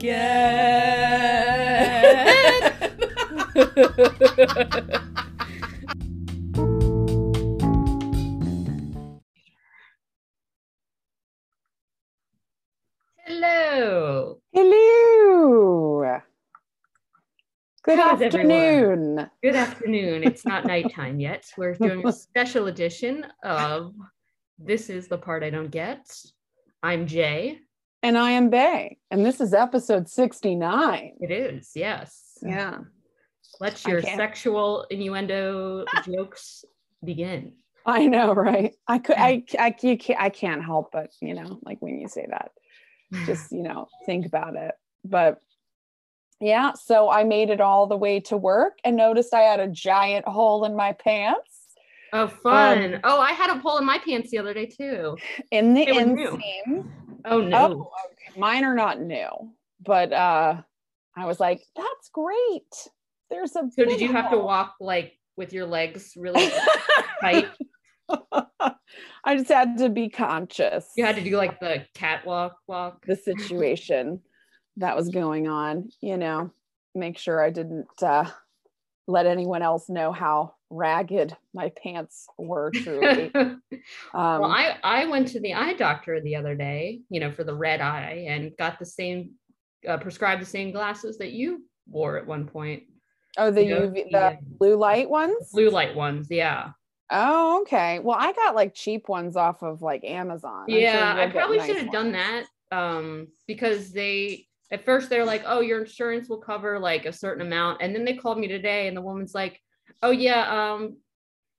get. 0.00 0.30
Hello. 13.26 14.38
Hello. 14.52 16.20
Good 17.82 17.98
How 17.98 18.16
is 18.16 18.22
everyone? 18.22 18.50
afternoon. 18.52 19.30
Good 19.42 19.56
afternoon. 19.56 20.24
It's 20.24 20.44
not 20.44 20.66
nighttime 20.66 21.20
yet. 21.20 21.44
We're 21.56 21.74
doing 21.74 22.06
a 22.06 22.12
special 22.12 22.66
edition 22.66 23.26
of 23.44 23.94
This 24.58 24.90
is 24.90 25.08
the 25.08 25.18
Part 25.18 25.42
I 25.42 25.50
Don't 25.50 25.70
Get. 25.70 26.06
I'm 26.82 27.06
Jay. 27.06 27.60
And 28.02 28.16
I 28.16 28.30
am 28.32 28.48
Bay. 28.48 28.98
And 29.10 29.24
this 29.24 29.40
is 29.40 29.52
episode 29.52 30.08
69. 30.08 31.12
It 31.20 31.30
is, 31.30 31.72
yes. 31.74 32.38
Yeah. 32.42 32.78
Let 33.60 33.86
I 33.86 33.90
your 33.90 34.02
sexual 34.02 34.86
innuendo 34.90 35.84
jokes 36.04 36.64
begin. 37.04 37.52
I 37.84 38.06
know, 38.06 38.32
right? 38.32 38.74
I 38.86 38.98
could 38.98 39.16
I 39.18 39.44
I 39.58 39.74
you 39.82 39.98
can't 39.98 40.20
I 40.20 40.30
can't 40.30 40.64
help 40.64 40.90
but, 40.92 41.10
you 41.20 41.34
know, 41.34 41.58
like 41.62 41.78
when 41.80 41.98
you 41.98 42.08
say 42.08 42.26
that. 42.30 42.52
Just, 43.26 43.52
you 43.52 43.62
know, 43.62 43.88
think 44.06 44.24
about 44.26 44.56
it. 44.56 44.74
But 45.04 45.40
yeah, 46.40 46.72
so 46.72 47.10
I 47.10 47.24
made 47.24 47.50
it 47.50 47.60
all 47.60 47.86
the 47.86 47.96
way 47.96 48.20
to 48.20 48.36
work 48.36 48.78
and 48.82 48.96
noticed 48.96 49.34
I 49.34 49.40
had 49.40 49.60
a 49.60 49.68
giant 49.68 50.26
hole 50.26 50.64
in 50.64 50.74
my 50.74 50.92
pants. 50.92 51.60
Oh, 52.12 52.28
fun. 52.28 52.94
Um, 52.94 53.00
oh, 53.04 53.20
I 53.20 53.32
had 53.32 53.50
a 53.50 53.58
hole 53.58 53.78
in 53.78 53.84
my 53.84 53.98
pants 53.98 54.30
the 54.30 54.38
other 54.38 54.54
day 54.54 54.66
too. 54.66 55.16
In 55.50 55.74
the 55.74 55.84
They 55.84 55.92
inseam. 55.92 56.88
Oh, 57.24 57.40
no. 57.40 57.58
Oh, 57.58 57.90
okay. 58.12 58.38
Mine 58.38 58.64
are 58.64 58.74
not 58.74 59.00
new, 59.00 59.28
but 59.84 60.12
uh 60.12 60.62
I 61.16 61.26
was 61.26 61.40
like, 61.40 61.62
that's 61.76 62.08
great. 62.12 62.88
There's 63.30 63.56
a 63.56 63.68
So, 63.70 63.84
big 63.84 63.88
did 63.88 64.00
you 64.00 64.12
have 64.12 64.30
to 64.30 64.38
walk 64.38 64.76
like 64.80 65.14
with 65.36 65.52
your 65.52 65.66
legs 65.66 66.12
really 66.16 66.50
tight? 67.20 67.48
I 69.24 69.36
just 69.36 69.48
had 69.48 69.78
to 69.78 69.88
be 69.88 70.08
conscious. 70.08 70.88
You 70.96 71.04
had 71.04 71.16
to 71.16 71.22
do 71.22 71.36
like 71.36 71.60
the 71.60 71.86
catwalk 71.94 72.56
walk. 72.66 73.04
the 73.06 73.16
situation 73.16 74.20
that 74.76 74.96
was 74.96 75.08
going 75.08 75.48
on, 75.48 75.90
you 76.00 76.16
know, 76.16 76.50
make 76.94 77.18
sure 77.18 77.42
I 77.42 77.50
didn't 77.50 78.02
uh 78.02 78.28
let 79.06 79.26
anyone 79.26 79.62
else 79.62 79.88
know 79.88 80.12
how 80.12 80.54
ragged 80.70 81.36
my 81.52 81.72
pants 81.82 82.26
were 82.38 82.70
truly. 82.74 83.30
Um 83.34 83.60
well, 84.12 84.44
I 84.44 84.76
I 84.82 85.06
went 85.06 85.28
to 85.28 85.40
the 85.40 85.54
eye 85.54 85.74
doctor 85.74 86.20
the 86.20 86.36
other 86.36 86.54
day, 86.54 87.00
you 87.10 87.20
know, 87.20 87.32
for 87.32 87.44
the 87.44 87.54
red 87.54 87.80
eye, 87.80 88.26
and 88.28 88.56
got 88.56 88.78
the 88.78 88.86
same 88.86 89.32
uh, 89.88 89.98
prescribed 89.98 90.42
the 90.42 90.46
same 90.46 90.70
glasses 90.70 91.18
that 91.18 91.32
you 91.32 91.64
wore 91.88 92.16
at 92.16 92.26
one 92.26 92.46
point. 92.46 92.84
oh 93.38 93.50
the 93.50 93.64
you 93.64 93.70
know, 93.70 93.88
UV 93.88 94.10
the, 94.10 94.18
uh, 94.18 94.36
blue 94.42 94.76
light 94.76 95.08
ones? 95.08 95.50
Blue 95.52 95.70
light 95.70 95.94
ones, 95.94 96.26
yeah, 96.30 96.70
Oh, 97.10 97.62
okay. 97.62 97.98
Well, 97.98 98.16
I 98.18 98.32
got 98.32 98.54
like 98.54 98.72
cheap 98.72 99.08
ones 99.08 99.36
off 99.36 99.62
of 99.62 99.82
like 99.82 100.04
Amazon. 100.04 100.64
I'm 100.68 100.70
sure 100.70 100.78
yeah. 100.78 101.16
I 101.16 101.28
probably 101.28 101.58
nice 101.58 101.66
should 101.66 101.76
have 101.76 101.92
done 101.92 102.12
that 102.12 102.44
um, 102.70 103.28
because 103.48 103.90
they 103.90 104.46
at 104.70 104.84
first 104.84 105.10
they're 105.10 105.24
like, 105.24 105.42
oh, 105.44 105.60
your 105.60 105.80
insurance 105.80 106.28
will 106.28 106.38
cover 106.38 106.78
like 106.78 107.06
a 107.06 107.12
certain 107.12 107.44
amount, 107.44 107.82
and 107.82 107.94
then 107.94 108.04
they 108.04 108.14
called 108.14 108.38
me 108.38 108.46
today, 108.46 108.86
and 108.86 108.96
the 108.96 109.02
woman's 109.02 109.34
like, 109.34 109.60
oh 110.02 110.10
yeah, 110.10 110.72
um, 110.72 110.96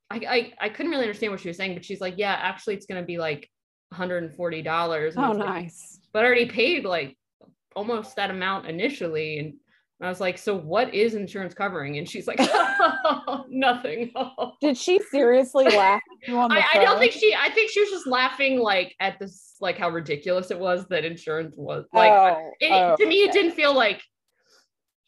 I 0.09 0.16
I, 0.16 0.53
I 0.66 0.70
couldn't 0.70 0.92
really 0.92 1.03
understand 1.03 1.31
what 1.31 1.42
she 1.42 1.47
was 1.50 1.58
saying, 1.58 1.73
but 1.73 1.86
she's 1.86 2.02
like, 2.02 2.16
yeah, 2.17 2.38
actually, 2.39 2.75
it's 2.75 2.86
gonna 2.86 3.03
be 3.03 3.17
like 3.17 3.50
140 3.89 4.61
dollars. 4.61 5.16
Oh, 5.17 5.34
nice. 5.34 6.00
but 6.14 6.23
I 6.23 6.25
already 6.25 6.45
paid 6.47 6.86
like 6.86 7.17
almost 7.75 8.16
that 8.16 8.30
amount 8.30 8.68
initially. 8.68 9.40
And 9.40 9.53
I 10.01 10.09
was 10.09 10.19
like, 10.19 10.38
so 10.38 10.56
what 10.56 10.94
is 10.94 11.13
insurance 11.13 11.53
covering? 11.53 11.97
And 11.97 12.09
she's 12.09 12.28
like, 12.28 12.40
nothing. 13.50 14.12
Did 14.62 14.78
she 14.78 15.00
seriously 15.12 15.66
laugh 15.66 16.01
at 16.22 16.28
you 16.28 16.38
on 16.38 16.50
the 16.50 16.56
I, 16.56 16.66
I 16.80 16.84
don't 16.84 17.00
think 17.00 17.12
she, 17.12 17.35
I 17.35 17.50
think 17.50 17.69
she 17.69 17.81
was 17.81 17.90
just 17.90 18.07
laughing 18.07 18.59
like 18.59 18.96
at 19.00 19.19
this, 19.19 19.56
like 19.59 19.78
how 19.78 19.90
ridiculous 19.90 20.51
it 20.51 20.59
was 20.59 20.88
that 20.88 21.06
insurance 21.06 21.56
was 21.57 21.85
like, 21.94 22.12
oh, 22.12 22.51
it, 22.59 22.72
oh, 22.72 22.96
to 22.97 23.06
me, 23.06 23.24
it 23.24 23.31
didn't 23.31 23.51
feel 23.51 23.75
like, 23.75 24.01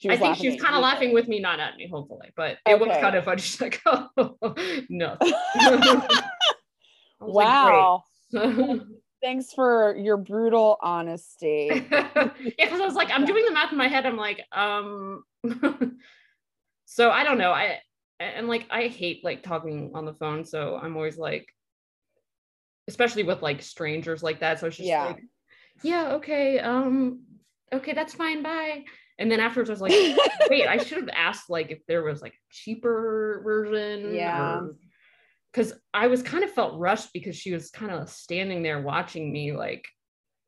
I 0.09 0.17
think 0.17 0.37
she 0.37 0.49
was 0.49 0.61
kind 0.61 0.75
of 0.75 0.81
laughing 0.81 1.13
with 1.13 1.27
me, 1.27 1.39
not 1.39 1.59
at 1.59 1.75
me, 1.75 1.87
hopefully, 1.87 2.31
but 2.35 2.57
it 2.67 2.79
was 2.79 2.89
kind 2.89 3.15
of 3.15 3.25
funny. 3.25 3.41
She's 3.41 3.61
like, 3.61 3.81
oh, 3.85 4.09
no. 4.89 5.17
Was 7.19 7.35
like, 7.35 7.47
wow. 7.47 8.03
Thanks 9.21 9.53
for 9.53 9.95
your 9.95 10.17
brutal 10.17 10.77
honesty. 10.81 11.69
yeah, 11.89 12.29
because 12.57 12.81
I 12.81 12.85
was 12.85 12.95
like, 12.95 13.09
I'm 13.09 13.25
doing 13.25 13.45
the 13.45 13.53
math 13.53 13.71
in 13.71 13.77
my 13.77 13.87
head. 13.87 14.05
I'm 14.05 14.17
like, 14.17 14.41
um, 14.51 15.23
so 16.85 17.09
I 17.09 17.23
don't 17.23 17.37
know. 17.37 17.51
I 17.51 17.79
and 18.19 18.49
like 18.49 18.67
I 18.69 18.87
hate 18.87 19.23
like 19.23 19.41
talking 19.41 19.91
on 19.93 20.03
the 20.05 20.13
phone, 20.13 20.43
so 20.43 20.77
I'm 20.81 20.97
always 20.97 21.17
like, 21.17 21.47
especially 22.89 23.23
with 23.23 23.41
like 23.41 23.61
strangers 23.61 24.21
like 24.21 24.41
that. 24.41 24.59
So 24.59 24.67
it's 24.67 24.75
just 24.75 24.89
Yeah. 24.89 25.05
like, 25.05 25.21
yeah, 25.83 26.13
okay, 26.15 26.59
um, 26.59 27.21
okay, 27.71 27.93
that's 27.93 28.13
fine, 28.13 28.43
bye. 28.43 28.83
And 29.23 29.31
then 29.31 29.39
afterwards, 29.39 29.69
I 29.69 29.73
was 29.73 29.81
like, 29.81 29.93
wait, 30.49 30.67
I 30.67 30.75
should 30.75 30.97
have 30.97 31.07
asked 31.13 31.49
like 31.49 31.71
if 31.71 31.79
there 31.87 32.03
was 32.03 32.21
like 32.21 32.33
a 32.33 32.53
cheaper 32.53 33.39
version. 33.41 34.13
Yeah. 34.13 34.59
Because 35.49 35.73
I 35.93 36.07
was 36.07 36.21
kind 36.21 36.43
of 36.43 36.51
felt 36.51 36.77
rushed 36.77 37.13
because 37.13 37.37
she 37.37 37.53
was 37.53 37.69
kind 37.69 37.89
of 37.93 38.09
standing 38.09 38.61
there 38.63 38.81
watching 38.81 39.31
me, 39.31 39.53
like, 39.53 39.85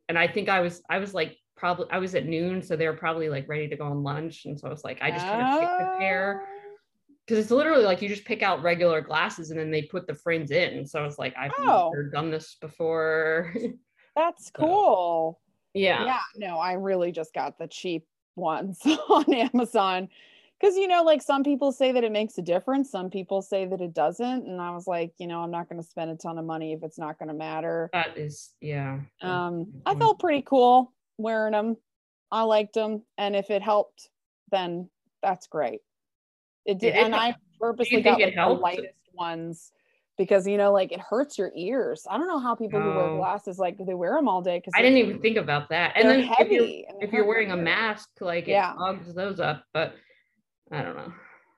and 0.09 0.19
I 0.19 0.27
think 0.27 0.49
I 0.49 0.59
was, 0.59 0.81
I 0.89 0.97
was 0.97 1.13
like, 1.13 1.37
probably, 1.55 1.85
I 1.89 1.99
was 1.99 2.15
at 2.15 2.25
noon, 2.25 2.61
so 2.61 2.75
they 2.75 2.85
were 2.85 2.97
probably 2.97 3.29
like 3.29 3.47
ready 3.47 3.69
to 3.69 3.77
go 3.77 3.85
on 3.85 4.03
lunch, 4.03 4.43
and 4.43 4.59
so 4.59 4.67
I 4.67 4.71
was 4.71 4.83
like, 4.83 5.01
I 5.01 5.09
just 5.11 5.25
kind 5.25 5.41
of 5.41 5.59
picked 5.61 5.81
a 5.81 5.97
pair 5.97 6.41
oh. 6.43 6.75
because 7.25 7.41
it's 7.41 7.51
literally 7.51 7.85
like 7.85 8.01
you 8.01 8.09
just 8.09 8.25
pick 8.25 8.43
out 8.43 8.61
regular 8.61 8.99
glasses 8.99 9.51
and 9.51 9.59
then 9.59 9.71
they 9.71 9.83
put 9.83 10.05
the 10.05 10.15
frames 10.15 10.51
in. 10.51 10.85
So 10.85 10.99
I 10.99 11.05
was 11.05 11.17
like, 11.17 11.33
I've 11.37 11.53
Oh. 11.59 11.91
never 11.93 12.09
done 12.09 12.29
this 12.29 12.57
before. 12.59 13.55
That's 14.17 14.49
cool. 14.49 15.39
yeah. 15.73 16.03
Yeah. 16.03 16.19
no, 16.35 16.57
I 16.57 16.73
really 16.73 17.13
just 17.13 17.33
got 17.33 17.57
the 17.57 17.67
cheap 17.67 18.05
ones 18.35 18.79
on 19.09 19.33
Amazon. 19.33 20.09
Because, 20.59 20.77
you 20.77 20.87
know, 20.87 21.03
like 21.03 21.21
some 21.21 21.43
people 21.43 21.71
say 21.71 21.91
that 21.91 22.03
it 22.03 22.11
makes 22.11 22.37
a 22.37 22.41
difference, 22.41 22.89
some 22.89 23.09
people 23.09 23.41
say 23.41 23.65
that 23.65 23.81
it 23.81 23.93
doesn't. 23.93 24.47
And 24.47 24.61
I 24.61 24.71
was 24.71 24.87
like, 24.87 25.13
you 25.17 25.27
know, 25.27 25.41
I'm 25.41 25.51
not 25.51 25.67
going 25.67 25.81
to 25.81 25.87
spend 25.87 26.11
a 26.11 26.15
ton 26.15 26.37
of 26.37 26.45
money 26.45 26.71
if 26.71 26.81
it's 26.81 26.97
not 26.97 27.19
going 27.19 27.27
to 27.27 27.33
matter. 27.33 27.89
That 27.91 28.17
is, 28.17 28.51
yeah. 28.61 28.99
Um, 29.21 29.67
I 29.85 29.95
felt 29.95 30.19
pretty 30.19 30.43
cool 30.43 30.93
wearing 31.17 31.51
them. 31.51 31.75
I 32.31 32.43
liked 32.43 32.73
them. 32.73 33.03
And 33.17 33.35
if 33.35 33.49
it 33.49 33.61
helped, 33.61 34.09
then 34.51 34.89
that's 35.21 35.47
great. 35.47 35.81
It 36.65 36.79
did. 36.79 36.95
It 36.95 37.03
and? 37.03 37.15
I 37.15 37.35
purposely 37.59 38.01
got 38.01 38.19
like, 38.19 38.35
the 38.35 38.45
lightest 38.47 38.93
ones 39.13 39.71
because, 40.17 40.47
you 40.47 40.57
know, 40.57 40.71
like 40.71 40.91
it 40.91 40.99
hurts 40.99 41.37
your 41.37 41.51
ears. 41.55 42.05
I 42.09 42.17
don't 42.17 42.27
know 42.27 42.39
how 42.39 42.55
people 42.55 42.81
who 42.81 42.89
wear 42.89 43.15
glasses, 43.17 43.59
like 43.59 43.77
they 43.77 43.93
wear 43.93 44.13
them 44.15 44.27
all 44.27 44.41
day. 44.41 44.57
because 44.59 44.73
I 44.75 44.81
didn't 44.81 44.97
even 44.99 45.19
think 45.19 45.37
about 45.37 45.69
that. 45.69 45.93
And 45.95 46.09
then 46.09 46.19
if 46.21 46.25
you're, 46.27 46.35
heavy. 46.37 46.85
and 46.87 47.03
if 47.03 47.11
you're 47.11 47.25
wearing 47.25 47.51
a 47.51 47.57
mask, 47.57 48.09
like 48.21 48.47
Yeah. 48.47 48.73
it 48.73 48.77
fogs 48.77 49.13
those 49.13 49.39
up, 49.39 49.63
but 49.73 49.95
I 50.71 50.81
don't 50.81 50.95
know. 50.95 51.13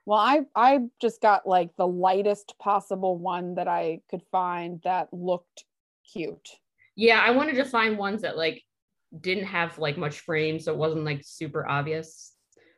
Well, 0.06 0.20
I 0.20 0.42
I 0.56 0.80
just 1.02 1.22
got 1.22 1.46
like 1.46 1.76
the 1.78 1.88
lightest 1.88 2.56
possible 2.60 3.18
one 3.18 3.56
that 3.56 3.68
I 3.68 4.00
could 4.10 4.22
find 4.32 4.82
that 4.84 5.10
looked 5.14 5.66
cute. 6.14 6.50
Yeah, 6.96 7.22
I 7.22 7.32
wanted 7.32 7.56
to 7.56 7.66
find 7.66 7.98
ones 7.98 8.22
that 8.22 8.38
like 8.38 8.64
didn't 9.22 9.46
have 9.46 9.78
like 9.78 9.98
much 9.98 10.20
frame, 10.22 10.60
so 10.60 10.72
it 10.72 10.78
wasn't 10.78 11.04
like 11.04 11.22
super 11.26 11.68
obvious. 11.68 12.34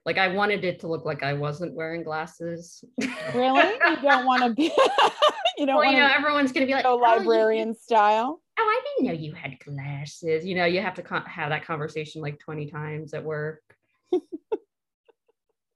Like 0.10 0.18
I 0.18 0.30
wanted 0.30 0.66
it 0.66 0.80
to 0.80 0.88
look 0.88 1.06
like 1.06 1.22
I 1.22 1.34
wasn't 1.34 1.76
wearing 1.76 2.02
glasses. 2.02 2.84
Really? 3.36 3.62
you 3.62 4.02
don't 4.02 4.26
want 4.26 4.42
to 4.42 4.50
be 4.56 4.64
you 5.58 5.68
don't 5.68 5.76
well, 5.76 5.86
want 5.86 5.92
you 5.92 6.00
know, 6.02 6.10
everyone's 6.12 6.52
gonna 6.52 6.66
be 6.66 6.74
like, 6.74 6.82
go 6.84 6.94
"Oh, 6.94 6.96
librarian 6.96 7.76
style. 7.76 8.42
oh, 8.58 8.64
I 8.64 8.82
didn't 8.98 9.14
know 9.14 9.22
you 9.22 9.34
had 9.34 9.60
glasses. 9.60 10.44
You 10.48 10.56
know, 10.56 10.66
you 10.66 10.82
have 10.82 10.96
to 10.96 11.04
con- 11.04 11.26
have 11.26 11.50
that 11.50 11.64
conversation 11.64 12.24
like 12.24 12.40
20 12.40 12.72
times 12.72 13.14
at 13.14 13.24
work. 13.24 13.62
I, 14.12 14.20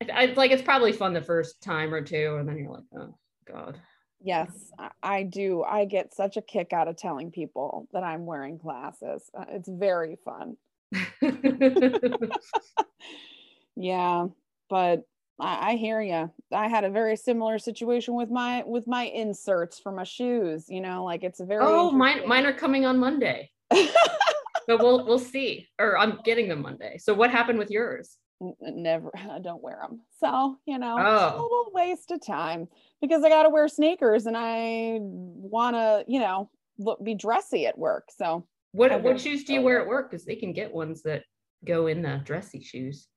it's 0.01 0.35
like 0.35 0.49
it's 0.49 0.63
probably 0.63 0.93
fun 0.93 1.13
the 1.13 1.21
first 1.21 1.61
time 1.61 1.93
or 1.93 2.01
two, 2.01 2.37
and 2.39 2.49
then 2.49 2.57
you're 2.57 2.71
like, 2.71 2.85
oh 2.97 3.15
god. 3.47 3.79
Yes, 4.19 4.49
I, 4.79 4.89
I 5.03 5.23
do. 5.23 5.61
I 5.61 5.85
get 5.85 6.15
such 6.15 6.37
a 6.37 6.41
kick 6.41 6.73
out 6.73 6.87
of 6.87 6.97
telling 6.97 7.29
people 7.29 7.87
that 7.93 8.01
I'm 8.03 8.25
wearing 8.25 8.57
glasses. 8.57 9.29
Uh, 9.37 9.45
It's 9.49 9.69
very 9.69 10.17
fun. 10.25 10.57
Yeah, 13.75 14.27
but 14.69 15.03
I, 15.39 15.71
I 15.71 15.75
hear 15.75 16.01
you. 16.01 16.31
I 16.51 16.67
had 16.67 16.83
a 16.83 16.89
very 16.89 17.15
similar 17.15 17.57
situation 17.59 18.13
with 18.15 18.29
my 18.29 18.63
with 18.65 18.87
my 18.87 19.03
inserts 19.05 19.79
for 19.79 19.91
my 19.91 20.03
shoes. 20.03 20.65
You 20.69 20.81
know, 20.81 21.03
like 21.03 21.23
it's 21.23 21.39
a 21.39 21.45
very 21.45 21.63
oh, 21.65 21.91
mine 21.91 22.27
mine 22.27 22.45
are 22.45 22.53
coming 22.53 22.85
on 22.85 22.97
Monday. 22.99 23.49
but 23.69 24.79
we'll 24.79 25.05
we'll 25.05 25.19
see. 25.19 25.67
Or 25.79 25.97
I'm 25.97 26.19
getting 26.23 26.47
them 26.49 26.61
Monday. 26.61 26.97
So 26.97 27.13
what 27.13 27.31
happened 27.31 27.59
with 27.59 27.71
yours? 27.71 28.17
Never 28.61 29.11
I 29.29 29.39
don't 29.39 29.63
wear 29.63 29.79
them. 29.81 30.01
So, 30.19 30.57
you 30.65 30.77
know, 30.77 30.97
it's 30.97 31.05
a 31.05 31.35
Oh. 31.35 31.41
little 31.41 31.71
waste 31.73 32.11
of 32.11 32.25
time 32.25 32.67
because 33.01 33.23
I 33.23 33.29
got 33.29 33.43
to 33.43 33.49
wear 33.49 33.67
sneakers 33.67 34.25
and 34.25 34.35
I 34.37 34.97
want 35.01 35.75
to, 35.75 36.05
you 36.07 36.19
know, 36.19 36.49
look 36.77 37.03
be 37.03 37.15
dressy 37.15 37.65
at 37.65 37.77
work. 37.77 38.09
So, 38.15 38.45
What 38.71 39.01
what 39.01 39.19
shoes 39.19 39.43
do 39.43 39.53
you 39.53 39.61
wear 39.61 39.81
at 39.81 39.87
work? 39.87 40.11
Because 40.11 40.25
they 40.25 40.35
can 40.35 40.53
get 40.53 40.73
ones 40.73 41.03
that 41.03 41.23
go 41.65 41.87
in 41.87 42.01
the 42.01 42.21
dressy 42.23 42.61
shoes. 42.61 43.07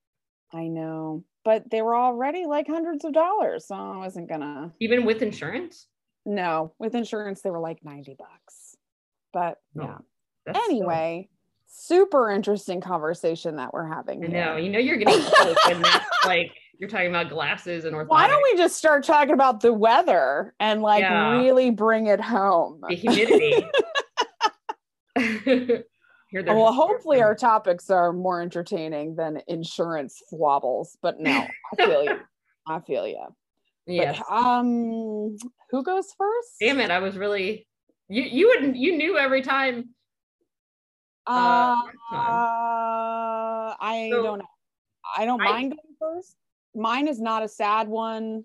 I 0.52 0.68
know, 0.68 1.24
but 1.44 1.68
they 1.70 1.82
were 1.82 1.96
already 1.96 2.46
like 2.46 2.66
hundreds 2.68 3.04
of 3.04 3.12
dollars, 3.12 3.66
so 3.66 3.74
I 3.74 3.96
wasn't 3.98 4.28
gonna. 4.28 4.72
Even 4.80 5.04
with 5.04 5.22
insurance? 5.22 5.86
No, 6.24 6.72
with 6.78 6.94
insurance 6.94 7.40
they 7.42 7.50
were 7.50 7.60
like 7.60 7.84
ninety 7.84 8.14
bucks. 8.18 8.76
But 9.32 9.58
No, 9.74 9.84
yeah. 9.84 9.98
That's 10.46 10.58
still- 10.58 10.70
Anyway, 10.70 11.28
super 11.66 12.30
interesting 12.30 12.80
conversation 12.80 13.56
that 13.56 13.72
we're 13.74 13.86
having. 13.88 14.24
I 14.24 14.28
here. 14.28 14.44
know. 14.44 14.56
You 14.56 14.70
know 14.70 14.78
you're 14.78 14.96
getting 14.96 15.20
like 16.24 16.52
you're 16.78 16.88
talking 16.88 17.08
about 17.08 17.28
glasses 17.30 17.84
and 17.84 17.94
orthotics. 17.96 18.08
Why 18.08 18.28
don't 18.28 18.42
we 18.42 18.56
just 18.56 18.76
start 18.76 19.04
talking 19.04 19.34
about 19.34 19.60
the 19.60 19.72
weather 19.72 20.54
and 20.60 20.82
like 20.82 21.02
Yeah. 21.02 21.38
really 21.40 21.70
bring 21.70 22.06
it 22.06 22.20
home? 22.20 22.80
the 22.88 22.94
humidity. 22.94 23.66
Well, 26.44 26.72
hopefully 26.72 27.22
our 27.22 27.34
topics 27.34 27.88
are 27.90 28.12
more 28.12 28.40
entertaining 28.42 29.14
than 29.16 29.40
insurance 29.48 30.22
wobbles, 30.30 30.96
but 31.02 31.18
no, 31.20 31.30
I 31.72 31.76
feel 31.76 32.04
you. 32.04 32.20
I 32.68 32.80
feel 32.80 33.06
you. 33.06 33.26
Yes. 33.86 34.20
But, 34.28 34.34
um, 34.36 35.36
who 35.70 35.82
goes 35.82 36.12
first? 36.18 36.48
Damn 36.60 36.80
it! 36.80 36.90
I 36.90 36.98
was 36.98 37.16
really 37.16 37.66
you. 38.08 38.22
You 38.22 38.48
wouldn't. 38.48 38.76
you 38.76 38.96
knew 38.96 39.16
every 39.16 39.42
time. 39.42 39.90
Uh, 41.28 41.76
uh, 42.12 42.16
I 43.80 44.08
So, 44.12 44.22
don't 44.22 44.38
know. 44.38 44.46
I 45.16 45.24
don't 45.24 45.40
I- 45.40 45.44
mind 45.44 45.70
going 45.72 45.96
first. 45.98 46.36
Mine 46.74 47.08
is 47.08 47.20
not 47.20 47.42
a 47.42 47.48
sad 47.48 47.88
one. 47.88 48.44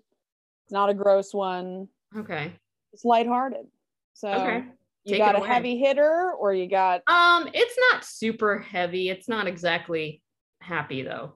It's 0.64 0.72
not 0.72 0.88
a 0.88 0.94
gross 0.94 1.34
one. 1.34 1.88
Okay. 2.16 2.52
It's 2.92 3.04
lighthearted. 3.04 3.66
So 4.14 4.28
Okay. 4.30 4.64
You 5.04 5.18
got 5.18 5.36
a 5.40 5.44
heavy 5.44 5.78
hitter 5.78 6.32
or 6.38 6.54
you 6.54 6.68
got 6.68 7.02
Um, 7.08 7.48
it's 7.52 7.76
not 7.90 8.04
super 8.04 8.58
heavy. 8.58 9.08
It's 9.08 9.28
not 9.28 9.46
exactly 9.46 10.22
happy 10.60 11.02
though. 11.02 11.34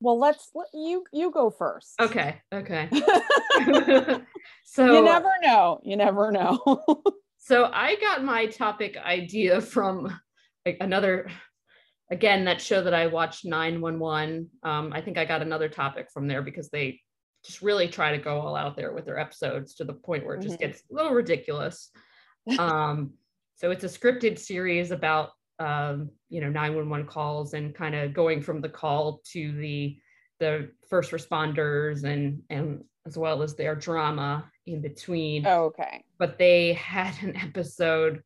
well 0.00 0.18
let's 0.18 0.50
let 0.54 0.68
you 0.72 1.04
you 1.12 1.30
go 1.30 1.50
first. 1.50 1.94
Okay. 2.00 2.40
Okay. 2.52 2.88
so 4.64 4.94
you 4.94 5.04
never 5.04 5.30
know. 5.42 5.80
You 5.82 5.96
never 5.96 6.30
know. 6.32 6.58
so 7.38 7.64
I 7.72 7.96
got 7.96 8.24
my 8.24 8.46
topic 8.46 8.96
idea 8.96 9.60
from 9.60 10.08
like 10.64 10.78
another 10.80 11.28
again 12.10 12.44
that 12.44 12.60
show 12.60 12.82
that 12.82 12.94
I 12.94 13.06
watched 13.08 13.44
911. 13.44 14.48
Um, 14.62 14.92
I 14.92 15.00
think 15.00 15.18
I 15.18 15.24
got 15.24 15.42
another 15.42 15.68
topic 15.68 16.08
from 16.12 16.26
there 16.28 16.42
because 16.42 16.68
they 16.70 17.00
just 17.44 17.62
really 17.62 17.88
try 17.88 18.12
to 18.12 18.22
go 18.22 18.38
all 18.40 18.54
out 18.56 18.76
there 18.76 18.92
with 18.92 19.06
their 19.06 19.18
episodes 19.18 19.74
to 19.76 19.84
the 19.84 19.94
point 19.94 20.24
where 20.26 20.34
it 20.36 20.42
just 20.42 20.56
Mhm. 20.56 20.60
gets 20.60 20.82
a 20.90 20.94
little 20.94 21.12
ridiculous. 21.12 21.90
Um, 22.58 23.12
so 23.56 23.70
it's 23.70 23.84
a 23.84 23.88
scripted 23.88 24.38
series 24.38 24.90
about 24.90 25.30
um, 25.58 26.10
you 26.28 26.40
know 26.40 26.48
911 26.48 27.06
calls 27.06 27.54
and 27.54 27.74
kind 27.74 27.94
of 27.94 28.14
going 28.14 28.40
from 28.40 28.60
the 28.60 28.68
call 28.68 29.20
to 29.32 29.52
the 29.52 29.98
the 30.38 30.70
first 30.88 31.10
responders 31.10 32.04
and 32.04 32.42
and 32.48 32.82
as 33.06 33.18
well 33.18 33.42
as 33.42 33.54
their 33.54 33.74
drama 33.74 34.50
in 34.66 34.80
between 34.80 35.46
okay. 35.46 36.02
but 36.18 36.38
they 36.38 36.72
had 36.72 37.14
an 37.22 37.36
episode 37.36 38.22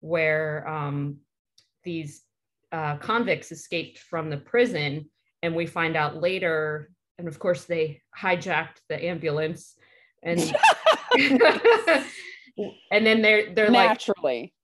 where 0.00 0.66
um, 0.68 1.18
these 1.82 2.22
uh, 2.72 2.96
convicts 2.96 3.50
escaped 3.50 3.98
from 3.98 4.30
the 4.30 4.36
prison, 4.36 5.08
and 5.42 5.54
we 5.54 5.66
find 5.66 5.96
out 5.96 6.20
later, 6.20 6.90
and 7.18 7.28
of 7.28 7.38
course 7.38 7.64
they 7.64 8.02
hijacked 8.16 8.80
the 8.88 9.04
ambulance, 9.04 9.74
and 10.22 10.40
and 12.90 13.06
then 13.06 13.22
they're 13.22 13.54
they're 13.54 13.70
like, 13.70 14.00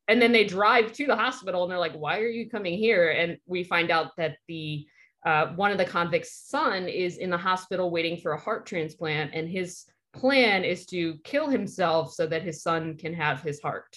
and 0.08 0.20
then 0.20 0.32
they 0.32 0.44
drive 0.44 0.93
to 0.93 1.06
the 1.06 1.17
hospital, 1.17 1.62
and 1.62 1.70
they're 1.70 1.79
like, 1.79 1.94
"Why 1.94 2.19
are 2.20 2.29
you 2.29 2.49
coming 2.49 2.79
here?" 2.79 3.11
And 3.11 3.38
we 3.46 3.64
find 3.64 3.91
out 3.91 4.12
that 4.17 4.37
the 4.49 4.87
uh, 5.25 5.49
one 5.55 5.70
of 5.70 5.79
the 5.79 5.85
convicts' 5.85 6.49
son 6.49 6.88
is 6.88 7.17
in 7.17 7.31
the 7.31 7.38
hospital 7.38 7.91
waiting 7.91 8.19
for 8.19 8.32
a 8.32 8.38
heart 8.41 8.67
transplant, 8.67 9.32
and 9.35 9.49
his 9.49 9.85
plan 10.12 10.64
is 10.64 10.87
to 10.87 11.19
kill 11.25 11.49
himself 11.49 12.12
so 12.12 12.26
that 12.26 12.43
his 12.43 12.62
son 12.62 12.96
can 12.96 13.14
have 13.14 13.43
his 13.43 13.61
heart. 13.61 13.97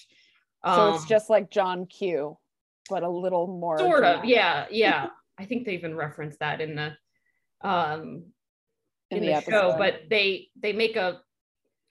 so 0.64 0.94
it's 0.94 1.02
Um, 1.02 1.08
just 1.08 1.30
like 1.30 1.50
John 1.50 1.86
Q, 1.86 2.38
but 2.90 3.02
a 3.02 3.08
little 3.08 3.46
more 3.46 3.78
sort 3.78 4.04
of, 4.04 4.24
yeah, 4.24 4.66
yeah. 4.70 5.08
I 5.38 5.44
think 5.44 5.66
they 5.66 5.74
even 5.74 5.94
referenced 5.94 6.40
that 6.40 6.60
in 6.60 6.74
the 6.74 6.96
um 7.60 8.24
in, 9.10 9.22
the, 9.22 9.40
show, 9.40 9.74
but 9.78 10.02
they 10.10 10.48
they 10.60 10.72
make 10.72 10.96
a 10.96 11.20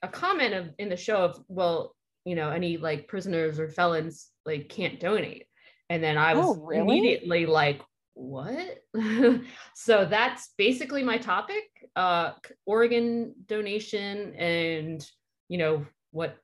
a 0.01 0.07
comment 0.07 0.53
of 0.53 0.69
in 0.77 0.89
the 0.89 0.97
show 0.97 1.17
of 1.17 1.39
well, 1.47 1.95
you 2.27 2.35
know, 2.35 2.49
any 2.49 2.75
like 2.75 3.07
prisoners 3.07 3.57
or 3.57 3.69
felons 3.69 4.29
like 4.45 4.67
can't 4.67 4.99
donate, 4.99 5.45
and 5.89 6.03
then 6.03 6.17
I 6.17 6.33
was 6.33 6.45
Oh, 6.45 6.61
really? 6.61 6.97
immediately 6.97 7.45
like, 7.45 7.81
what? 8.15 8.79
so 9.75 10.05
that's 10.05 10.53
basically 10.57 11.03
my 11.03 11.17
topic: 11.19 11.63
uh, 11.95 12.33
organ 12.65 13.33
donation, 13.45 14.35
and 14.35 15.09
you 15.47 15.57
know 15.57 15.85
what 16.11 16.37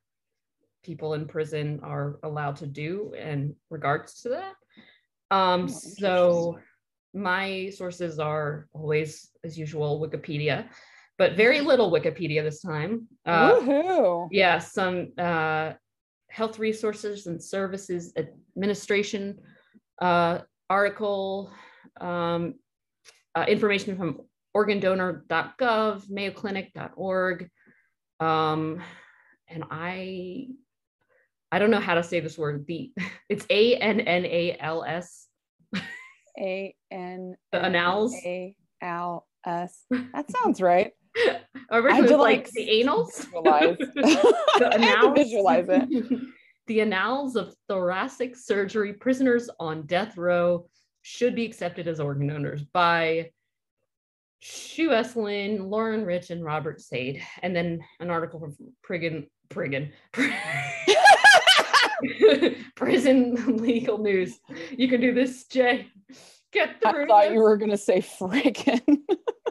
people 0.82 1.12
in 1.12 1.26
prison 1.26 1.80
are 1.82 2.18
allowed 2.22 2.56
to 2.56 2.66
do 2.66 3.12
in 3.12 3.54
regards 3.68 4.22
to 4.22 4.30
that. 4.30 4.54
Um, 5.30 5.68
Oh, 5.68 5.68
so 5.68 6.58
my 7.12 7.70
sources 7.76 8.18
are 8.18 8.68
always, 8.72 9.30
as 9.44 9.58
usual, 9.58 10.00
Wikipedia, 10.00 10.66
but 11.18 11.36
very 11.36 11.60
little 11.60 11.90
Wikipedia 11.90 12.42
this 12.42 12.60
time. 12.60 13.06
Uh, 13.24 13.54
Woohoo. 13.54 14.28
yeah, 14.30 14.58
some 14.58 15.12
uh, 15.18 15.72
health 16.28 16.58
resources 16.58 17.26
and 17.26 17.42
services 17.42 18.12
administration 18.56 19.38
uh, 20.00 20.40
article, 20.68 21.52
um, 22.00 22.54
uh, 23.34 23.44
information 23.46 23.96
from 23.96 24.20
organdonor.gov, 24.56 26.06
mayoclinic.org. 26.08 27.50
Um, 28.20 28.82
and 29.48 29.64
I, 29.70 30.48
I 31.52 31.58
don't 31.58 31.70
know 31.70 31.80
how 31.80 31.94
to 31.94 32.02
say 32.02 32.20
this 32.20 32.38
word. 32.38 32.66
The 32.66 32.92
it's 33.28 33.46
A 33.50 33.76
N 33.76 34.00
N 34.00 34.24
A 34.24 34.56
L 34.58 34.84
S. 34.84 35.28
A 36.38 36.74
N 36.90 37.36
The 37.52 37.64
annals? 37.64 38.14
A 38.14 38.56
L 38.82 39.26
S. 39.46 39.84
That 39.90 40.30
sounds 40.30 40.60
right. 40.60 40.92
Originally, 41.70 41.92
I 41.92 41.98
it 41.98 42.02
was 42.02 42.10
like 42.10 42.20
like, 42.20 42.50
the 42.50 42.80
annals. 42.80 43.18
Visualize. 43.18 43.76
the 43.94 44.70
annals. 44.80 45.18
visualize 45.18 45.66
it. 45.68 46.20
the 46.66 46.80
annals 46.80 47.36
of 47.36 47.54
thoracic 47.68 48.36
surgery 48.36 48.92
prisoners 48.92 49.48
on 49.60 49.86
death 49.86 50.16
row 50.16 50.66
should 51.02 51.34
be 51.34 51.44
accepted 51.44 51.86
as 51.88 52.00
organ 52.00 52.26
donors 52.26 52.62
by 52.62 53.30
Shu 54.40 54.92
S. 54.92 55.16
Lin, 55.16 55.70
Lauren 55.70 56.04
Rich, 56.04 56.30
and 56.30 56.44
Robert 56.44 56.80
Sade. 56.80 57.22
And 57.42 57.54
then 57.56 57.80
an 58.00 58.10
article 58.10 58.40
from 58.40 58.54
Prigan, 58.86 59.28
Prigan, 59.48 59.90
Prison 62.74 63.56
Legal 63.56 63.98
News. 63.98 64.38
You 64.70 64.88
can 64.88 65.00
do 65.00 65.14
this, 65.14 65.46
Jay. 65.46 65.88
Get 66.52 66.80
through. 66.80 67.04
I 67.04 67.06
thought 67.06 67.22
this. 67.24 67.32
you 67.32 67.40
were 67.40 67.56
gonna 67.56 67.76
say 67.76 68.00
friggin' 68.00 68.82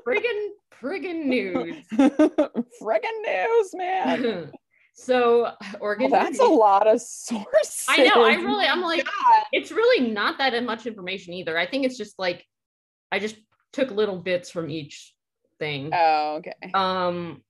Friggin' 0.07 0.47
Friggin' 0.83 1.25
News. 1.25 1.75
friggin' 2.81 3.21
news, 3.25 3.73
man. 3.73 4.51
so 4.93 5.41
Well, 5.43 5.57
organ 5.79 6.11
that's 6.11 6.39
a 6.39 6.45
lot 6.45 6.87
of 6.87 7.01
sources. 7.01 7.85
I 7.87 8.03
know. 8.03 8.23
I 8.23 8.33
really, 8.43 8.65
I'm 8.65 8.81
like, 8.81 9.05
God. 9.05 9.43
it's 9.51 9.71
really 9.71 10.11
not 10.11 10.37
that 10.39 10.61
much 10.63 10.85
information 10.85 11.33
either. 11.33 11.57
I 11.57 11.65
think 11.65 11.85
it's 11.85 11.97
just 11.97 12.19
like 12.19 12.45
I 13.11 13.19
just 13.19 13.37
took 13.71 13.91
little 13.91 14.17
bits 14.17 14.49
from 14.49 14.69
each 14.69 15.13
thing. 15.59 15.91
Oh, 15.93 16.35
okay. 16.37 16.71
Um, 16.73 17.41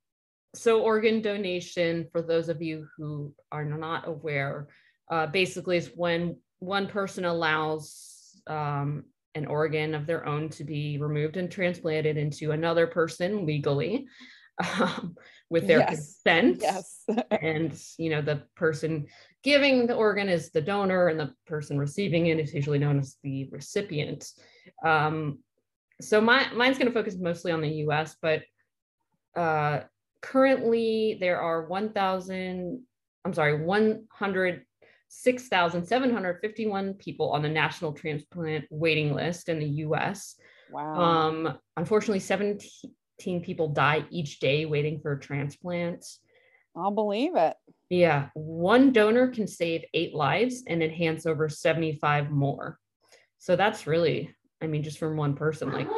so 0.56 0.82
organ 0.82 1.22
donation, 1.22 2.08
for 2.12 2.22
those 2.22 2.50
of 2.50 2.62
you 2.62 2.88
who 2.98 3.34
are 3.52 3.66
not 3.66 4.08
aware, 4.08 4.68
uh, 5.10 5.28
basically 5.28 5.78
is 5.78 5.92
when 5.96 6.38
one 6.60 6.88
person 6.88 7.26
allows 7.26 8.40
um, 8.48 9.06
an 9.36 9.46
organ 9.48 9.96
of 9.96 10.06
their 10.06 10.26
own 10.26 10.50
to 10.50 10.64
be 10.64 10.98
removed 11.00 11.38
and 11.38 11.52
transplanted 11.52 12.18
into 12.18 12.52
another 12.52 12.88
person 12.88 13.46
legally 13.46 14.06
um, 14.80 15.16
with 15.50 15.68
their 15.68 15.80
Yes. 15.80 15.90
consent 15.90 16.62
Yes. 16.62 17.06
and 17.42 17.80
you 17.98 18.10
know 18.10 18.22
the 18.22 18.44
person 18.56 19.08
giving 19.44 19.88
the 19.88 19.96
organ 19.96 20.30
is 20.30 20.52
the 20.52 20.62
donor 20.62 21.08
and 21.08 21.20
the 21.20 21.34
person 21.48 21.78
receiving 21.78 22.28
it 22.28 22.40
is 22.40 22.54
usually 22.54 22.80
known 22.80 23.00
as 23.00 23.18
the 23.24 23.50
recipient 23.52 24.32
um, 24.86 25.40
so 26.02 26.22
my 26.22 26.52
mine's 26.54 26.78
going 26.78 26.88
to 26.88 26.94
focus 26.94 27.16
mostly 27.20 27.52
on 27.52 27.62
the 27.62 27.70
us 27.70 28.16
but 28.22 28.44
uh, 29.36 29.82
currently 30.22 31.18
there 31.20 31.42
are 31.42 31.66
1000 31.68 32.82
i'm 33.26 33.34
sorry 33.34 33.64
106751 35.22 36.96
people 36.96 37.32
on 37.32 37.42
the 37.42 37.50
national 37.50 37.94
transplant 37.94 38.66
waiting 38.70 39.14
list 39.14 39.48
in 39.48 39.60
the 39.60 39.68
us 39.68 40.36
wow. 40.72 40.96
um, 40.96 41.58
unfortunately 41.78 42.20
17 42.20 43.42
people 43.42 43.70
die 43.70 44.04
each 44.10 44.40
day 44.40 44.66
waiting 44.66 45.00
for 45.00 45.16
transplants. 45.16 46.20
I'll 46.76 46.92
believe 46.92 47.36
it. 47.36 47.56
yeah, 47.90 48.30
one 48.34 48.92
donor 48.92 49.28
can 49.28 49.48
save 49.48 49.86
eight 49.94 50.16
lives 50.16 50.64
and 50.68 50.82
enhance 50.82 51.28
over 51.28 51.48
75 51.48 52.32
more. 52.32 52.80
So 53.38 53.56
that's 53.56 53.86
really 53.86 54.34
I 54.64 54.68
mean, 54.68 54.82
just 54.82 54.98
from 54.98 55.18
one 55.18 55.36
person, 55.36 55.74
like, 55.74 55.90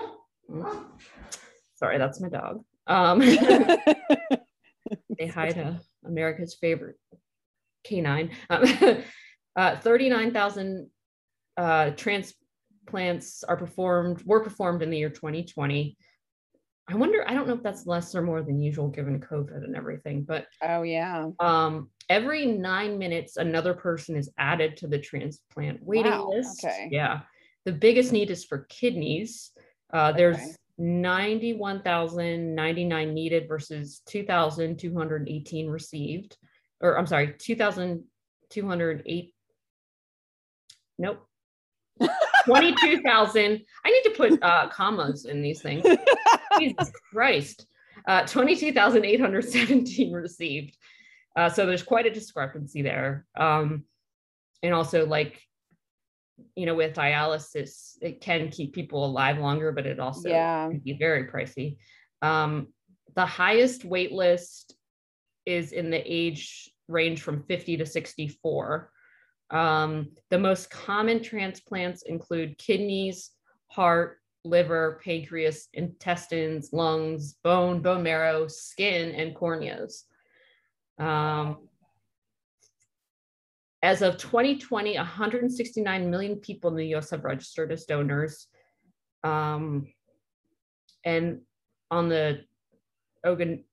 sorry, 1.76 2.00
that's 2.00 2.20
my 2.20 2.30
dog. 2.30 2.64
Um, 2.88 3.22
say 3.22 3.38
hi 5.28 5.52
to 5.52 5.80
America's 6.04 6.56
favorite 6.56 6.98
canine. 7.86 8.32
Um, 8.50 8.66
uh, 9.56 9.78
39,000 9.78 10.90
uh, 11.58 11.92
transplants 11.92 13.44
are 13.44 13.58
performed, 13.58 14.24
were 14.26 14.44
performed 14.44 14.82
in 14.82 14.90
the 14.90 14.98
year 14.98 15.10
2020. 15.10 15.98
I 16.88 16.96
wonder, 16.96 17.26
I 17.28 17.34
don't 17.34 17.48
know 17.48 17.56
if 17.56 17.64
that's 17.64 17.88
less 17.88 18.14
or 18.14 18.22
more 18.22 18.44
than 18.44 18.62
usual 18.62 18.90
given 18.90 19.20
COVID 19.20 19.64
and 19.64 19.76
everything, 19.76 20.24
but 20.24 20.46
oh 20.62 20.84
yeah. 20.84 21.30
Um, 21.40 21.90
every 22.10 22.46
nine 22.46 23.00
minutes, 23.00 23.38
another 23.38 23.74
person 23.74 24.16
is 24.16 24.30
added 24.38 24.78
to 24.78 24.88
the 24.88 25.00
transplant 25.00 25.82
waiting 25.82 26.12
wow. 26.12 26.30
list. 26.30 26.64
Okay. 26.64 26.90
Yeah. 26.92 27.22
The 27.66 27.72
biggest 27.72 28.12
need 28.12 28.30
is 28.30 28.46
for 28.46 28.68
kidneys. 28.70 29.52
Uh, 29.92 30.12
there's 30.12 30.38
okay. 30.38 30.52
91,099 30.78 33.14
needed 33.14 33.48
versus 33.48 34.02
2,218 34.08 35.68
received, 35.68 36.38
or 36.86 36.98
I'm 36.98 37.08
sorry, 37.08 37.34
2,208. 37.38 39.34
Nope. 40.98 41.28
22,000. 42.46 43.62
I 43.86 43.90
need 43.90 44.04
to 44.04 44.12
put 44.12 44.42
uh, 44.44 44.70
commas 44.70 45.26
in 45.26 45.42
these 45.42 45.62
things. 45.62 45.86
Jesus 46.60 46.92
Christ. 47.12 47.66
Uh, 48.08 48.26
22,817 48.28 50.14
received. 50.14 50.78
Uh, 51.36 51.50
so 51.50 51.66
there's 51.66 51.84
quite 51.84 52.06
a 52.06 52.12
discrepancy 52.12 52.82
there. 52.82 53.26
Um, 53.36 53.84
and 54.62 54.74
also, 54.74 55.06
like, 55.06 55.42
you 56.56 56.66
know, 56.66 56.76
with 56.76 56.96
dialysis, 56.96 57.98
it 58.02 58.22
can 58.22 58.50
keep 58.50 58.74
people 58.74 59.06
alive 59.06 59.40
longer, 59.40 59.72
but 59.72 59.86
it 59.86 60.00
also 60.00 60.30
yeah. 60.30 60.68
can 60.68 60.80
be 60.80 60.94
very 60.94 61.28
pricey. 61.28 61.78
Um, 62.22 62.68
the 63.16 63.26
highest 63.26 63.86
wait 63.86 64.12
list 64.12 64.76
is 65.46 65.72
in 65.72 65.90
the 65.90 66.02
age 66.06 66.70
range 66.88 67.22
from 67.22 67.44
50 67.44 67.78
to 67.78 67.86
64. 67.86 68.92
Um, 69.52 70.12
the 70.30 70.40
most 70.40 70.70
common 70.70 71.22
transplants 71.22 72.04
include 72.04 72.58
kidneys, 72.58 73.32
heart, 73.68 74.20
liver, 74.44 75.00
pancreas, 75.04 75.68
intestines, 75.74 76.72
lungs, 76.72 77.36
bone, 77.44 77.82
bone 77.82 78.04
marrow, 78.04 78.48
skin, 78.48 79.14
and 79.16 79.36
corneas. 79.36 80.04
Um, 80.98 81.68
as 83.82 84.02
of 84.02 84.18
2020, 84.18 84.96
169 84.96 86.10
million 86.10 86.38
people 86.38 86.72
in 86.72 86.76
the 86.76 86.96
US 86.96 87.12
have 87.12 87.24
registered 87.24 87.72
as 87.72 87.86
donors. 87.86 88.48
Um, 89.24 89.88
and 91.04 91.42
on 91.92 92.10
the 92.10 92.42
organ, 93.24 93.64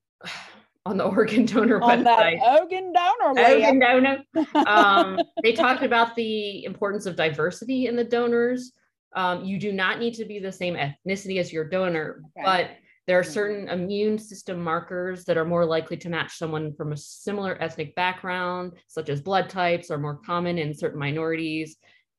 on 0.84 0.96
the 0.96 1.04
organ 1.16 1.46
donor 1.46 1.80
on 1.80 2.04
website, 2.04 2.38
that 2.40 2.60
organ 2.60 2.92
donor, 2.92 3.40
organ 3.40 3.78
donor, 3.78 4.24
um, 4.66 5.18
they 5.42 5.52
talked 5.52 5.82
about 5.82 6.14
the 6.16 6.64
importance 6.64 7.06
of 7.06 7.16
diversity 7.16 7.86
in 7.86 7.96
the 7.96 8.04
donors. 8.04 8.72
Um, 9.14 9.44
you 9.44 9.58
do 9.58 9.72
not 9.72 9.98
need 9.98 10.14
to 10.14 10.24
be 10.24 10.38
the 10.38 10.52
same 10.52 10.74
ethnicity 10.74 11.38
as 11.38 11.52
your 11.52 11.68
donor, 11.68 12.22
okay. 12.36 12.44
but 12.44 12.70
there 13.06 13.18
are 13.18 13.24
certain 13.24 13.68
immune 13.68 14.18
system 14.18 14.62
markers 14.62 15.24
that 15.24 15.36
are 15.36 15.44
more 15.44 15.64
likely 15.64 15.96
to 15.98 16.08
match 16.08 16.38
someone 16.38 16.72
from 16.72 16.92
a 16.92 16.96
similar 16.96 17.60
ethnic 17.60 17.94
background, 17.96 18.72
such 18.86 19.08
as 19.08 19.20
blood 19.20 19.50
types 19.50 19.90
are 19.90 19.98
more 19.98 20.18
common 20.24 20.56
in 20.56 20.72
certain 20.72 21.00
minorities. 21.00 21.76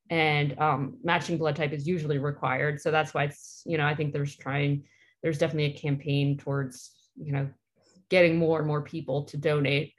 And 0.10 0.60
um, 0.60 0.98
matching 1.02 1.38
blood 1.38 1.56
type 1.56 1.72
is 1.72 1.88
usually 1.88 2.18
required. 2.18 2.82
So 2.82 2.92
that's 2.92 3.14
why 3.14 3.24
it's, 3.24 3.64
you 3.66 3.78
know, 3.78 3.86
I 3.86 3.96
think 3.96 4.12
there's 4.12 4.36
trying, 4.36 4.84
there's 5.24 5.38
definitely 5.38 5.74
a 5.74 5.80
campaign 5.80 6.38
towards, 6.38 6.92
you 7.16 7.32
know, 7.32 7.50
getting 8.14 8.38
more 8.38 8.60
and 8.60 8.68
more 8.68 8.84
people 8.84 9.24
to 9.24 9.38
donate. 9.38 9.96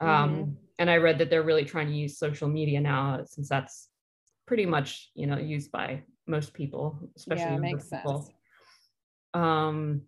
Um, 0.00 0.08
mm-hmm. 0.08 0.50
And 0.78 0.88
I 0.88 0.98
read 0.98 1.18
that 1.18 1.30
they're 1.30 1.42
really 1.42 1.64
trying 1.64 1.88
to 1.88 1.92
use 1.92 2.16
social 2.16 2.48
media 2.48 2.80
now, 2.80 3.24
since 3.24 3.48
that's 3.48 3.88
pretty 4.46 4.66
much, 4.66 5.10
you 5.14 5.26
know, 5.26 5.36
used 5.36 5.72
by 5.72 6.04
most 6.28 6.54
people, 6.54 6.96
especially 7.16 7.54
yeah, 7.54 7.58
makes 7.58 7.88
people. 7.88 8.22
Sense. 8.22 8.36
Um, 9.34 10.02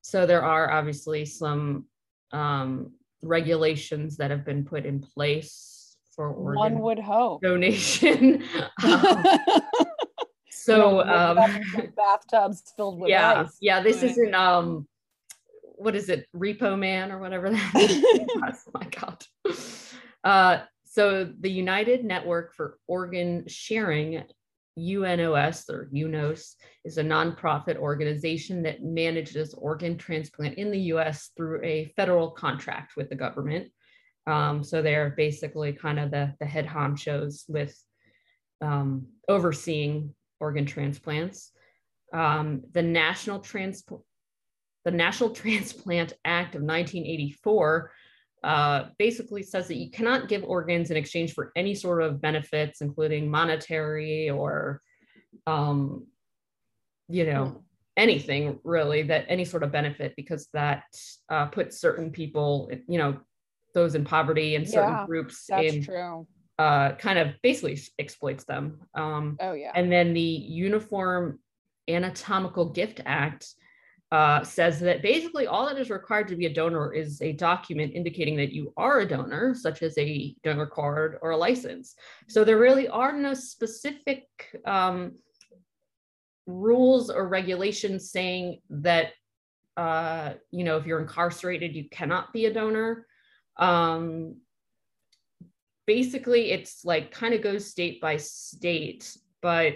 so 0.00 0.24
there 0.24 0.42
are 0.42 0.70
obviously 0.70 1.26
some 1.26 1.84
um, 2.32 2.92
regulations 3.20 4.16
that 4.16 4.30
have 4.30 4.46
been 4.46 4.64
put 4.64 4.86
in 4.86 5.00
place 5.00 5.98
for 6.14 6.30
organ 6.30 6.58
one 6.58 6.78
would 6.78 6.98
hope 6.98 7.42
donation. 7.42 8.42
um, 8.82 9.24
so 10.50 11.02
um, 11.02 11.36
bathtubs 11.96 12.62
filled 12.78 12.98
with 12.98 13.10
yeah, 13.10 13.42
ice. 13.42 13.58
yeah. 13.60 13.82
This 13.82 14.02
isn't 14.02 14.34
um, 14.34 14.88
what 15.76 15.96
is 15.96 16.08
it, 16.08 16.26
Repo 16.34 16.78
Man 16.78 17.12
or 17.12 17.18
whatever 17.18 17.50
that 17.50 17.74
is. 17.76 18.04
oh 18.40 18.70
my 18.74 18.86
god. 18.86 19.24
Uh, 20.24 20.62
so 20.84 21.30
the 21.40 21.50
United 21.50 22.04
Network 22.04 22.54
for 22.54 22.78
Organ 22.86 23.44
Sharing 23.46 24.24
UNOS 24.78 25.70
or 25.70 25.88
UNOS 25.92 26.54
is 26.84 26.98
a 26.98 27.02
nonprofit 27.02 27.76
organization 27.76 28.62
that 28.62 28.82
manages 28.82 29.54
organ 29.54 29.96
transplant 29.96 30.58
in 30.58 30.70
the 30.70 30.80
US 30.92 31.30
through 31.36 31.62
a 31.64 31.92
federal 31.96 32.30
contract 32.30 32.96
with 32.96 33.08
the 33.08 33.14
government. 33.14 33.70
Um, 34.26 34.62
so 34.62 34.82
they're 34.82 35.14
basically 35.16 35.72
kind 35.72 35.98
of 35.98 36.10
the, 36.10 36.34
the 36.40 36.46
head 36.46 36.66
honchos 36.66 37.44
with 37.48 37.78
um, 38.60 39.06
overseeing 39.28 40.14
organ 40.40 40.66
transplants. 40.66 41.52
Um, 42.12 42.62
the 42.72 42.82
National 42.82 43.40
Transplant 43.40 44.02
the 44.86 44.92
National 44.92 45.30
Transplant 45.42 46.14
Act 46.24 46.54
of 46.54 46.62
1984 46.62 47.92
uh, 48.42 48.84
basically 48.98 49.42
says 49.42 49.66
that 49.68 49.76
you 49.76 49.90
cannot 49.90 50.28
give 50.28 50.44
organs 50.44 50.90
in 50.90 50.96
exchange 50.96 51.34
for 51.34 51.52
any 51.56 51.74
sort 51.74 52.00
of 52.00 52.22
benefits, 52.22 52.80
including 52.80 53.28
monetary 53.28 54.30
or, 54.30 54.80
um, 55.46 56.06
you 57.08 57.26
know, 57.26 57.44
mm. 57.44 57.62
anything 57.96 58.60
really 58.62 59.02
that 59.02 59.26
any 59.28 59.44
sort 59.44 59.64
of 59.64 59.72
benefit, 59.72 60.14
because 60.16 60.48
that 60.54 60.84
uh, 61.28 61.46
puts 61.46 61.80
certain 61.80 62.10
people, 62.12 62.70
you 62.86 62.98
know, 62.98 63.18
those 63.74 63.96
in 63.96 64.04
poverty 64.04 64.54
and 64.54 64.68
certain 64.68 64.94
yeah, 64.94 65.06
groups 65.06 65.50
in 65.50 65.82
true. 65.82 66.26
Uh, 66.58 66.94
kind 66.94 67.18
of 67.18 67.34
basically 67.42 67.78
exploits 67.98 68.44
them. 68.44 68.80
Um, 68.94 69.36
oh 69.40 69.52
yeah. 69.52 69.72
And 69.74 69.92
then 69.92 70.14
the 70.14 70.20
Uniform 70.20 71.40
Anatomical 71.88 72.70
Gift 72.70 73.00
Act 73.04 73.46
uh, 74.12 74.42
says 74.44 74.78
that 74.80 75.02
basically 75.02 75.46
all 75.46 75.66
that 75.66 75.78
is 75.78 75.90
required 75.90 76.28
to 76.28 76.36
be 76.36 76.46
a 76.46 76.52
donor 76.52 76.92
is 76.92 77.20
a 77.22 77.32
document 77.32 77.92
indicating 77.94 78.36
that 78.36 78.52
you 78.52 78.72
are 78.76 79.00
a 79.00 79.08
donor, 79.08 79.54
such 79.54 79.82
as 79.82 79.98
a 79.98 80.34
donor 80.44 80.66
card 80.66 81.18
or 81.22 81.30
a 81.30 81.36
license. 81.36 81.96
So 82.28 82.44
there 82.44 82.58
really 82.58 82.88
are 82.88 83.12
no 83.12 83.34
specific 83.34 84.24
um, 84.64 85.12
rules 86.46 87.10
or 87.10 87.26
regulations 87.26 88.10
saying 88.10 88.60
that, 88.70 89.12
uh, 89.76 90.34
you 90.52 90.62
know, 90.62 90.76
if 90.76 90.86
you're 90.86 91.00
incarcerated, 91.00 91.74
you 91.74 91.88
cannot 91.90 92.32
be 92.32 92.46
a 92.46 92.54
donor. 92.54 93.06
Um, 93.56 94.36
basically, 95.86 96.52
it's 96.52 96.84
like 96.84 97.10
kind 97.10 97.34
of 97.34 97.42
goes 97.42 97.68
state 97.68 98.00
by 98.00 98.18
state, 98.18 99.16
but 99.42 99.74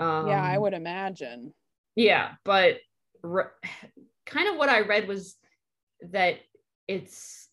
um, 0.00 0.26
yeah, 0.26 0.42
I 0.42 0.58
would 0.58 0.74
imagine. 0.74 1.54
Yeah, 1.94 2.32
but 2.44 2.78
re- 3.22 3.44
kind 4.26 4.48
of 4.48 4.56
what 4.56 4.68
I 4.68 4.80
read 4.80 5.08
was 5.08 5.36
that 6.10 6.36
it's 6.88 7.48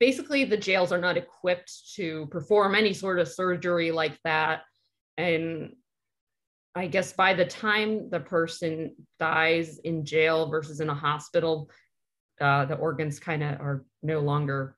basically 0.00 0.44
the 0.44 0.56
jails 0.56 0.92
are 0.92 1.00
not 1.00 1.16
equipped 1.16 1.94
to 1.96 2.26
perform 2.26 2.74
any 2.74 2.92
sort 2.92 3.18
of 3.18 3.28
surgery 3.28 3.90
like 3.90 4.18
that. 4.24 4.62
And 5.16 5.74
I 6.74 6.86
guess 6.86 7.12
by 7.12 7.34
the 7.34 7.44
time 7.44 8.08
the 8.10 8.20
person 8.20 8.94
dies 9.18 9.78
in 9.78 10.04
jail 10.04 10.48
versus 10.48 10.80
in 10.80 10.88
a 10.88 10.94
hospital, 10.94 11.70
uh, 12.40 12.66
the 12.66 12.76
organs 12.76 13.18
kind 13.18 13.42
of 13.42 13.60
are 13.60 13.84
no 14.02 14.20
longer 14.20 14.76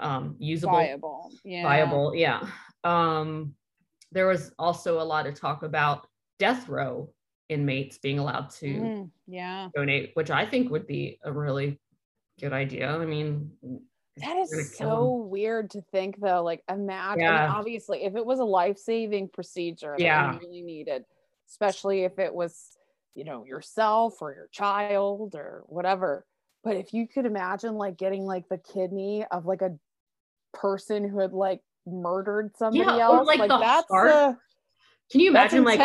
um, 0.00 0.36
usable. 0.38 0.78
Viable. 0.78 1.30
Yeah. 1.44 1.62
Viable. 1.62 2.14
Yeah. 2.14 2.46
Um, 2.84 3.54
there 4.12 4.26
was 4.26 4.52
also 4.58 5.00
a 5.00 5.04
lot 5.04 5.26
of 5.26 5.38
talk 5.38 5.62
about 5.62 6.06
death 6.38 6.68
row 6.68 7.10
inmates 7.48 7.98
being 7.98 8.18
allowed 8.18 8.50
to 8.50 8.66
mm, 8.66 9.10
yeah 9.26 9.68
donate 9.74 10.10
which 10.14 10.30
i 10.30 10.44
think 10.44 10.70
would 10.70 10.86
be 10.86 11.18
a 11.24 11.32
really 11.32 11.78
good 12.40 12.52
idea 12.52 12.90
i 12.90 13.04
mean 13.04 13.50
that 14.16 14.36
is 14.36 14.76
so 14.76 15.26
weird 15.30 15.70
to 15.70 15.82
think 15.92 16.20
though 16.20 16.42
like 16.42 16.62
imagine 16.70 17.20
yeah. 17.20 17.44
I 17.44 17.46
mean, 17.46 17.56
obviously 17.56 18.04
if 18.04 18.14
it 18.14 18.24
was 18.24 18.38
a 18.38 18.44
life-saving 18.44 19.28
procedure 19.28 19.94
that 19.98 20.04
yeah. 20.04 20.32
you 20.34 20.40
really 20.40 20.62
needed 20.62 21.04
especially 21.48 22.04
if 22.04 22.18
it 22.18 22.32
was 22.32 22.76
you 23.14 23.24
know 23.24 23.44
yourself 23.44 24.20
or 24.20 24.32
your 24.32 24.48
child 24.52 25.34
or 25.34 25.64
whatever 25.66 26.24
but 26.64 26.76
if 26.76 26.94
you 26.94 27.08
could 27.08 27.26
imagine 27.26 27.74
like 27.74 27.96
getting 27.96 28.24
like 28.24 28.48
the 28.48 28.58
kidney 28.58 29.24
of 29.30 29.46
like 29.46 29.62
a 29.62 29.76
person 30.52 31.08
who 31.08 31.18
had 31.18 31.32
like 31.32 31.60
murdered 31.86 32.56
somebody 32.56 32.78
yeah, 32.84 32.98
else 32.98 33.26
like, 33.26 33.38
like 33.38 33.48
that's 33.48 33.88
heart. 33.90 34.36
Can 35.12 35.20
you 35.20 35.30
imagine 35.30 35.62
like 35.62 35.78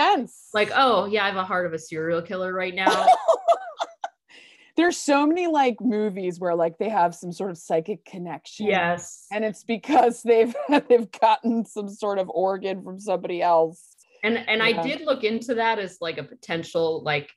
like 0.53 0.71
oh 0.73 1.05
yeah, 1.05 1.25
I 1.25 1.27
have 1.27 1.35
a 1.35 1.43
heart 1.43 1.65
of 1.65 1.73
a 1.73 1.79
serial 1.79 2.21
killer 2.21 2.53
right 2.53 2.73
now. 2.73 3.07
there's 4.77 4.95
so 4.95 5.27
many 5.27 5.47
like 5.47 5.81
movies 5.81 6.39
where 6.39 6.55
like 6.55 6.77
they 6.77 6.87
have 6.87 7.13
some 7.13 7.33
sort 7.33 7.51
of 7.51 7.57
psychic 7.57 8.05
connection. 8.05 8.67
yes. 8.67 9.25
And 9.31 9.43
it's 9.43 9.63
because 9.63 10.23
they've 10.23 10.55
they've 10.87 11.11
gotten 11.19 11.65
some 11.65 11.89
sort 11.89 12.19
of 12.19 12.29
organ 12.29 12.83
from 12.83 12.99
somebody 12.99 13.41
else. 13.41 13.83
And 14.23 14.37
and 14.37 14.59
Yeah. 14.59 14.79
I 14.79 14.83
did 14.83 15.01
look 15.01 15.23
into 15.23 15.55
that 15.55 15.77
as 15.77 15.97
like 15.99 16.17
a 16.19 16.23
potential 16.23 17.03
like 17.03 17.29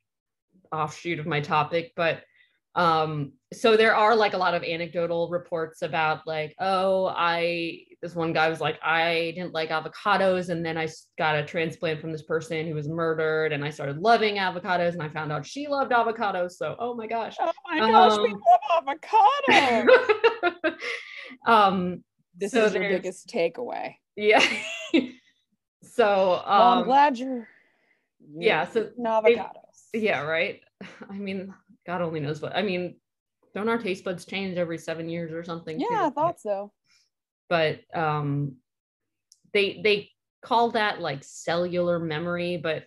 offshoot 0.71 1.19
of 1.19 1.25
my 1.25 1.41
topic, 1.41 1.91
but 1.97 2.21
um 2.75 3.33
so 3.51 3.75
there 3.75 3.93
are 3.93 4.15
like 4.15 4.33
a 4.33 4.37
lot 4.37 4.53
of 4.53 4.63
anecdotal 4.63 5.27
reports 5.29 5.81
about 5.81 6.25
like 6.25 6.55
oh 6.57 7.05
I 7.13 7.81
this 8.01 8.15
one 8.15 8.33
guy 8.33 8.49
was 8.49 8.59
like 8.59 8.79
I 8.83 9.31
didn't 9.35 9.53
like 9.53 9.69
avocados 9.69 10.49
and 10.49 10.65
then 10.65 10.77
I 10.77 10.87
got 11.17 11.35
a 11.35 11.45
transplant 11.45 12.01
from 12.01 12.11
this 12.11 12.23
person 12.23 12.67
who 12.67 12.73
was 12.73 12.87
murdered 12.89 13.53
and 13.53 13.63
I 13.63 13.69
started 13.69 13.99
loving 13.99 14.35
avocados 14.37 14.93
and 14.93 15.03
I 15.03 15.09
found 15.09 15.31
out 15.31 15.45
she 15.45 15.67
loved 15.67 15.91
avocados 15.91 16.51
so 16.53 16.75
oh 16.79 16.95
my 16.95 17.05
gosh 17.07 17.35
Oh 17.39 17.51
my 17.69 17.79
gosh, 17.79 18.17
we 18.23 18.33
Um, 18.33 18.41
love 18.87 18.87
avocado. 18.87 20.75
um 21.45 22.03
this 22.37 22.53
So 22.53 22.65
is 22.65 22.73
your 22.73 22.83
biggest 22.83 23.27
takeaway. 23.27 23.95
yeah 24.15 24.43
so 25.83 26.05
Well, 26.05 26.43
I'm 26.45 26.79
um 26.79 26.85
glad 26.85 27.17
you're, 27.19 27.47
you're 28.33 28.43
yeah, 28.43 28.65
so 28.65 28.89
eating 28.89 29.05
avocados. 29.05 29.89
Yeah, 29.93 30.21
right. 30.21 30.61
I 31.09 31.13
mean, 31.17 31.53
God 31.85 32.01
only 32.01 32.19
knows 32.19 32.41
what. 32.41 32.55
I 32.55 32.61
mean, 32.61 32.95
don't 33.53 33.69
our 33.69 33.77
taste 33.77 34.03
buds 34.03 34.25
change 34.25 34.57
every 34.57 34.77
seven 34.77 35.09
years 35.09 35.31
or 35.31 35.43
something? 35.43 35.77
too? 35.79 35.85
yeah, 35.89 36.05
I 36.07 36.09
thought 36.09 36.39
so. 36.39 36.71
But 37.51 37.81
um, 37.93 38.55
they 39.53 39.81
they 39.83 40.09
call 40.41 40.71
that 40.71 41.01
like 41.01 41.21
cellular 41.21 41.99
memory, 41.99 42.55
but 42.55 42.85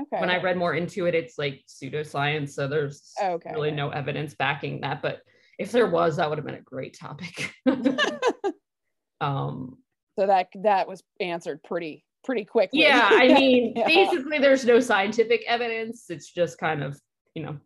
Okay. 0.00 0.20
when 0.20 0.30
I 0.30 0.40
read 0.40 0.56
more 0.56 0.72
into 0.74 1.06
it, 1.06 1.16
it's 1.16 1.36
like 1.36 1.64
pseudoscience. 1.66 2.50
So 2.50 2.68
there's 2.68 3.12
Okay, 3.20 3.50
really 3.52 3.72
no 3.72 3.90
evidence 3.90 4.34
backing 4.36 4.82
that. 4.82 5.02
But 5.02 5.22
if 5.58 5.72
there 5.72 5.88
was, 5.88 6.16
that 6.16 6.28
would 6.30 6.38
have 6.38 6.46
been 6.46 6.54
a 6.54 6.60
great 6.60 6.96
topic. 6.96 7.52
um, 9.20 9.78
so 10.16 10.28
that 10.28 10.46
that 10.62 10.86
was 10.86 11.02
answered 11.18 11.60
pretty 11.64 12.04
pretty 12.24 12.44
quickly. 12.44 12.78
yeah, 12.82 13.08
I 13.12 13.26
mean, 13.34 13.72
Yeah. 13.74 13.88
basically, 13.88 14.38
there's 14.38 14.64
no 14.64 14.78
scientific 14.78 15.42
evidence. 15.48 16.08
It's 16.08 16.30
just 16.30 16.58
kind 16.58 16.84
of 16.84 17.00
you 17.34 17.42
know 17.42 17.58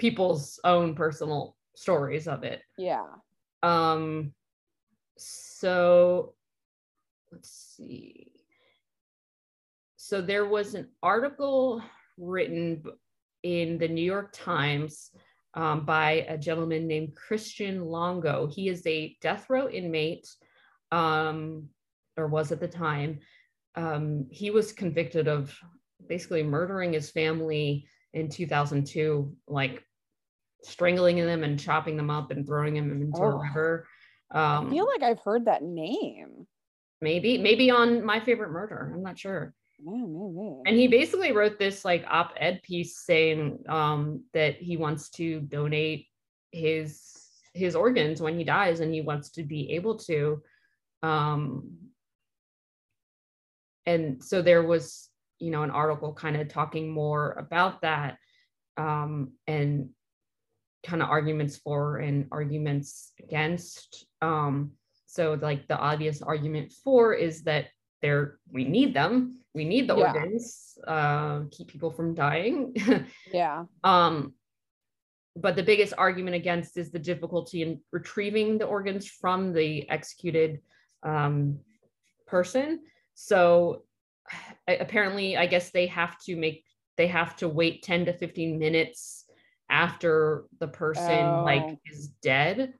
people's 0.00 0.58
own 0.64 0.96
personal 0.96 1.56
stories 1.76 2.26
of 2.26 2.42
it. 2.42 2.60
yeah. 2.76 3.04
Um, 3.62 4.32
so 5.16 6.34
let's 7.32 7.74
see. 7.76 8.32
So 9.96 10.20
there 10.20 10.46
was 10.46 10.74
an 10.74 10.88
article 11.02 11.82
written 12.18 12.82
in 13.42 13.78
the 13.78 13.88
New 13.88 14.04
York 14.04 14.30
Times 14.32 15.10
um, 15.54 15.84
by 15.84 16.26
a 16.28 16.38
gentleman 16.38 16.86
named 16.86 17.16
Christian 17.16 17.84
Longo. 17.84 18.46
He 18.46 18.68
is 18.68 18.86
a 18.86 19.16
death 19.20 19.48
row 19.48 19.68
inmate, 19.68 20.28
um, 20.92 21.68
or 22.16 22.28
was 22.28 22.52
at 22.52 22.60
the 22.60 22.68
time. 22.68 23.20
Um, 23.74 24.26
he 24.30 24.50
was 24.50 24.72
convicted 24.72 25.28
of 25.28 25.58
basically 26.08 26.42
murdering 26.42 26.92
his 26.92 27.10
family 27.10 27.86
in 28.12 28.28
2002, 28.28 29.34
like 29.48 29.84
strangling 30.62 31.16
them 31.16 31.44
and 31.44 31.58
chopping 31.58 31.96
them 31.96 32.10
up 32.10 32.30
and 32.30 32.46
throwing 32.46 32.74
them 32.74 32.90
into 32.90 33.18
a 33.22 33.26
Oh. 33.26 33.86
River. 34.32 34.44
I 34.44 34.56
Um, 34.56 34.70
feel 34.70 34.86
like 34.86 35.02
I've 35.02 35.20
heard 35.20 35.44
that 35.46 35.62
name. 35.62 36.46
maybe, 37.00 37.38
maybe 37.38 37.70
on 37.70 38.04
My 38.04 38.20
Favorite 38.20 38.50
Murder. 38.50 38.90
I'm 38.94 39.02
not 39.02 39.18
sure. 39.18 39.54
Yeah, 39.78 39.92
maybe. 40.06 40.62
And 40.66 40.76
he 40.76 40.88
basically 40.88 41.32
wrote 41.32 41.58
this 41.58 41.84
like 41.84 42.04
op-ed 42.08 42.62
piece 42.62 42.98
saying 43.04 43.64
um, 43.68 44.24
that 44.32 44.56
he 44.56 44.76
wants 44.76 45.10
to 45.10 45.40
donate 45.40 46.06
his 46.52 47.12
his 47.52 47.74
organs 47.74 48.20
when 48.20 48.36
he 48.38 48.44
dies, 48.44 48.80
and 48.80 48.92
he 48.92 49.00
wants 49.00 49.30
to 49.30 49.42
be 49.42 49.72
able 49.72 49.96
to. 49.98 50.42
Um, 51.02 51.76
and 53.86 54.22
so 54.22 54.42
there 54.42 54.62
was, 54.62 55.08
you 55.38 55.50
know, 55.50 55.62
an 55.62 55.70
article 55.70 56.12
kind 56.12 56.36
of 56.36 56.48
talking 56.48 56.90
more 56.90 57.32
about 57.32 57.80
that, 57.82 58.18
um, 58.76 59.32
and 59.46 59.90
kind 60.86 61.02
of 61.02 61.10
arguments 61.10 61.56
for 61.56 61.98
and 61.98 62.26
arguments 62.30 63.12
against. 63.18 64.06
Um, 64.22 64.72
so 65.06 65.38
like 65.40 65.66
the 65.68 65.78
obvious 65.78 66.22
argument 66.22 66.72
for 66.84 67.14
is 67.14 67.42
that 67.44 67.66
they're 68.02 68.38
we 68.52 68.64
need 68.64 68.92
them 68.94 69.40
we 69.54 69.64
need 69.64 69.88
the 69.88 69.96
Yeah. 69.96 70.12
organs 70.12 70.76
uh 70.86 71.40
keep 71.50 71.68
people 71.68 71.90
from 71.90 72.14
dying 72.14 72.74
yeah. 73.32 73.64
um 73.82 74.34
but 75.34 75.56
the 75.56 75.62
biggest 75.62 75.94
argument 75.96 76.36
against 76.36 76.76
is 76.76 76.90
the 76.90 76.98
difficulty 76.98 77.62
in 77.62 77.80
retrieving 77.92 78.58
the 78.58 78.66
organs 78.66 79.06
from 79.08 79.52
the 79.52 79.88
executed 79.88 80.60
um 81.02 81.60
person 82.26 82.80
so 83.14 83.82
apparently 84.68 85.36
i 85.38 85.46
guess 85.46 85.70
they 85.70 85.86
have 85.86 86.18
to 86.24 86.36
make 86.36 86.64
they 86.98 87.06
have 87.06 87.36
to 87.36 87.48
wait 87.48 87.82
10 87.82 88.06
to 88.06 88.12
15 88.12 88.58
minutes 88.58 89.24
after 89.68 90.44
the 90.60 90.68
person 90.68 91.40
Oh. 91.40 91.44
like 91.44 91.78
is 91.86 92.08
dead 92.22 92.74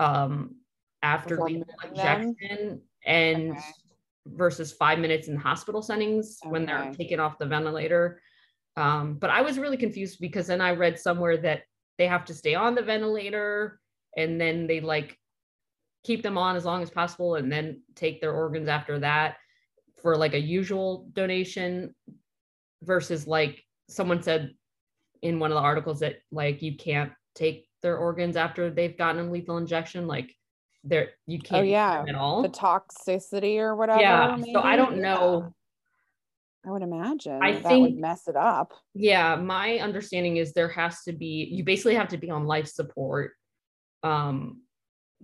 um 0.00 0.56
after 1.02 1.36
Before 1.36 1.46
lethal 1.46 1.64
moving 1.82 1.96
them? 1.96 2.20
injection 2.20 2.82
and 3.04 3.50
Okay. 3.52 3.62
versus 4.26 4.72
five 4.72 4.98
minutes 4.98 5.28
in 5.28 5.36
hospital 5.36 5.80
settings 5.82 6.38
when 6.44 6.66
they're 6.66 6.90
taken 6.92 7.18
off 7.18 7.38
the 7.38 7.46
ventilator. 7.46 8.20
Um, 8.76 9.14
but 9.14 9.30
I 9.30 9.40
was 9.40 9.58
really 9.58 9.76
confused 9.78 10.18
because 10.20 10.46
then 10.48 10.60
I 10.60 10.72
read 10.72 10.98
somewhere 10.98 11.38
that 11.38 11.62
they 11.96 12.06
have 12.06 12.24
to 12.26 12.34
stay 12.34 12.54
on 12.54 12.74
the 12.74 12.82
ventilator 12.82 13.80
and 14.16 14.40
then 14.40 14.66
they 14.66 14.80
like 14.80 15.18
keep 16.04 16.22
them 16.22 16.36
on 16.38 16.56
as 16.56 16.64
long 16.64 16.82
as 16.82 16.90
possible 16.90 17.36
and 17.36 17.50
then 17.50 17.82
take 17.94 18.20
their 18.20 18.32
organs 18.32 18.68
after 18.68 18.98
that 19.00 19.36
for 20.02 20.16
like 20.16 20.34
a 20.34 20.40
usual 20.40 21.08
donation 21.12 21.94
versus 22.82 23.26
like 23.26 23.64
someone 23.88 24.22
said 24.22 24.52
in 25.22 25.38
one 25.38 25.50
of 25.50 25.56
the 25.56 25.60
articles 25.62 26.00
that 26.00 26.16
like 26.32 26.62
you 26.62 26.76
can't 26.76 27.12
take 27.34 27.68
their 27.82 27.96
organs 27.96 28.36
after 28.36 28.70
they've 28.70 28.96
gotten 28.98 29.28
a 29.28 29.30
lethal 29.30 29.56
injection 29.58 30.06
like 30.06 30.34
they're 30.84 31.10
you 31.26 31.38
can't 31.38 31.60
Oh, 31.60 31.64
yeah. 31.64 32.04
at 32.08 32.14
all 32.14 32.42
The 32.42 32.48
toxicity 32.48 33.58
or 33.58 33.74
whatever. 33.76 34.00
yeah 34.00 34.36
so 34.52 34.60
i 34.62 34.76
don't 34.76 34.96
Yeah. 34.96 35.02
know 35.14 35.54
I 36.66 36.70
would 36.70 36.82
imagine 36.82 37.38
I 37.42 37.52
that 37.52 37.62
would 37.62 37.68
think- 37.90 37.98
mess 37.98 38.26
it 38.28 38.36
up. 38.36 38.72
yeah 38.94 39.36
my 39.36 39.78
understanding 39.78 40.36
is 40.38 40.52
there 40.52 40.68
has 40.68 41.02
to 41.04 41.12
be 41.12 41.48
you 41.50 41.64
basically 41.64 41.94
have 41.94 42.08
to 42.08 42.16
be 42.18 42.30
on 42.30 42.46
life 42.46 42.66
support 42.68 43.32
um 44.02 44.60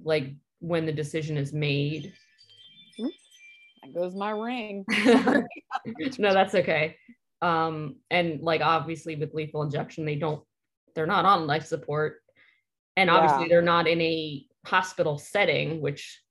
like 0.03 0.35
when 0.61 0.87
the 0.87 0.93
decision 0.93 1.37
is 1.37 1.53
made 1.53 2.13
There 2.99 3.93
goes 3.93 4.15
my 4.15 4.31
ring. 4.31 4.85
no 6.19 6.33
that's 6.33 6.55
okay 6.55 6.97
um 7.45 7.97
and 8.11 8.41
like 8.41 8.61
obviously 8.61 9.17
with 9.17 9.35
lethal 9.35 9.63
injection 9.63 10.05
they 10.05 10.17
don't 10.17 10.43
they're 10.95 11.07
not 11.07 11.25
on 11.25 11.47
life 11.47 11.67
support 11.67 12.23
and 12.97 13.11
obviously 13.11 13.43
Yeah. 13.43 13.49
they're 13.49 13.63
not 13.63 13.87
in 13.87 14.01
a 14.01 14.47
hospital 14.65 15.19
setting 15.19 15.81
which 15.81 16.23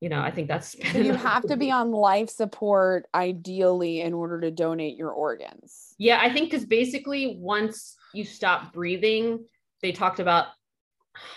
you 0.00 0.08
know 0.08 0.20
i 0.20 0.30
think 0.30 0.46
that's 0.48 0.76
you 0.94 1.14
have 1.14 1.44
to 1.46 1.56
be 1.56 1.70
on 1.70 1.90
life 1.90 2.30
support 2.30 3.06
ideally 3.14 4.00
in 4.00 4.14
order 4.14 4.40
to 4.40 4.50
donate 4.50 4.96
your 4.96 5.10
organs. 5.10 5.94
Yeah, 5.98 6.18
I 6.20 6.32
think 6.32 6.50
because 6.50 6.66
basically 6.66 7.36
once 7.40 7.96
you 8.12 8.24
stop 8.24 8.72
breathing, 8.72 9.46
they 9.82 9.92
talked 9.92 10.20
about 10.20 10.46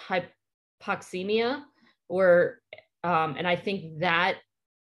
hypoxemia, 0.09 1.63
or 2.09 2.59
um, 3.03 3.35
and 3.37 3.47
I 3.47 3.55
think 3.55 3.99
that 3.99 4.37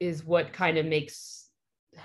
is 0.01 0.25
what 0.25 0.53
kind 0.53 0.79
of 0.79 0.87
makes, 0.87 1.48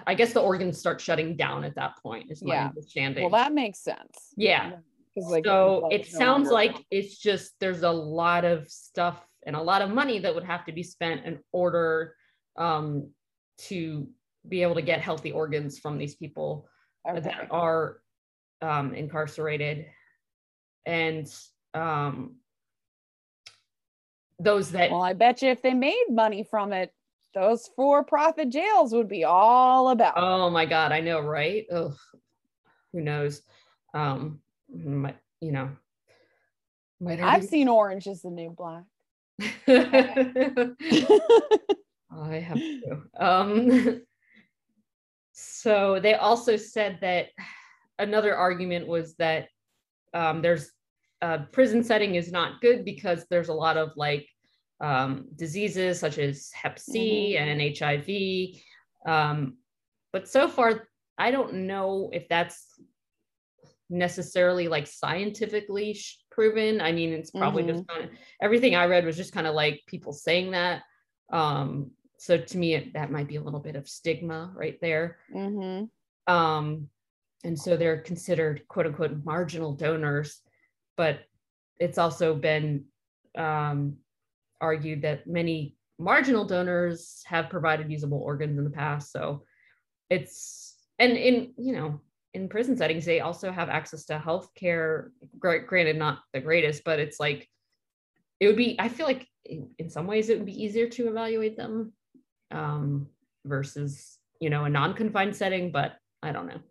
I 0.08 0.16
guess, 0.16 0.34
the 0.34 0.42
organs 0.42 0.78
start 0.80 1.00
shutting 1.02 1.36
down 1.36 1.64
at 1.64 1.76
that 1.76 1.98
point. 2.02 2.32
Is 2.32 2.44
my 2.44 2.56
Yeah. 2.56 2.68
understanding. 2.68 3.24
Well, 3.24 3.32
that 3.32 3.54
makes 3.54 3.80
sense. 3.80 4.34
Yeah. 4.36 4.72
like, 5.16 5.46
so 5.46 5.88
it 5.92 6.12
no 6.12 6.20
sounds 6.20 6.50
like 6.50 6.76
it's 6.90 7.18
just 7.18 7.54
there's 7.60 7.84
a 7.84 7.92
lot 7.92 8.46
of 8.46 8.70
stuff 8.70 9.24
and 9.46 9.56
a 9.56 9.62
lot 9.62 9.82
of 9.82 9.90
money 9.90 10.20
that 10.20 10.34
would 10.34 10.44
have 10.44 10.66
to 10.66 10.72
be 10.72 10.84
spent 10.84 11.26
in 11.26 11.40
order 11.52 12.16
um, 12.58 13.10
to 13.58 14.08
be 14.48 14.62
able 14.64 14.76
to 14.76 14.82
get 14.82 15.02
healthy 15.02 15.32
organs 15.32 15.80
from 15.80 15.98
these 15.98 16.16
people 16.16 16.68
Okay. 17.08 17.20
that 17.22 17.48
are 17.52 18.00
um, 18.62 18.94
incarcerated 18.96 19.86
and 20.86 21.28
um, 21.74 22.38
those 24.40 24.72
that 24.72 24.92
Well, 24.92 25.02
I 25.02 25.14
bet 25.14 25.42
you 25.42 25.50
if 25.50 25.62
they 25.62 25.74
made 25.74 26.06
money 26.10 26.44
from 26.44 26.74
it, 26.74 26.94
those 27.34 27.70
for-profit 27.76 28.50
jails 28.50 28.94
would 28.94 29.08
be 29.08 29.24
all 29.24 29.90
about. 29.90 30.14
oh 30.18 30.50
my 30.50 30.66
god 30.66 30.92
i 30.92 31.00
know 31.00 31.20
right 31.20 31.66
Ugh, 31.72 31.94
who 32.92 33.02
knows 33.02 33.42
um 33.94 34.40
you 34.70 35.52
know 35.52 35.70
might 37.00 37.20
I've 37.20 37.26
already- 37.26 37.48
seen 37.48 37.68
Orange 37.68 38.08
is 38.08 38.22
the 38.22 38.30
New 38.30 38.52
Black. 38.52 38.84
i 42.16 42.36
have 42.36 42.58
to 42.58 43.02
um 43.20 44.02
so 45.34 46.00
they 46.00 46.14
also 46.14 46.56
said 46.56 47.00
that 47.02 47.28
another 48.00 48.36
argument 48.36 48.88
was 48.88 49.16
that 49.16 49.48
um, 50.14 50.42
there's 50.44 50.72
a 51.22 51.40
prison 51.52 51.84
setting 51.84 52.16
is 52.16 52.32
not 52.32 52.62
good 52.62 52.86
because 52.86 53.26
there's 53.30 53.50
a 53.50 53.54
lot 53.54 53.78
of 53.78 53.90
like 53.96 54.28
um, 54.82 55.28
diseases 55.36 56.00
such 56.00 56.18
as 56.18 56.52
Hep 56.52 56.80
C 56.80 57.36
mm-hmm. 57.38 57.50
and 57.50 57.78
HIV. 57.78 58.62
Um, 59.06 59.58
but 60.12 60.28
so 60.28 60.48
far, 60.48 60.88
I 61.18 61.32
don't 61.32 61.54
know 61.68 62.10
if 62.14 62.28
that's 62.28 62.68
necessarily 63.90 64.68
like 64.68 64.88
scientifically 64.88 66.00
proven. 66.32 66.82
I 66.82 66.92
mean, 66.92 67.14
it's 67.14 67.32
probably 67.32 67.64
mm-hmm. 67.64 67.78
just 67.78 67.88
kind 67.88 68.04
of 68.06 68.10
everything 68.42 68.76
I 68.76 68.86
read 68.86 69.06
was 69.06 69.18
just 69.18 69.34
kind 69.34 69.48
of 69.48 69.56
like 69.56 69.84
people 69.88 70.14
saying 70.14 70.52
that. 70.52 70.82
Um, 71.32 71.92
so 72.18 72.38
to 72.38 72.58
me, 72.58 72.76
it, 72.76 72.94
that 72.94 73.12
might 73.12 73.28
be 73.28 73.36
a 73.36 73.42
little 73.42 73.60
bit 73.60 73.76
of 73.76 73.88
stigma 73.88 74.52
right 74.56 74.80
there. 74.82 75.18
Mm-hmm. 75.34 76.34
Um, 76.34 76.90
and 77.44 77.60
so 77.60 77.76
they're 77.76 78.02
considered 78.02 78.68
quote 78.68 78.86
unquote 78.86 79.24
marginal 79.26 79.74
donors, 79.74 80.42
but 80.96 81.20
it's 81.80 81.98
also 81.98 82.34
been 82.34 82.86
um, 83.38 83.98
argued 84.64 85.02
that 85.02 85.28
many 85.28 85.76
marginal 86.00 86.46
donors 86.46 87.22
have 87.26 87.50
provided 87.50 87.92
usable 87.92 88.20
organs 88.20 88.58
in 88.58 88.64
the 88.64 88.70
past. 88.70 89.12
So 89.12 89.44
it's 90.10 90.78
and 91.00 91.14
in 91.18 91.54
you 91.58 91.74
know 91.74 92.00
in 92.34 92.50
prison 92.50 92.76
settings 92.76 93.06
they 93.06 93.20
also 93.20 93.52
have 93.52 93.70
access 93.70 94.06
to 94.06 94.18
health 94.18 94.50
care 94.56 95.12
granted 95.40 95.98
not 95.98 96.20
the 96.34 96.40
greatest 96.40 96.84
but 96.84 97.00
it's 97.00 97.20
like 97.20 97.48
it 98.40 98.48
would 98.48 98.58
be 98.58 98.76
i 98.80 98.88
feel 98.88 99.06
like 99.06 99.28
in, 99.46 99.70
in 99.78 99.90
some 99.90 100.08
ways 100.08 100.30
it 100.30 100.38
would 100.38 100.46
be 100.46 100.64
easier 100.64 100.88
to 100.88 101.08
evaluate 101.08 101.58
them 101.58 101.94
um, 102.52 103.08
versus 103.46 104.20
you 104.40 104.50
know 104.50 104.66
a 104.66 104.70
non-confined 104.70 105.36
setting 105.36 105.72
but 105.72 105.94
i 106.22 106.32
don't 106.32 106.48
know 106.48 106.62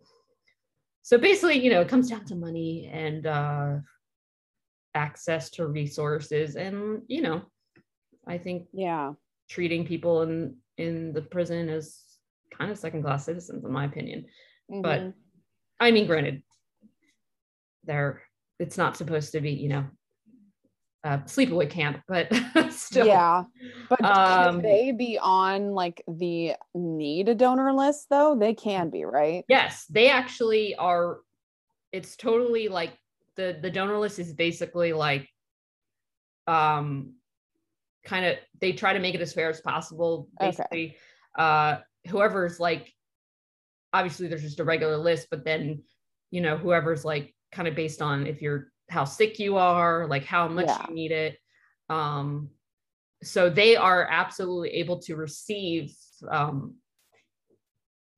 so 1.01 1.17
basically 1.17 1.59
you 1.63 1.69
know 1.69 1.81
it 1.81 1.89
comes 1.89 2.09
down 2.09 2.25
to 2.25 2.35
money 2.35 2.89
and 2.91 3.25
uh, 3.27 3.75
access 4.95 5.49
to 5.49 5.67
resources 5.67 6.55
and 6.55 7.01
you 7.07 7.21
know 7.21 7.41
i 8.27 8.37
think 8.37 8.67
yeah 8.73 9.13
treating 9.49 9.85
people 9.85 10.21
in 10.23 10.55
in 10.77 11.13
the 11.13 11.21
prison 11.21 11.69
as 11.69 12.01
kind 12.57 12.71
of 12.71 12.77
second 12.77 13.03
class 13.03 13.25
citizens 13.25 13.63
in 13.63 13.71
my 13.71 13.85
opinion 13.85 14.25
mm-hmm. 14.71 14.81
but 14.81 15.13
I 15.83 15.91
mean, 15.91 16.07
granted, 16.07 16.43
they're 17.83 18.21
it's 18.59 18.77
not 18.77 18.95
supposed 18.95 19.33
to 19.33 19.41
be, 19.41 19.51
you 19.51 19.67
know, 19.67 19.85
uh, 21.03 21.17
sleepaway 21.19 21.69
camp, 21.69 22.01
but 22.07 22.31
still. 22.71 23.05
Yeah. 23.05 23.43
But 23.89 24.01
um, 24.03 24.55
can 24.55 24.61
they 24.61 24.91
be 24.93 25.19
on 25.21 25.71
like 25.71 26.01
the 26.07 26.53
need 26.73 27.27
a 27.27 27.35
donor 27.35 27.73
list 27.73 28.07
though? 28.09 28.37
They 28.39 28.53
can 28.53 28.89
be, 28.89 29.03
right? 29.03 29.43
Yes, 29.49 29.85
they 29.89 30.09
actually 30.09 30.75
are. 30.75 31.19
It's 31.91 32.15
totally 32.15 32.69
like 32.69 32.93
the 33.35 33.59
the 33.61 33.69
donor 33.69 33.97
list 33.97 34.19
is 34.19 34.33
basically 34.33 34.93
like, 34.93 35.27
um, 36.47 37.15
kind 38.03 38.25
of 38.25 38.37
they 38.59 38.73
try 38.73 38.93
to 38.93 38.99
make 38.99 39.15
it 39.15 39.21
as 39.21 39.33
fair 39.33 39.49
as 39.49 39.61
possible. 39.61 40.27
Basically, 40.39 40.85
okay. 40.85 40.97
uh, 41.37 41.77
whoever's 42.07 42.59
like 42.59 42.93
obviously 43.93 44.27
there's 44.27 44.41
just 44.41 44.59
a 44.59 44.63
regular 44.63 44.97
list, 44.97 45.27
but 45.29 45.45
then, 45.45 45.83
you 46.31 46.41
know, 46.41 46.57
whoever's 46.57 47.05
like 47.05 47.33
kind 47.51 47.67
of 47.67 47.75
based 47.75 48.01
on 48.01 48.25
if 48.25 48.41
you're 48.41 48.71
how 48.89 49.05
sick 49.05 49.39
you 49.39 49.57
are, 49.57 50.07
like 50.07 50.25
how 50.25 50.47
much 50.47 50.65
yeah. 50.67 50.85
you 50.89 50.95
need 50.95 51.11
it. 51.11 51.37
Um, 51.89 52.49
so 53.21 53.49
they 53.49 53.75
are 53.75 54.07
absolutely 54.09 54.71
able 54.71 54.99
to 55.03 55.15
receive 55.15 55.95
um, 56.27 56.75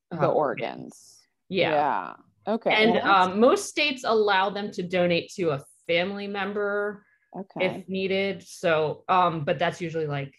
the 0.09 0.27
uh, 0.27 0.31
organs. 0.31 1.19
Yeah. 1.49 1.71
Yeah. 1.71 2.13
Okay. 2.47 2.71
And 2.71 2.97
um, 2.99 3.39
most 3.39 3.69
states 3.69 4.03
allow 4.05 4.49
them 4.49 4.71
to 4.71 4.83
donate 4.83 5.31
to 5.35 5.51
a 5.51 5.63
family 5.87 6.27
member 6.27 7.03
okay. 7.39 7.65
if 7.65 7.89
needed. 7.89 8.43
So, 8.47 9.03
um, 9.09 9.43
but 9.43 9.59
that's 9.59 9.81
usually 9.81 10.07
like 10.07 10.33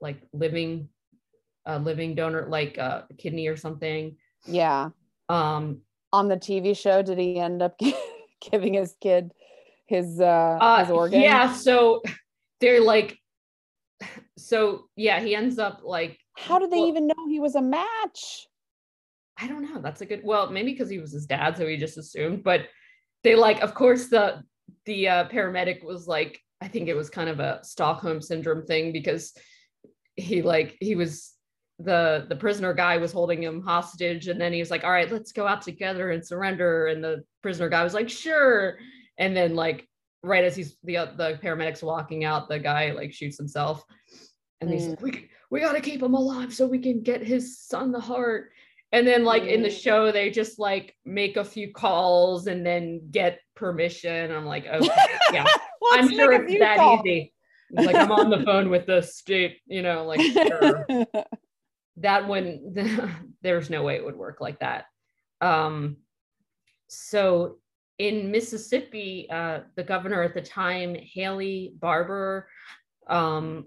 like 0.00 0.20
living, 0.32 0.88
a 1.66 1.78
living 1.78 2.14
donor, 2.14 2.46
like 2.48 2.78
a 2.78 3.06
kidney 3.18 3.48
or 3.48 3.56
something. 3.56 4.16
Yeah. 4.46 4.90
Um, 5.28 5.80
on 6.12 6.28
the 6.28 6.36
TV 6.36 6.76
show, 6.76 7.02
did 7.02 7.18
he 7.18 7.38
end 7.38 7.62
up 7.62 7.78
giving 8.50 8.74
his 8.74 8.94
kid 9.00 9.32
his 9.86 10.20
uh, 10.20 10.58
uh 10.60 10.84
his 10.84 10.90
organ? 10.90 11.20
Yeah. 11.20 11.52
So 11.52 12.02
they're 12.60 12.80
like, 12.80 13.18
so 14.36 14.84
yeah, 14.96 15.20
he 15.20 15.34
ends 15.34 15.58
up 15.58 15.80
like. 15.84 16.18
How 16.36 16.58
did 16.58 16.70
they 16.70 16.78
well, 16.78 16.88
even 16.88 17.06
know 17.08 17.28
he 17.28 17.40
was 17.40 17.56
a 17.56 17.62
match? 17.62 18.46
I 19.40 19.46
don't 19.48 19.62
know. 19.62 19.80
That's 19.80 20.00
a 20.00 20.06
good. 20.06 20.20
Well, 20.24 20.50
maybe 20.50 20.72
because 20.72 20.88
he 20.88 20.98
was 20.98 21.12
his 21.12 21.26
dad, 21.26 21.56
so 21.56 21.66
he 21.66 21.76
just 21.76 21.98
assumed. 21.98 22.44
But 22.44 22.66
they 23.24 23.34
like, 23.34 23.60
of 23.60 23.74
course, 23.74 24.08
the 24.08 24.42
the 24.84 25.08
uh, 25.08 25.28
paramedic 25.28 25.84
was 25.84 26.06
like, 26.06 26.40
I 26.60 26.68
think 26.68 26.88
it 26.88 26.96
was 26.96 27.10
kind 27.10 27.28
of 27.28 27.40
a 27.40 27.60
Stockholm 27.62 28.20
syndrome 28.20 28.64
thing 28.64 28.92
because 28.92 29.32
he 30.16 30.42
like 30.42 30.76
he 30.80 30.96
was 30.96 31.34
the 31.78 32.26
the 32.28 32.36
prisoner 32.36 32.74
guy 32.74 32.96
was 32.96 33.12
holding 33.12 33.42
him 33.42 33.62
hostage 33.62 34.26
and 34.26 34.40
then 34.40 34.52
he 34.52 34.58
was 34.58 34.70
like 34.70 34.82
all 34.82 34.90
right 34.90 35.12
let's 35.12 35.30
go 35.30 35.46
out 35.46 35.62
together 35.62 36.10
and 36.10 36.26
surrender 36.26 36.88
and 36.88 37.02
the 37.02 37.22
prisoner 37.40 37.68
guy 37.68 37.84
was 37.84 37.94
like 37.94 38.08
sure 38.08 38.78
and 39.16 39.36
then 39.36 39.54
like 39.54 39.86
right 40.24 40.44
as 40.44 40.56
he's 40.56 40.76
the 40.82 41.12
the 41.16 41.38
paramedics 41.42 41.82
walking 41.82 42.24
out 42.24 42.48
the 42.48 42.58
guy 42.58 42.90
like 42.90 43.12
shoots 43.12 43.38
himself 43.38 43.84
and 44.60 44.68
mm. 44.68 44.72
he's 44.72 44.88
like 44.88 45.00
we, 45.00 45.28
we 45.50 45.60
got 45.60 45.72
to 45.72 45.80
keep 45.80 46.02
him 46.02 46.14
alive 46.14 46.52
so 46.52 46.66
we 46.66 46.80
can 46.80 47.00
get 47.00 47.22
his 47.22 47.60
son 47.60 47.92
the 47.92 48.00
heart 48.00 48.50
and 48.90 49.06
then 49.06 49.24
like 49.24 49.44
mm. 49.44 49.52
in 49.52 49.62
the 49.62 49.70
show 49.70 50.10
they 50.10 50.30
just 50.30 50.58
like 50.58 50.96
make 51.04 51.36
a 51.36 51.44
few 51.44 51.72
calls 51.72 52.48
and 52.48 52.66
then 52.66 53.00
get 53.12 53.38
permission. 53.58 54.30
I'm 54.32 54.46
like 54.46 54.66
okay 54.72 54.88
yeah 55.32 55.46
i'm 55.92 56.10
sure 56.10 56.32
it's 56.32 56.58
that 56.58 56.78
call. 56.78 57.02
easy. 57.04 57.32
Like 57.70 57.96
i'm 57.96 58.12
on 58.12 58.30
the 58.30 58.42
phone 58.42 58.70
with 58.70 58.86
the 58.86 59.02
state 59.02 59.58
you 59.66 59.82
know 59.82 60.04
like 60.04 60.20
sure. 60.20 60.86
That 62.00 62.28
wouldn't 62.28 62.78
there's 63.42 63.70
no 63.70 63.82
way 63.82 63.96
it 63.96 64.04
would 64.04 64.16
work 64.16 64.40
like 64.40 64.60
that. 64.60 64.84
Um, 65.40 65.96
so 66.86 67.56
in 67.98 68.30
mississippi 68.30 69.26
uh, 69.30 69.60
the 69.74 69.82
governor 69.82 70.22
at 70.22 70.32
the 70.32 70.40
time 70.40 70.94
haley 70.94 71.74
Barbour, 71.80 72.48
um, 73.08 73.66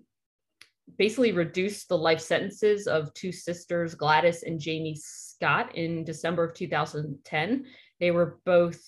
basically 0.97 1.31
reduced 1.31 1.89
the 1.89 1.97
life 1.97 2.21
sentences 2.21 2.87
of 2.87 3.13
two 3.13 3.31
sisters 3.31 3.95
gladys 3.95 4.43
and 4.43 4.59
jamie 4.59 4.97
scott 4.99 5.75
in 5.75 6.03
december 6.03 6.43
of 6.43 6.53
2010 6.53 7.65
they 7.99 8.11
were 8.11 8.39
both 8.45 8.79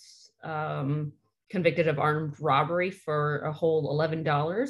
um, 0.44 1.12
convicted 1.50 1.88
of 1.88 2.00
armed 2.00 2.36
robbery 2.40 2.92
for 2.92 3.40
a 3.42 3.54
whole 3.54 3.98
$11 3.98 4.70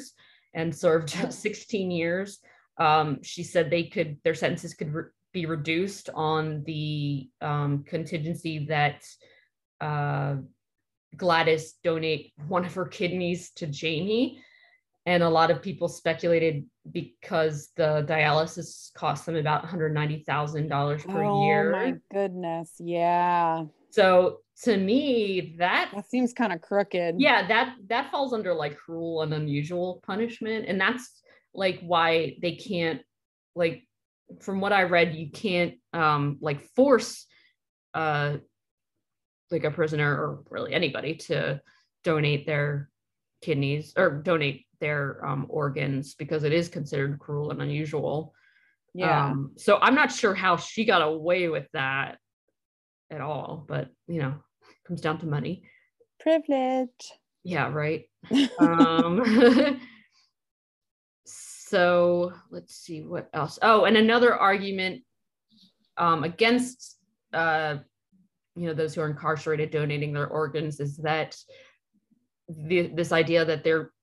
and 0.54 0.74
served 0.74 1.10
16 1.32 1.90
years 1.90 2.40
um, 2.78 3.22
she 3.22 3.42
said 3.42 3.70
they 3.70 3.84
could 3.84 4.18
their 4.24 4.34
sentences 4.34 4.74
could 4.74 4.92
re- 4.92 5.04
be 5.32 5.46
reduced 5.46 6.10
on 6.14 6.62
the 6.64 7.28
um, 7.40 7.84
contingency 7.84 8.66
that 8.66 9.04
uh, 9.80 10.36
Gladys 11.16 11.74
donate 11.82 12.32
one 12.48 12.64
of 12.64 12.74
her 12.74 12.86
kidneys 12.86 13.50
to 13.52 13.66
Jamie. 13.66 14.42
And 15.06 15.22
a 15.22 15.28
lot 15.28 15.50
of 15.50 15.60
people 15.60 15.88
speculated 15.88 16.64
because 16.90 17.70
the 17.76 18.06
dialysis 18.08 18.92
cost 18.94 19.26
them 19.26 19.36
about 19.36 19.64
$190,000 19.64 21.06
per 21.06 21.22
oh, 21.22 21.44
year. 21.44 21.74
Oh 21.74 21.78
my 21.78 21.94
goodness. 22.10 22.72
Yeah. 22.78 23.64
So 23.90 24.38
to 24.62 24.76
me, 24.76 25.56
that 25.58 25.90
that 25.94 26.08
seems 26.08 26.32
kind 26.32 26.52
of 26.52 26.60
crooked. 26.60 27.16
Yeah, 27.18 27.46
that 27.46 27.76
that 27.88 28.10
falls 28.10 28.32
under 28.32 28.54
like 28.54 28.76
cruel 28.76 29.22
and 29.22 29.32
unusual 29.34 30.00
punishment. 30.06 30.66
And 30.68 30.80
that's 30.80 31.08
like 31.54 31.80
why 31.80 32.36
they 32.40 32.56
can't 32.56 33.02
like 33.54 33.86
from 34.40 34.60
what 34.60 34.72
I 34.72 34.84
read, 34.84 35.14
you 35.14 35.30
can't 35.30 35.74
um 35.92 36.38
like 36.40 36.62
force 36.74 37.26
uh 37.94 38.38
like 39.50 39.64
a 39.64 39.70
prisoner 39.70 40.10
or 40.10 40.42
really 40.50 40.72
anybody 40.72 41.14
to 41.14 41.60
donate 42.02 42.46
their 42.46 42.90
kidneys 43.42 43.92
or 43.96 44.22
donate 44.22 44.66
their 44.84 45.24
um, 45.24 45.46
organs 45.48 46.14
because 46.14 46.44
it 46.44 46.52
is 46.52 46.68
considered 46.68 47.18
cruel 47.18 47.50
and 47.50 47.62
unusual. 47.62 48.34
Yeah. 48.92 49.28
Um, 49.28 49.52
so 49.56 49.78
I'm 49.80 49.94
not 49.94 50.12
sure 50.12 50.34
how 50.34 50.58
she 50.58 50.84
got 50.84 51.00
away 51.00 51.48
with 51.48 51.66
that 51.72 52.18
at 53.10 53.22
all, 53.22 53.64
but 53.66 53.88
you 54.06 54.20
know, 54.20 54.34
comes 54.86 55.00
down 55.00 55.18
to 55.20 55.26
money. 55.26 55.62
Privilege. 56.20 57.12
Yeah, 57.44 57.72
right. 57.72 58.04
um, 58.58 59.80
so 61.24 62.34
let's 62.50 62.76
see 62.76 63.00
what 63.00 63.30
else. 63.32 63.58
Oh, 63.62 63.86
and 63.86 63.96
another 63.96 64.34
argument 64.34 65.02
um, 65.96 66.24
against 66.24 66.98
uh, 67.32 67.76
you 68.54 68.66
know 68.66 68.74
those 68.74 68.94
who 68.94 69.00
are 69.00 69.08
incarcerated 69.08 69.70
donating 69.70 70.12
their 70.12 70.28
organs 70.28 70.78
is 70.78 70.98
that 70.98 71.36
the, 72.48 72.88
this 72.88 73.12
idea 73.12 73.46
that 73.46 73.64
they're 73.64 73.93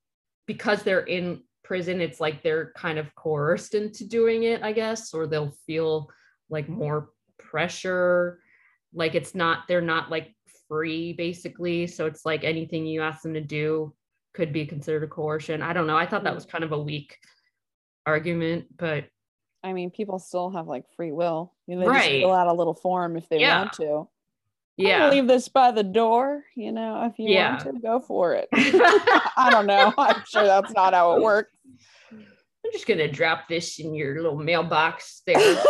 because 0.51 0.83
they're 0.83 0.99
in 0.99 1.41
prison, 1.63 2.01
it's 2.01 2.19
like 2.19 2.43
they're 2.43 2.73
kind 2.75 2.99
of 2.99 3.15
coerced 3.15 3.73
into 3.73 4.05
doing 4.05 4.43
it, 4.43 4.61
I 4.61 4.73
guess, 4.73 5.13
or 5.13 5.25
they'll 5.25 5.55
feel 5.65 6.09
like 6.49 6.65
mm-hmm. 6.65 6.79
more 6.79 7.09
pressure. 7.39 8.41
Like 8.93 9.15
it's 9.15 9.33
not, 9.33 9.69
they're 9.69 9.79
not 9.79 10.11
like 10.11 10.35
free 10.67 11.13
basically. 11.13 11.87
So 11.87 12.05
it's 12.05 12.25
like 12.25 12.43
anything 12.43 12.85
you 12.85 13.01
ask 13.01 13.21
them 13.21 13.33
to 13.35 13.39
do 13.39 13.93
could 14.33 14.51
be 14.51 14.65
considered 14.65 15.03
a 15.03 15.07
coercion. 15.07 15.61
I 15.61 15.71
don't 15.71 15.87
know. 15.87 15.95
I 15.95 16.05
thought 16.05 16.25
that 16.25 16.35
was 16.35 16.45
kind 16.45 16.65
of 16.65 16.73
a 16.73 16.81
weak 16.81 17.17
argument, 18.05 18.65
but 18.77 19.05
I 19.63 19.71
mean, 19.71 19.89
people 19.89 20.19
still 20.19 20.49
have 20.49 20.67
like 20.67 20.83
free 20.97 21.13
will. 21.13 21.53
You 21.65 21.75
know, 21.75 21.81
they 21.83 21.87
Right. 21.87 22.21
fill 22.21 22.33
out 22.33 22.47
a 22.47 22.53
little 22.53 22.73
form 22.73 23.15
if 23.15 23.29
they 23.29 23.39
Yeah. 23.39 23.59
want 23.59 23.73
to. 23.73 24.09
Yeah. 24.77 25.09
leave 25.09 25.27
this 25.27 25.47
by 25.47 25.71
the 25.71 25.83
door. 25.83 26.43
You 26.55 26.71
know, 26.71 27.05
if 27.05 27.19
you 27.19 27.29
Yeah. 27.29 27.63
want 27.63 27.75
to, 27.75 27.81
go 27.81 27.99
for 27.99 28.33
it. 28.35 28.47
I 28.53 29.49
don't 29.51 29.65
know. 29.65 29.93
I'm 29.97 30.23
sure 30.27 30.45
that's 30.45 30.73
not 30.73 30.93
how 30.93 31.15
it 31.15 31.21
works. 31.21 31.51
I'm 32.11 32.71
just 32.71 32.87
gonna 32.87 33.11
drop 33.11 33.47
this 33.47 33.79
in 33.79 33.93
your 33.93 34.21
little 34.21 34.37
mailbox 34.37 35.23
there. 35.25 35.63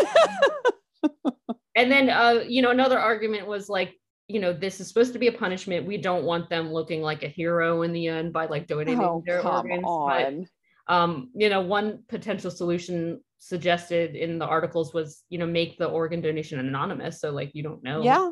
and 1.76 1.92
then 1.92 2.10
uh, 2.10 2.44
you 2.48 2.62
know, 2.62 2.72
another 2.72 3.00
argument 3.00 3.48
was 3.48 3.70
like, 3.70 3.96
you 4.28 4.40
know, 4.40 4.54
this 4.54 4.80
is 4.80 4.88
supposed 4.88 5.14
to 5.14 5.20
be 5.20 5.28
a 5.28 5.32
punishment. 5.32 5.86
We 5.86 5.98
don't 5.98 6.24
want 6.24 6.50
them 6.50 6.72
looking 6.72 7.02
like 7.02 7.24
a 7.24 7.28
hero 7.28 7.82
in 7.82 7.94
the 7.94 8.08
end 8.08 8.34
by 8.34 8.46
like 8.46 8.68
donating 8.68 9.00
oh, 9.02 9.24
their 9.26 9.42
come 9.42 9.66
organs. 9.66 10.48
But 10.88 10.94
um, 10.94 11.30
you 11.34 11.50
know, 11.50 11.62
one 11.62 12.04
potential 12.08 12.52
solution 12.52 13.22
suggested 13.40 14.16
in 14.16 14.38
the 14.38 14.46
articles 14.46 14.94
was, 14.94 15.24
you 15.30 15.38
know, 15.38 15.48
make 15.48 15.78
the 15.78 15.88
organ 15.88 16.22
donation 16.22 16.60
anonymous. 16.60 17.20
So 17.20 17.32
like 17.32 17.52
you 17.54 17.64
don't 17.64 17.84
know. 17.84 18.04
Yeah. 18.04 18.32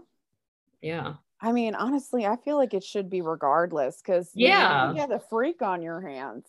Yeah. 0.81 1.13
I 1.41 1.51
mean, 1.51 1.75
honestly, 1.75 2.25
I 2.25 2.35
feel 2.37 2.57
like 2.57 2.73
it 2.73 2.83
should 2.83 3.09
be 3.09 3.21
regardless 3.21 4.01
because 4.01 4.31
Yeah. 4.35 4.91
you 4.91 4.97
got 4.97 5.09
the 5.09 5.19
freak 5.29 5.61
on 5.61 5.81
your 5.81 6.01
hands. 6.01 6.45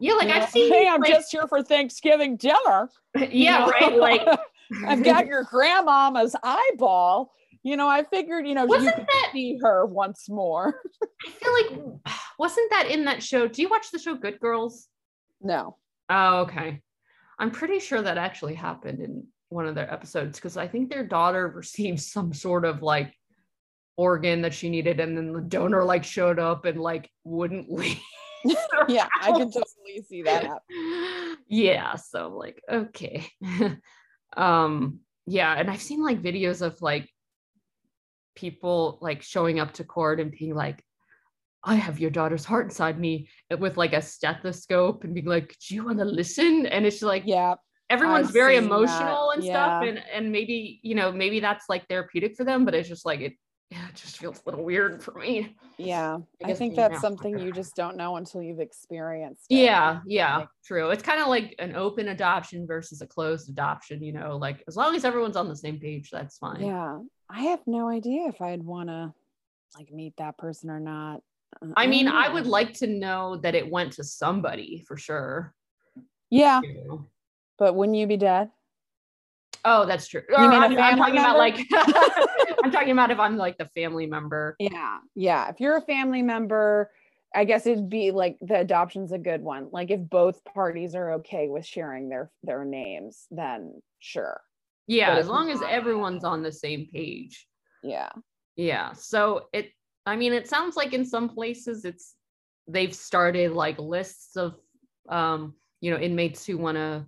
Yeah, 0.00 0.14
like 0.14 0.28
You 0.28 0.34
know, 0.34 0.40
I've 0.40 0.50
seen 0.50 0.72
Hey, 0.72 0.88
I'm 0.88 1.00
like- 1.00 1.10
just 1.10 1.32
here 1.32 1.46
for 1.48 1.62
Thanksgiving 1.62 2.36
dinner. 2.36 2.88
yeah, 3.16 3.26
you 3.30 3.50
know? 3.50 3.68
right. 3.68 3.96
Like 3.98 4.38
I've 4.86 5.02
got 5.02 5.26
your 5.26 5.44
grandmama's 5.44 6.36
eyeball. 6.42 7.32
You 7.64 7.76
know, 7.76 7.88
I 7.88 8.04
figured, 8.04 8.46
you 8.46 8.54
know, 8.54 8.62
you 8.62 8.68
wasn't 8.68 8.94
could 8.94 9.06
that 9.06 9.30
see 9.32 9.58
her 9.60 9.84
once 9.86 10.28
more. 10.28 10.80
I 11.26 11.30
feel 11.30 11.52
like 11.52 12.14
wasn't 12.38 12.70
that 12.70 12.86
in 12.88 13.04
that 13.06 13.22
show? 13.22 13.48
Do 13.48 13.60
you 13.62 13.68
watch 13.68 13.90
the 13.90 13.98
show 13.98 14.14
Good 14.14 14.38
Girls? 14.38 14.86
No. 15.40 15.76
Oh, 16.08 16.40
okay. 16.42 16.80
I'm 17.40 17.50
pretty 17.50 17.80
sure 17.80 18.00
that 18.02 18.18
actually 18.18 18.54
happened 18.54 19.00
in 19.00 19.26
one 19.48 19.66
of 19.66 19.74
their 19.74 19.92
episodes 19.92 20.38
because 20.38 20.56
I 20.56 20.68
think 20.68 20.90
their 20.90 21.04
daughter 21.04 21.48
received 21.48 22.00
some 22.00 22.32
sort 22.32 22.64
of 22.64 22.82
like 22.82 23.12
organ 23.98 24.40
that 24.42 24.54
she 24.54 24.70
needed, 24.70 25.00
and 25.00 25.14
then 25.16 25.32
the 25.32 25.40
donor 25.42 25.84
like 25.84 26.04
showed 26.04 26.38
up 26.38 26.64
and 26.64 26.80
like 26.80 27.10
wouldn't 27.24 27.68
leave. 27.80 28.00
Yeah, 28.88 29.08
I 29.20 29.32
can 29.32 29.50
totally 29.50 30.00
see 30.08 30.22
that 30.22 30.44
happen. 30.44 31.36
yeah, 31.48 31.96
so 31.96 32.28
like 32.28 32.62
okay. 32.70 33.26
um 34.36 35.00
yeah, 35.26 35.52
and 35.54 35.68
I've 35.70 35.82
seen 35.82 36.02
like 36.02 36.22
videos 36.22 36.62
of 36.62 36.80
like 36.80 37.10
people 38.34 38.98
like 39.02 39.20
showing 39.22 39.58
up 39.58 39.72
to 39.74 39.84
court 39.84 40.20
and 40.20 40.30
being 40.30 40.54
like 40.54 40.82
I 41.64 41.74
have 41.74 41.98
your 41.98 42.10
daughter's 42.10 42.44
heart 42.44 42.66
inside 42.66 42.98
me 43.00 43.28
with 43.58 43.76
like 43.76 43.92
a 43.92 44.00
stethoscope 44.00 45.02
and 45.02 45.12
being 45.12 45.26
like, 45.26 45.56
do 45.68 45.74
you 45.74 45.84
want 45.84 45.98
to 45.98 46.04
listen? 46.04 46.66
And 46.66 46.86
it's 46.86 47.02
like 47.02 47.24
Yeah. 47.26 47.56
everyone's 47.90 48.28
I've 48.28 48.32
very 48.32 48.54
seen 48.54 48.62
that, 48.62 48.76
emotional 48.76 49.30
and 49.32 49.42
stuff. 49.42 49.82
And 49.82 49.98
and 50.14 50.30
maybe, 50.30 50.78
you 50.84 50.94
know, 50.94 51.10
maybe 51.10 51.40
that's 51.40 51.68
like 51.68 51.88
therapeutic 51.88 52.36
for 52.36 52.44
them, 52.44 52.64
but 52.64 52.74
it's 52.74 52.88
just 52.88 53.04
like 53.04 53.20
it, 53.20 53.32
yeah, 53.70 53.86
it 53.88 53.94
just 53.94 54.16
feels 54.16 54.40
a 54.46 54.50
little 54.50 54.64
weird 54.64 55.02
for 55.02 55.12
me. 55.12 55.54
Yeah. 55.76 56.18
I, 56.42 56.46
guess 56.48 56.58
think 56.58 56.74
that's 56.74 57.00
something 57.00 57.38
you 57.38 57.52
just 57.52 57.76
don't 57.76 57.96
know 57.96 58.16
until 58.16 58.42
you've 58.42 58.60
experienced 58.60 59.44
it. 59.50 59.56
Yeah, 59.56 60.00
yeah, 60.06 60.38
Like- 60.38 60.48
true. 60.64 60.90
It's 60.90 61.02
kind 61.02 61.20
of 61.20 61.28
like 61.28 61.54
an 61.58 61.76
open 61.76 62.08
adoption 62.08 62.66
versus 62.66 63.02
a 63.02 63.06
closed 63.06 63.50
adoption, 63.50 64.02
you 64.02 64.12
know, 64.12 64.36
like 64.38 64.64
as 64.68 64.76
long 64.76 64.96
as 64.96 65.04
everyone's 65.04 65.36
on 65.36 65.48
the 65.48 65.56
same 65.56 65.78
page, 65.78 66.10
that's 66.10 66.38
fine. 66.38 66.64
Yeah. 66.64 67.00
I 67.28 67.42
have 67.42 67.60
no 67.66 67.88
idea 67.88 68.26
if 68.28 68.40
I'd 68.40 68.62
want 68.62 68.88
to 68.88 69.12
like 69.76 69.92
meet 69.92 70.16
that 70.16 70.38
person 70.38 70.70
or 70.70 70.80
not. 70.80 71.20
Uh, 71.62 71.72
I 71.76 71.86
mean, 71.86 72.08
I 72.08 72.32
would 72.32 72.46
like 72.46 72.72
to 72.74 72.86
know 72.86 73.36
that 73.42 73.54
it 73.54 73.70
went 73.70 73.92
to 73.94 74.04
somebody 74.04 74.82
for 74.88 74.96
sure. 74.96 75.54
Yeah. 76.30 76.62
But 77.58 77.74
wouldn't 77.74 77.98
you 77.98 78.06
be 78.06 78.16
dead? 78.16 78.50
Oh, 79.64 79.86
that's 79.86 80.08
true. 80.08 80.22
You 80.28 80.48
mean 80.48 80.62
a 80.62 80.66
I'm, 80.66 80.78
I'm 80.78 80.96
talking 80.98 81.18
about 81.18 81.38
like 81.38 81.66
I'm 82.64 82.70
talking 82.70 82.92
about 82.92 83.10
if 83.10 83.18
I'm 83.18 83.36
like 83.36 83.58
the 83.58 83.66
family 83.74 84.06
member. 84.06 84.56
Yeah. 84.58 84.98
Yeah. 85.14 85.48
If 85.48 85.60
you're 85.60 85.76
a 85.76 85.82
family 85.82 86.22
member, 86.22 86.90
I 87.34 87.44
guess 87.44 87.66
it'd 87.66 87.88
be 87.88 88.10
like 88.10 88.38
the 88.40 88.60
adoption's 88.60 89.12
a 89.12 89.18
good 89.18 89.42
one. 89.42 89.68
Like 89.70 89.90
if 89.90 90.00
both 90.00 90.42
parties 90.44 90.94
are 90.94 91.14
okay 91.14 91.48
with 91.48 91.66
sharing 91.66 92.08
their 92.08 92.30
their 92.42 92.64
names, 92.64 93.26
then 93.30 93.82
sure. 93.98 94.40
Yeah, 94.86 95.10
But 95.14 95.18
as 95.18 95.28
long 95.28 95.50
as 95.50 95.60
everyone's 95.68 96.24
on 96.24 96.42
the 96.42 96.52
same 96.52 96.88
page. 96.92 97.46
Yeah. 97.82 98.10
Yeah. 98.56 98.92
So 98.92 99.46
it 99.52 99.70
I 100.06 100.16
mean 100.16 100.32
it 100.32 100.48
sounds 100.48 100.76
like 100.76 100.92
in 100.92 101.04
some 101.04 101.28
places 101.28 101.84
it's 101.84 102.14
they've 102.66 102.94
started 102.94 103.52
like 103.52 103.78
lists 103.78 104.36
of 104.36 104.56
um 105.08 105.54
you 105.80 105.90
know 105.90 105.98
inmates 105.98 106.46
who 106.46 106.58
want 106.58 106.76
to 106.76 107.06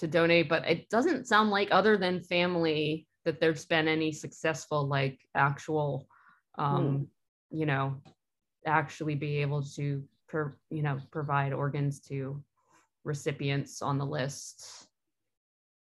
to 0.00 0.08
donate 0.08 0.48
but 0.48 0.66
it 0.66 0.88
doesn't 0.88 1.26
sound 1.26 1.50
like 1.50 1.68
other 1.70 1.96
than 1.98 2.22
family 2.22 3.06
that 3.26 3.38
there's 3.38 3.66
been 3.66 3.86
any 3.86 4.10
successful 4.10 4.86
like 4.86 5.20
actual 5.34 6.08
um 6.58 7.06
you 7.50 7.66
know 7.66 7.94
actually 8.66 9.14
be 9.14 9.38
able 9.38 9.62
to 9.62 10.02
per, 10.26 10.56
you 10.70 10.82
know 10.82 10.98
provide 11.10 11.52
organs 11.52 12.00
to 12.00 12.42
recipients 13.04 13.82
on 13.82 13.98
the 13.98 14.04
list 14.06 14.86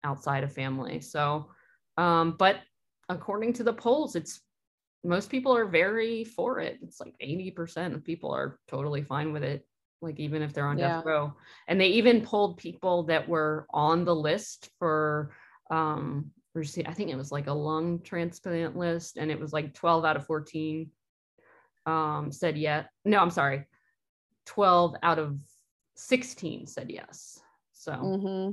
outside 0.04 0.44
of 0.44 0.52
family. 0.52 1.00
So 1.00 1.50
um 1.96 2.34
but 2.36 2.56
according 3.08 3.52
to 3.54 3.62
the 3.62 3.72
polls 3.72 4.16
it's 4.16 4.40
most 5.04 5.30
people 5.30 5.56
are 5.56 5.66
very 5.66 6.24
for 6.24 6.60
it. 6.60 6.78
It's 6.82 7.00
like 7.00 7.14
80% 7.22 7.94
of 7.94 8.04
people 8.04 8.30
are 8.32 8.58
totally 8.68 9.02
fine 9.02 9.32
with 9.32 9.42
it 9.42 9.64
like 10.02 10.18
even 10.18 10.42
if 10.42 10.52
they're 10.52 10.66
on 10.66 10.78
Yeah. 10.78 10.96
death 10.96 11.04
row. 11.06 11.32
And 11.68 11.80
they 11.80 11.88
even 11.88 12.22
pulled 12.22 12.56
people 12.58 13.04
that 13.04 13.28
were 13.28 13.66
on 13.70 14.04
the 14.04 14.14
list 14.14 14.70
for 14.78 15.32
um 15.70 16.32
receive 16.52 16.86
i 16.88 16.92
think 16.92 17.10
it 17.10 17.16
was 17.16 17.30
like 17.30 17.46
a 17.46 17.52
lung 17.52 18.00
transplant 18.00 18.76
list 18.76 19.16
and 19.16 19.30
it 19.30 19.38
was 19.38 19.52
like 19.52 19.72
12 19.72 20.04
out 20.04 20.16
of 20.16 20.26
14 20.26 20.90
um 21.86 22.32
said 22.32 22.58
yes 22.58 22.86
no 23.04 23.20
i'm 23.20 23.30
sorry 23.30 23.64
12 24.46 24.96
out 25.04 25.20
of 25.20 25.38
16 25.94 26.66
said 26.66 26.90
yes. 26.90 27.40
So 27.72 27.92
hmm 27.92 28.50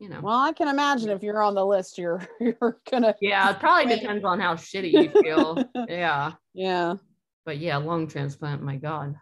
you 0.00 0.08
know. 0.08 0.20
Well, 0.22 0.38
I 0.38 0.52
can 0.52 0.68
imagine 0.68 1.10
if 1.10 1.24
you're 1.24 1.42
on 1.42 1.54
the 1.56 1.66
list, 1.66 1.98
you're 1.98 2.26
you're 2.40 2.80
gonna 2.90 3.14
yeah 3.20 3.50
it 3.50 3.60
probably 3.60 3.86
Wait. 3.92 4.00
depends 4.00 4.24
on 4.24 4.40
how 4.40 4.54
shitty 4.54 4.90
you 4.90 5.10
feel. 5.22 5.64
Yeah. 5.88 6.32
Yeah. 6.54 6.94
but 7.44 7.58
yeah 7.58 7.76
lung 7.76 8.06
transplant 8.08 8.62
my 8.62 8.76
god 8.76 9.14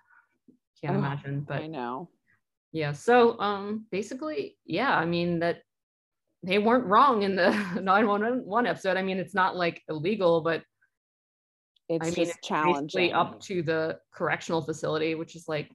can't 0.80 0.94
Ugh, 0.94 0.98
imagine 1.00 1.40
but 1.40 1.62
I 1.62 1.66
know. 1.66 2.08
yeah 2.72 2.92
so 2.92 3.38
um 3.40 3.86
basically 3.90 4.56
yeah 4.64 4.94
i 4.96 5.04
mean 5.04 5.38
that 5.40 5.62
they 6.42 6.58
weren't 6.58 6.84
wrong 6.86 7.22
in 7.22 7.34
the 7.36 7.50
911 7.82 8.66
episode 8.66 8.96
i 8.96 9.02
mean 9.02 9.18
it's 9.18 9.34
not 9.34 9.56
like 9.56 9.82
illegal 9.88 10.40
but 10.42 10.62
It's 11.88 12.02
i 12.02 12.06
mean 12.06 12.14
just 12.14 12.30
it's 12.38 12.46
challenging. 12.46 12.86
basically 12.86 13.12
up 13.12 13.40
to 13.42 13.62
the 13.62 13.98
correctional 14.12 14.62
facility 14.62 15.14
which 15.14 15.34
is 15.36 15.48
like 15.48 15.70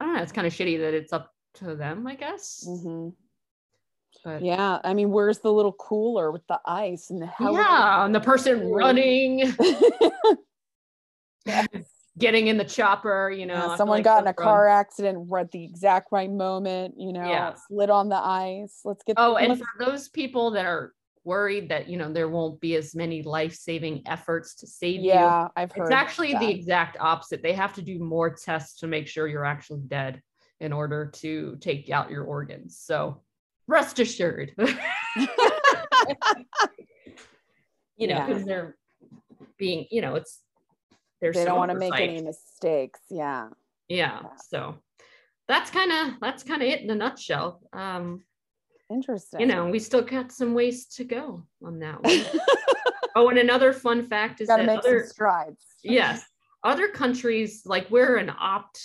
i 0.00 0.04
don't 0.04 0.14
know 0.16 0.22
it's 0.22 0.32
kind 0.32 0.46
of 0.46 0.52
shitty 0.52 0.78
that 0.78 0.94
it's 0.94 1.12
up 1.12 1.30
to 1.54 1.74
them 1.76 2.06
i 2.06 2.14
guess 2.14 2.64
Mhm. 2.68 3.14
but 4.24 4.42
Yeah. 4.42 4.78
I 4.82 4.92
mean, 4.94 5.10
where's 5.10 5.38
the 5.40 5.52
little 5.52 5.72
cooler 5.74 6.30
with 6.32 6.46
the 6.48 6.58
ice 6.66 7.10
and 7.10 7.20
the 7.22 7.26
hell? 7.26 7.52
yeah 7.54 8.04
and 8.04 8.14
the 8.14 8.20
person 8.20 8.68
running 8.70 9.54
Yes. 11.46 11.66
Getting 12.18 12.46
in 12.46 12.56
the 12.56 12.64
chopper 12.64 13.30
you 13.30 13.46
know 13.46 13.54
Yeah, 13.68 13.76
someone 13.76 13.98
like 13.98 14.04
got 14.04 14.22
in 14.22 14.26
a 14.28 14.34
car 14.34 14.68
accident 14.68 15.28
at 15.38 15.50
the 15.50 15.64
exact 15.64 16.08
right 16.12 16.30
moment, 16.30 16.94
you 16.98 17.12
know, 17.12 17.28
Yeah. 17.28 17.54
slid 17.68 17.90
on 17.90 18.08
the 18.08 18.16
ice. 18.16 18.80
Let's 18.84 19.02
get 19.02 19.16
Oh, 19.18 19.36
and 19.36 19.58
for 19.58 19.66
those 19.78 20.08
people 20.08 20.50
that 20.52 20.66
are 20.66 20.92
worried 21.24 21.68
that 21.68 21.88
you 21.88 21.96
know 21.98 22.12
there 22.12 22.28
won't 22.28 22.60
be 22.60 22.76
as 22.76 22.94
many 22.94 23.22
life-saving 23.22 24.02
efforts 24.06 24.54
to 24.56 24.66
save 24.66 25.00
you, 25.00 25.10
yeah, 25.10 25.48
I've 25.56 25.72
heard 25.72 25.86
it's 25.86 25.90
actually 25.90 26.32
that. 26.32 26.40
the 26.40 26.50
exact 26.50 26.96
opposite. 27.00 27.42
They 27.42 27.52
have 27.54 27.72
to 27.74 27.82
do 27.82 27.98
more 27.98 28.30
tests 28.34 28.78
to 28.80 28.86
make 28.86 29.08
sure 29.08 29.26
you're 29.26 29.44
actually 29.44 29.82
dead 29.86 30.22
in 30.60 30.72
order 30.72 31.10
to 31.16 31.56
take 31.60 31.90
out 31.90 32.10
your 32.10 32.24
organs. 32.24 32.78
So 32.78 33.22
rest 33.66 33.98
assured. 33.98 34.52
you 37.96 38.06
know, 38.06 38.16
Yeah. 38.16 38.26
because 38.26 38.44
they're 38.44 38.76
being, 39.58 39.86
you 39.90 40.00
know, 40.02 40.14
it's 40.14 40.42
there's 41.20 41.36
they 41.36 41.44
don't 41.44 41.58
want 41.58 41.70
to 41.70 41.78
make 41.78 41.94
any 41.94 42.22
mistakes. 42.22 43.00
Yeah. 43.10 43.48
Yeah. 43.88 44.20
Yeah. 44.22 44.28
So 44.48 44.76
that's 45.48 45.70
kind 45.70 45.92
of 45.92 46.20
that's 46.20 46.42
kind 46.42 46.62
of 46.62 46.68
it 46.68 46.82
in 46.82 46.90
a 46.90 46.94
nutshell. 46.94 47.60
Um, 47.72 48.22
Interesting. 48.90 49.40
you 49.40 49.46
know, 49.46 49.66
we 49.66 49.78
still 49.78 50.02
got 50.02 50.30
some 50.32 50.54
ways 50.54 50.86
to 50.86 51.04
go 51.04 51.44
on 51.64 51.78
that 51.80 52.02
one. 52.02 52.22
oh, 53.16 53.28
and 53.28 53.38
another 53.38 53.72
fun 53.72 54.06
fact 54.06 54.40
is 54.40 54.48
Got 54.48 54.58
to 54.58 54.66
that 54.66 54.78
other 54.78 55.06
strides. 55.06 55.64
yes, 55.82 56.24
other 56.62 56.88
countries 56.88 57.62
like 57.64 57.90
we're 57.90 58.16
an 58.16 58.30
opt 58.38 58.80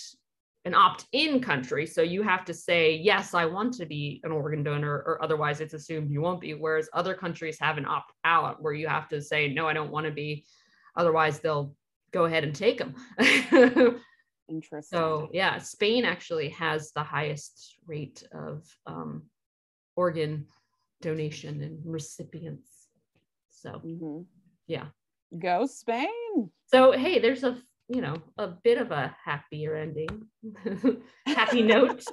an 0.65 0.76
opt-in 0.76 1.41
country 1.41 1.88
so 1.88 2.04
you 2.04 2.22
have 2.22 2.46
to 2.46 2.54
say 2.54 2.94
yes 2.94 3.34
i 3.34 3.44
want 3.44 3.74
to 3.74 3.84
be 3.84 4.22
an 4.24 4.32
organ 4.32 4.62
donor 4.62 4.98
or 5.08 5.20
otherwise 5.24 5.60
it's 5.60 5.74
assumed 5.74 6.12
you 6.12 6.22
won't 6.22 6.39
be 6.39 6.54
whereas 6.54 6.88
other 6.94 7.15
countries 7.15 7.58
have 7.60 7.80
an 7.80 7.86
opt-out 7.86 8.62
where 8.62 8.74
you 8.74 8.88
have 8.88 9.08
to 9.08 9.20
say 9.20 9.52
no 9.52 9.67
i 9.67 9.74
don't 9.74 9.89
want 9.89 10.06
to 10.06 10.12
be 10.12 10.46
otherwise 10.96 11.39
they'll 11.39 11.74
go 12.12 12.26
ahead 12.26 12.43
and 12.43 12.56
take 12.56 12.78
them 12.78 12.95
Interesting. 14.50 15.00
so 15.00 15.30
yeah 15.34 15.58
spain 15.60 16.04
actually 16.06 16.50
has 16.50 16.91
the 16.91 17.04
highest 17.04 17.78
rate 17.88 18.24
of 18.34 18.65
um, 18.86 19.24
organ 19.95 20.45
donation 21.02 21.62
and 21.63 21.80
recipients 21.86 22.88
so 23.50 23.82
Mhm. 23.86 24.26
yeah 24.67 24.88
Go 25.39 25.65
Spain. 25.65 26.52
so 26.74 26.91
hey 26.91 27.19
there's 27.19 27.43
a 27.43 27.58
you 27.88 28.02
know 28.02 28.17
a 28.38 28.47
bit 28.47 28.78
of 28.78 28.91
a 28.91 29.15
happier 29.24 29.76
ending 29.78 30.28
happy 31.26 31.62
note 31.76 32.04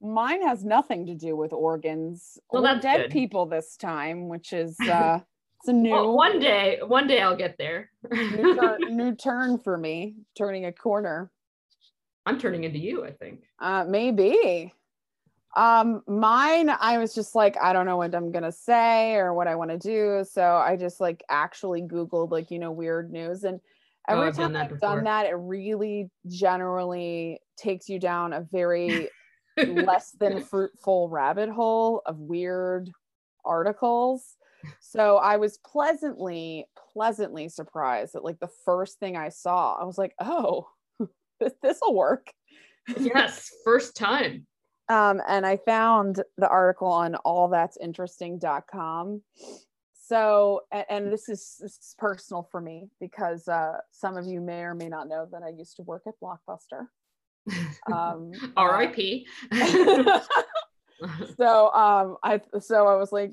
Mine 0.00 0.42
has 0.46 0.62
nothing 0.64 1.06
to 1.06 1.14
do 1.14 1.34
with 1.34 1.52
organs 1.54 2.38
Well, 2.50 2.66
or 2.76 2.78
dead 2.80 3.02
good. 3.04 3.10
people 3.10 3.46
this 3.46 3.74
time, 3.76 4.28
which 4.28 4.52
is 4.52 4.78
uh 4.80 5.20
it's 5.64 5.68
a 5.70 5.72
new 5.72 5.92
Well, 5.92 6.14
one 6.14 6.38
day 6.40 6.78
one 6.86 7.06
day 7.06 7.20
i'll 7.22 7.34
get 7.36 7.56
there 7.56 7.90
new, 8.12 8.54
turn, 8.54 8.78
new 8.96 9.14
turn 9.14 9.58
for 9.58 9.78
me, 9.78 10.14
turning 10.36 10.66
a 10.66 10.72
corner. 10.72 11.30
i'm 12.26 12.38
turning 12.38 12.64
into 12.64 12.78
you 12.78 13.02
i 13.04 13.10
think 13.10 13.44
Uh 13.58 13.84
maybe. 13.88 14.74
Um 15.56 16.02
mine 16.06 16.68
I 16.68 16.98
was 16.98 17.14
just 17.14 17.34
like 17.34 17.56
I 17.62 17.72
don't 17.72 17.86
know 17.86 17.96
what 17.96 18.14
I'm 18.14 18.30
to 18.42 18.52
say 18.52 19.14
or 19.14 19.32
what 19.32 19.46
I 19.48 19.54
want 19.54 19.70
to 19.70 19.78
do, 19.78 20.22
so 20.28 20.42
I 20.56 20.76
just 20.76 21.00
like 21.00 21.22
actually 21.30 21.80
googled 21.80 22.30
like 22.30 22.50
you 22.50 22.58
know 22.58 22.72
weird 22.72 23.10
news 23.10 23.44
and 23.44 23.60
Oh, 24.06 24.18
every 24.18 24.26
I've 24.28 24.36
done 24.36 24.52
time 24.52 24.52
that 24.54 24.62
I've 24.64 24.68
before. 24.68 24.96
done 24.96 25.04
that 25.04 25.24
it 25.26 25.34
really 25.36 26.10
generally 26.28 27.40
takes 27.56 27.88
you 27.88 27.98
down 27.98 28.34
a 28.34 28.42
very 28.42 29.08
less 29.68 30.10
than 30.10 30.40
fruitful 30.40 31.08
rabbit 31.08 31.48
hole 31.48 32.02
of 32.04 32.18
weird 32.18 32.90
articles. 33.46 34.36
So 34.80 35.16
I 35.16 35.36
was 35.36 35.58
pleasantly, 35.58 36.66
pleasantly 36.92 37.48
surprised 37.48 38.14
that 38.14 38.24
like 38.24 38.38
the 38.38 38.50
first 38.64 38.98
thing 38.98 39.16
I 39.16 39.28
saw, 39.30 39.76
I 39.80 39.84
was 39.84 39.98
like, 39.98 40.14
oh, 40.20 40.68
this 41.40 41.78
will 41.82 41.94
work. 41.94 42.32
yes 42.98 43.50
first 43.64 43.96
time 43.96 44.46
Um, 44.88 45.22
and 45.26 45.46
I 45.46 45.56
found 45.56 46.22
the 46.36 46.48
article 46.48 46.88
on 46.88 47.16
allthat'sinteresting.com. 47.24 49.22
So, 49.94 50.60
and, 50.70 50.84
and 50.90 51.12
this 51.12 51.30
is 51.30 51.56
this 51.60 51.78
is 51.78 51.94
personal 51.98 52.46
for 52.50 52.60
me 52.60 52.90
because 53.00 53.48
uh, 53.48 53.78
some 53.92 54.18
of 54.18 54.26
you 54.26 54.42
may 54.42 54.60
or 54.60 54.74
may 54.74 54.90
not 54.90 55.08
know 55.08 55.26
that 55.32 55.42
I 55.42 55.48
used 55.48 55.76
to 55.76 55.82
work 55.82 56.02
at 56.06 56.20
Blockbuster. 56.22 56.88
Um, 57.92 58.32
uh, 58.56 58.64
rip 58.78 58.96
so 61.36 61.70
um 61.74 62.16
i 62.22 62.40
so 62.60 62.86
i 62.86 62.96
was 62.96 63.12
like 63.12 63.32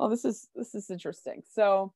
oh 0.00 0.08
this 0.08 0.24
is 0.24 0.48
this 0.56 0.74
is 0.74 0.90
interesting. 0.90 1.42
So 1.48 1.92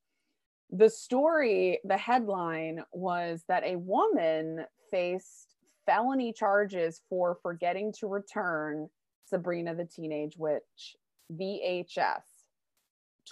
the 0.71 0.89
story 0.89 1.79
the 1.83 1.97
headline 1.97 2.83
was 2.93 3.43
that 3.47 3.63
a 3.65 3.75
woman 3.75 4.65
faced 4.91 5.55
felony 5.85 6.31
charges 6.31 7.01
for 7.09 7.37
forgetting 7.41 7.93
to 7.99 8.07
return 8.07 8.87
sabrina 9.25 9.75
the 9.75 9.85
teenage 9.85 10.37
witch 10.37 10.95
vhs 11.33 12.21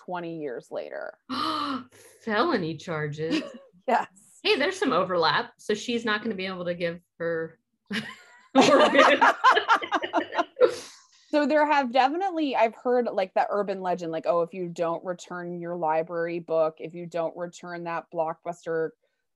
20 0.05 0.39
years 0.39 0.67
later. 0.71 1.13
Felony 2.25 2.75
charges? 2.75 3.41
Yes. 3.85 4.07
Hey 4.43 4.55
there's 4.55 4.79
some 4.79 4.93
overlap 4.93 5.51
so 5.57 5.73
she's 5.73 6.05
not 6.05 6.21
going 6.21 6.29
to 6.29 6.37
be 6.37 6.45
able 6.45 6.63
to 6.65 6.73
give 6.73 7.01
her. 7.19 7.59
So 11.33 11.47
there 11.47 11.65
have 11.65 11.91
definitely 11.91 12.55
I've 12.55 12.75
heard 12.75 13.07
like 13.11 13.33
that 13.33 13.47
urban 13.49 13.81
legend 13.81 14.11
like 14.11 14.27
oh 14.27 14.43
if 14.43 14.53
you 14.53 14.69
don't 14.69 15.03
return 15.03 15.59
your 15.59 15.75
library 15.75 16.37
book 16.37 16.75
if 16.77 16.93
you 16.93 17.07
don't 17.07 17.35
return 17.35 17.85
that 17.85 18.05
blockbuster 18.13 18.89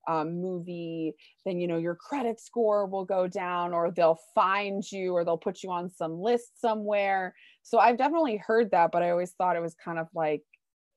um, 0.08 0.40
movie 0.40 1.16
then 1.44 1.60
you 1.60 1.66
know 1.68 1.80
your 1.80 1.96
credit 1.96 2.40
score 2.40 2.86
will 2.86 3.04
go 3.04 3.28
down 3.28 3.74
or 3.74 3.90
they'll 3.90 4.20
find 4.36 4.84
you 4.92 5.14
or 5.14 5.26
they'll 5.26 5.40
put 5.40 5.64
you 5.64 5.72
on 5.72 5.90
some 5.90 6.22
list 6.22 6.62
somewhere. 6.62 7.34
So 7.64 7.80
I've 7.80 7.98
definitely 7.98 8.38
heard 8.46 8.70
that 8.70 8.92
but 8.92 9.02
I 9.02 9.10
always 9.10 9.32
thought 9.32 9.56
it 9.56 9.64
was 9.64 9.74
kind 9.84 9.98
of 9.98 10.06
like 10.14 10.44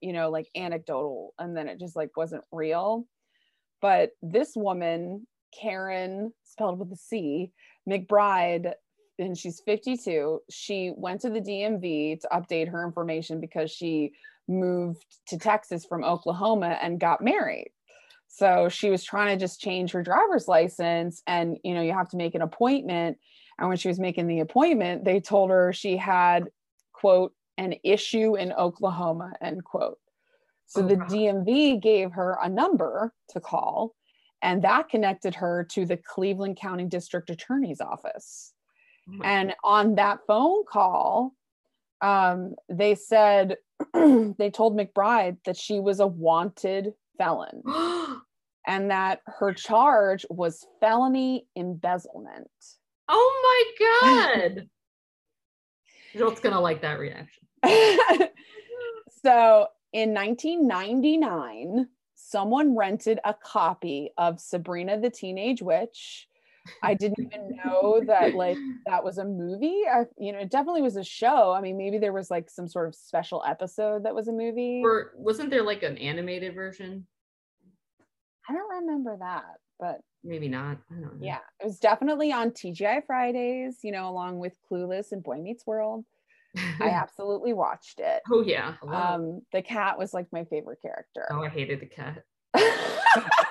you 0.02 0.12
know 0.12 0.28
like 0.28 0.50
anecdotal 0.54 1.32
and 1.38 1.56
then 1.56 1.66
it 1.66 1.80
just 1.80 1.96
like 1.96 2.14
wasn't 2.14 2.44
real. 2.52 3.06
But 3.80 4.10
this 4.20 4.52
woman 4.54 5.26
Karen 5.58 6.34
spelled 6.44 6.78
with 6.78 6.92
a 6.92 6.96
C 6.96 7.52
McBride 7.88 8.74
and 9.20 9.37
she's 9.37 9.61
52. 9.61 10.40
She 10.50 10.92
went 10.96 11.20
to 11.22 11.30
the 11.30 11.40
DMV 11.40 12.20
to 12.20 12.28
update 12.33 12.68
her 12.68 12.85
information 12.85 13.40
because 13.40 13.70
she 13.70 14.12
moved 14.48 15.04
to 15.28 15.38
Texas 15.38 15.85
from 15.85 16.04
Oklahoma 16.04 16.78
and 16.83 16.98
got 17.00 17.22
married. 17.22 17.70
So 18.28 18.68
she 18.68 18.90
was 18.90 19.04
trying 19.04 19.37
to 19.37 19.42
just 19.42 19.61
change 19.61 19.92
her 19.92 20.02
driver's 20.02 20.48
license 20.48 21.22
and 21.26 21.56
you 21.64 21.74
know 21.74 21.83
you 21.83 21.92
have 21.92 22.09
to 22.11 22.16
make 22.16 22.35
an 22.35 22.42
appointment 22.42 23.18
and 23.59 23.68
when 23.68 23.76
she 23.76 23.88
was 23.88 23.98
making 23.98 24.28
the 24.28 24.40
appointment 24.40 25.04
they 25.04 25.20
told 25.20 25.50
her 25.50 25.72
she 25.72 25.96
had 25.96 26.48
quote 26.92 27.33
an 27.59 27.74
issue 27.83 28.37
in 28.37 28.52
Oklahoma 28.52 29.33
end 29.42 29.64
quote. 29.64 29.98
So 30.66 30.83
Oh, 30.83 30.87
the. 30.87 30.96
DMV 30.96 31.83
gave 31.83 32.12
her 32.12 32.38
a 32.42 32.48
number 32.48 33.12
to 33.30 33.40
call 33.40 33.94
and 34.42 34.62
that 34.62 34.88
connected 34.88 35.35
her 35.35 35.66
to 35.72 35.85
the 35.85 35.96
Cleveland 35.96 36.56
County 36.56 36.85
District 36.85 37.28
Attorney's 37.30 37.80
office. 37.80 38.52
And 39.23 39.55
on 39.64 39.96
that 39.96 40.20
phone 40.27 40.64
call, 40.64 41.35
um, 42.01 42.55
they 42.68 42.94
said 42.94 43.57
they 43.94 44.51
told 44.51 44.77
McBride 44.77 45.38
that 45.44 45.57
she 45.57 45.81
was 45.81 46.01
a 46.01 46.07
wanted 46.07 46.92
felon 47.18 47.62
and 48.66 48.90
that 48.90 49.20
her 49.27 49.53
charge 49.53 50.25
was 50.31 50.66
felony 50.81 51.46
embezzlement. 51.57 52.51
oh 53.09 53.64
my 53.79 54.51
god 54.55 54.68
Jill's 56.16 56.40
gonna 56.40 56.61
like 56.61 56.83
that 56.83 56.99
reaction 56.99 57.46
so 59.23 59.66
in 59.92 60.14
1999, 60.14 61.88
someone 62.14 62.77
rented 62.77 63.18
a 63.25 63.35
copy 63.35 64.11
of 64.16 64.40
Sabrina 64.40 65.01
the 65.01 65.11
Teenage 65.11 65.62
Witch. 65.62 66.29
I 66.83 66.94
didn't 66.94 67.20
even 67.20 67.56
know 67.64 68.00
that 68.06 68.35
like 68.35 68.56
that 68.87 69.02
was 69.04 69.18
a 69.18 69.24
movie. 69.24 69.83
I, 69.90 70.04
you 70.18 70.33
know, 70.33 70.38
it 70.40 70.50
definitely 70.50 70.83
was 70.83 70.96
a 70.96 71.04
show. 71.04 71.52
I 71.52 71.61
mean, 71.61 71.76
maybe 71.76 71.98
there 71.98 72.12
was 72.12 72.30
like 72.30 72.50
some 72.50 72.68
sort 72.68 72.88
of 72.88 72.94
special 72.94 73.42
episode 73.46 74.04
that 74.04 74.14
was 74.14 74.28
a 74.28 74.33
movie. 74.33 74.83
or 74.85 75.12
wasn't 75.14 75.50
there 75.50 75.62
like 75.62 75.83
an 75.83 75.98
animated 75.98 76.54
version 76.54 77.06
I 78.48 78.52
don't 78.52 78.85
remember 78.87 79.16
that, 79.20 79.44
but 79.78 80.00
maybe 80.24 80.48
not 80.48 80.76
i 80.90 80.94
don't 80.94 81.02
know 81.18 81.24
yeah, 81.26 81.38
it 81.61 81.64
was 81.66 81.78
definitely 81.78 82.33
on 82.33 82.50
TGI 82.50 83.06
Fridays, 83.06 83.78
you 83.83 83.92
know, 83.92 84.09
along 84.09 84.38
with 84.38 84.54
Clueless 84.70 85.12
and 85.12 85.22
Boy 85.22 85.37
Meets 85.38 85.66
World. 85.66 86.04
I 86.56 86.88
absolutely 86.90 87.52
watched 87.52 88.00
it. 88.00 88.22
oh 88.30 88.42
yeah 88.42 88.74
I 88.83 88.87
love 88.87 88.94
it. 88.94 89.14
Um, 89.14 89.42
the 89.52 89.62
cat 89.62 89.98
was 89.98 90.12
like 90.12 90.26
my 90.33 90.44
favorite 90.44 90.83
character. 90.83 91.26
oh 91.30 91.42
i 91.44 91.48
hated 91.48 91.80
the 91.80 91.87
cat 91.87 92.24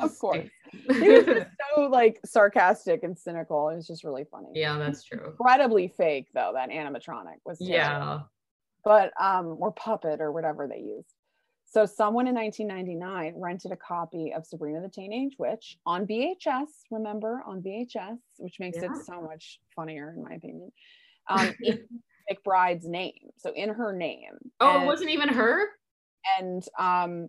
Of 0.00 0.18
course. 0.18 0.48
he 0.72 1.08
was 1.08 1.24
just 1.24 1.46
so 1.76 1.82
like 1.82 2.20
sarcastic 2.24 3.02
and 3.02 3.18
cynical. 3.18 3.68
It 3.70 3.76
was 3.76 3.86
just 3.86 4.04
really 4.04 4.24
funny. 4.30 4.48
yeah 4.54 4.78
that's 4.78 5.02
true 5.04 5.26
Incredibly 5.26 5.88
fake 5.88 6.28
though, 6.34 6.52
that 6.54 6.70
animatronic 6.70 7.36
was 7.44 7.58
terrible. 7.58 7.74
yeah 7.74 8.20
But 8.84 9.12
um 9.20 9.56
or 9.60 9.72
puppet 9.72 10.20
or 10.20 10.32
whatever 10.32 10.66
they 10.68 10.80
used. 10.80 11.12
So 11.66 11.86
someone 11.86 12.28
in 12.28 12.34
1999 12.36 13.34
rented 13.40 13.72
a 13.72 13.76
copy 13.76 14.32
of 14.32 14.46
Sabrina 14.46 14.80
the 14.80 14.88
Teenage 14.88 15.34
Witch 15.38 15.76
on 15.84 16.06
VHS, 16.06 16.68
remember 16.92 17.42
on 17.46 17.62
VHS, 17.62 18.18
which 18.38 18.56
makes 18.60 18.78
Yeah. 18.78 18.90
it 18.92 19.04
so 19.04 19.20
much 19.20 19.58
funnier 19.74 20.14
in 20.16 20.22
my 20.22 20.34
opinion. 20.34 20.70
Um 21.28 21.52
McBride's 22.30 22.86
name. 22.88 23.28
So 23.38 23.52
in 23.54 23.68
her 23.70 23.92
name. 23.92 24.32
oh 24.60 24.74
And- 24.76 24.84
it 24.84 24.86
wasn't 24.86 25.10
even 25.10 25.28
her 25.30 25.66
and 26.40 26.62
um 26.78 27.28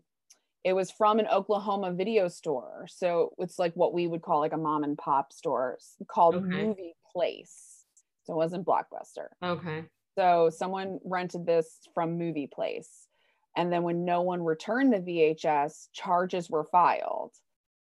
it 0.65 0.73
was 0.73 0.89
from 0.91 1.19
an 1.19 1.27
Oklahoma 1.27 1.93
video 1.93 2.27
store. 2.27 2.87
So 2.89 3.33
it's 3.37 3.59
like 3.59 3.73
what 3.75 3.93
we 3.93 4.07
would 4.07 4.23
call 4.23 4.39
like 4.39 4.51
a 4.51 4.57
mom 4.57 4.83
and 4.83 4.97
pop 4.97 5.31
store 5.31 5.77
called 6.07 6.35
Okay. 6.35 6.47
Movie 6.65 6.95
Place. 7.13 7.85
So 8.23 8.33
it 8.33 8.37
wasn't 8.37 8.65
Blockbuster. 8.65 9.27
okay 9.43 9.85
So 10.17 10.49
someone 10.49 10.99
rented 11.05 11.45
this 11.45 11.79
from 11.93 12.17
Movie 12.17 12.47
Place. 12.51 13.07
And 13.55 13.71
then 13.71 13.83
when 13.83 14.03
no 14.05 14.23
one 14.23 14.43
returned 14.43 14.91
the 14.91 14.97
VHS, 14.99 15.89
charges 15.93 16.49
were 16.49 16.65
filed. 16.65 17.33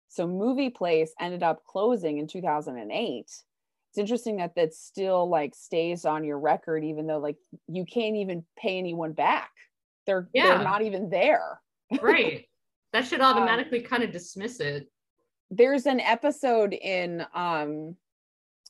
So 0.10 0.28
Movie 0.28 0.70
Place 0.70 1.14
ended 1.22 1.42
up 1.42 1.64
closing 1.66 2.18
in 2.18 2.28
2008. 2.28 3.24
It's 3.26 3.98
interesting 3.98 4.36
that 4.38 4.56
that 4.56 4.74
still 4.74 5.30
like 5.30 5.56
stays 5.56 6.04
on 6.04 6.26
your 6.26 6.38
record, 6.40 6.84
even 6.84 7.08
though 7.08 7.20
like 7.20 7.38
you 7.70 7.86
can't 7.86 8.18
even 8.18 8.44
pay 8.58 8.78
anyone 8.78 9.14
back. 9.14 9.52
They're 10.06 10.28
Yeah. 10.34 10.56
they're 10.58 10.64
not 10.66 10.82
even 10.82 11.10
there. 11.10 11.62
right 12.02 12.46
that 12.94 13.06
should 13.06 13.20
Um, 13.22 13.38
automatically 13.38 13.82
kind 13.82 14.04
of 14.04 14.12
dismiss 14.12 14.60
it 14.60 14.88
there's 15.52 15.86
an 15.86 16.00
episode 16.00 16.74
in 16.74 17.26
um 17.34 17.96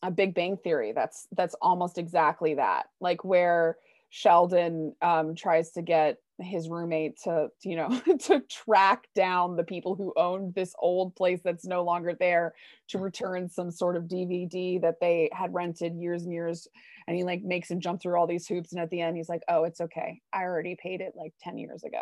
a 0.03 0.11
Big 0.11 0.35
Bang 0.35 0.57
Theory 0.57 0.91
that's 0.91 1.27
that's 1.31 1.55
almost 1.61 1.97
exactly 1.97 2.55
that. 2.55 2.87
Like 2.99 3.23
where 3.23 3.77
Sheldon 4.09 4.95
um 5.01 5.33
tries 5.33 5.71
to 5.71 5.81
get 5.81 6.17
his 6.39 6.67
roommate 6.67 7.17
to 7.23 7.47
you 7.63 7.75
know 7.75 8.01
to 8.19 8.41
track 8.41 9.07
down 9.15 9.55
the 9.55 9.63
people 9.63 9.95
who 9.95 10.13
owned 10.17 10.53
this 10.55 10.73
old 10.79 11.15
place 11.15 11.39
that's 11.43 11.65
no 11.65 11.83
longer 11.83 12.13
there 12.19 12.53
to 12.89 12.97
return 12.97 13.47
some 13.47 13.69
sort 13.69 13.95
of 13.95 14.05
dvd 14.05 14.81
that 14.81 14.99
they 14.99 15.29
had 15.31 15.53
rented 15.53 15.95
years 15.95 16.23
and 16.23 16.33
years 16.33 16.67
and 17.07 17.15
he 17.15 17.23
like 17.23 17.43
makes 17.43 17.69
him 17.69 17.79
jump 17.79 18.01
through 18.01 18.17
all 18.19 18.25
these 18.25 18.47
hoops 18.47 18.73
and 18.73 18.81
at 18.81 18.89
the 18.89 18.99
end 18.99 19.15
he's 19.15 19.29
like 19.29 19.43
oh 19.47 19.63
it's 19.63 19.79
okay 19.79 20.19
i 20.33 20.41
already 20.41 20.75
paid 20.81 21.01
it 21.01 21.13
like 21.15 21.33
10 21.43 21.59
years 21.59 21.83
ago 21.83 22.01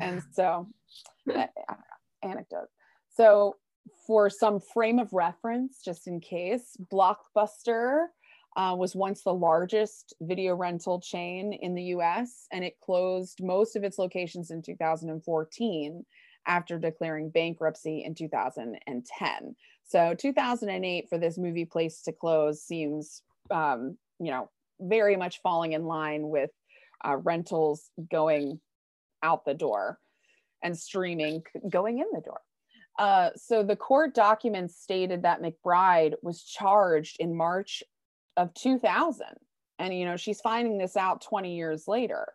and 0.00 0.22
so 0.32 0.66
anecdote 2.22 2.68
so 3.14 3.56
for 4.06 4.28
some 4.28 4.60
frame 4.60 4.98
of 4.98 5.12
reference 5.12 5.80
just 5.84 6.06
in 6.06 6.20
case 6.20 6.76
blockbuster 6.92 8.06
uh, 8.56 8.74
was 8.74 8.96
once 8.96 9.22
the 9.22 9.32
largest 9.32 10.14
video 10.22 10.54
rental 10.54 10.98
chain 10.98 11.52
in 11.52 11.74
the 11.74 11.82
US, 11.84 12.46
and 12.50 12.64
it 12.64 12.80
closed 12.82 13.42
most 13.42 13.76
of 13.76 13.84
its 13.84 13.98
locations 13.98 14.50
in 14.50 14.62
2014 14.62 16.04
after 16.46 16.78
declaring 16.78 17.28
bankruptcy 17.28 18.02
in 18.04 18.14
2010. 18.14 19.56
So 19.84 20.14
2008 20.14 21.08
for 21.08 21.18
this 21.18 21.36
movie 21.36 21.66
place 21.66 22.02
to 22.02 22.12
close 22.12 22.62
seems, 22.62 23.22
um, 23.50 23.98
you 24.18 24.30
know, 24.30 24.48
very 24.80 25.16
much 25.16 25.42
falling 25.42 25.72
in 25.72 25.84
line 25.84 26.28
with 26.28 26.50
uh, 27.04 27.16
rentals 27.16 27.90
going 28.10 28.58
out 29.22 29.44
the 29.44 29.54
door 29.54 29.98
and 30.62 30.76
streaming 30.76 31.42
going 31.68 31.98
in 31.98 32.06
the 32.12 32.20
door. 32.20 32.40
Uh, 32.98 33.30
so 33.36 33.62
the 33.62 33.76
court 33.76 34.14
documents 34.14 34.76
stated 34.76 35.22
that 35.22 35.42
McBride 35.42 36.14
was 36.22 36.42
charged 36.42 37.16
in 37.20 37.36
March 37.36 37.82
of 38.36 38.52
2000 38.54 39.26
and 39.78 39.96
you 39.96 40.04
know 40.04 40.16
she's 40.16 40.40
finding 40.40 40.78
this 40.78 40.96
out 40.96 41.22
20 41.22 41.54
years 41.54 41.84
later. 41.86 42.26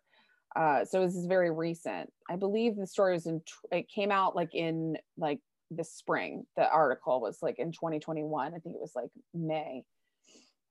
Uh, 0.56 0.84
so 0.84 1.06
this 1.06 1.16
is 1.16 1.26
very 1.28 1.50
recent. 1.50 2.12
I 2.30 2.36
believe 2.36 2.76
the 2.76 2.88
story 2.88 3.14
was 3.14 3.26
in 3.26 3.42
it 3.72 3.90
came 3.90 4.12
out 4.12 4.36
like 4.36 4.54
in 4.54 4.98
like 5.18 5.40
the 5.72 5.84
spring. 5.84 6.46
The 6.58 6.70
article 6.70 7.22
was 7.22 7.40
like 7.42 7.58
in 7.58 7.72
2021 7.72 8.54
i 8.54 8.60
think 8.60 8.76
it 8.76 8.82
was 8.82 8.96
like 8.96 9.10
may. 9.34 9.84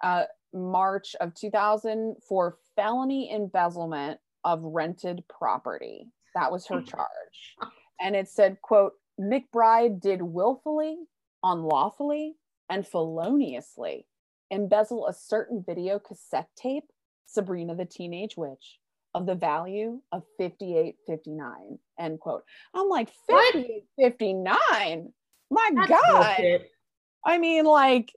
Uh, 0.02 0.24
march 0.54 1.14
of 1.20 1.34
2000 1.34 2.16
for 2.26 2.56
felony 2.74 3.30
embezzlement 3.32 4.18
of 4.44 4.62
rented 4.62 5.22
property 5.28 6.08
that 6.34 6.50
was 6.50 6.66
her 6.66 6.80
hmm. 6.80 6.86
charge 6.86 7.70
and 8.00 8.14
it 8.16 8.28
said 8.28 8.60
quote 8.62 8.92
mcbride 9.20 10.00
did 10.00 10.22
willfully 10.22 10.98
unlawfully 11.42 12.34
and 12.68 12.86
feloniously 12.86 14.06
embezzle 14.50 15.06
a 15.06 15.14
certain 15.14 15.62
video 15.66 15.98
cassette 15.98 16.48
tape, 16.56 16.90
Sabrina 17.26 17.74
the 17.74 17.84
Teenage 17.84 18.36
Witch, 18.36 18.78
of 19.14 19.26
the 19.26 19.34
value 19.34 20.00
of 20.12 20.22
58.59. 20.40 21.78
End 21.98 22.20
quote. 22.20 22.44
I'm 22.74 22.88
like, 22.88 23.10
58.59? 23.30 24.46
My 25.50 25.70
That's 25.74 25.88
God. 25.88 26.36
Bullshit. 26.36 26.70
I 27.24 27.38
mean, 27.38 27.64
like, 27.64 28.12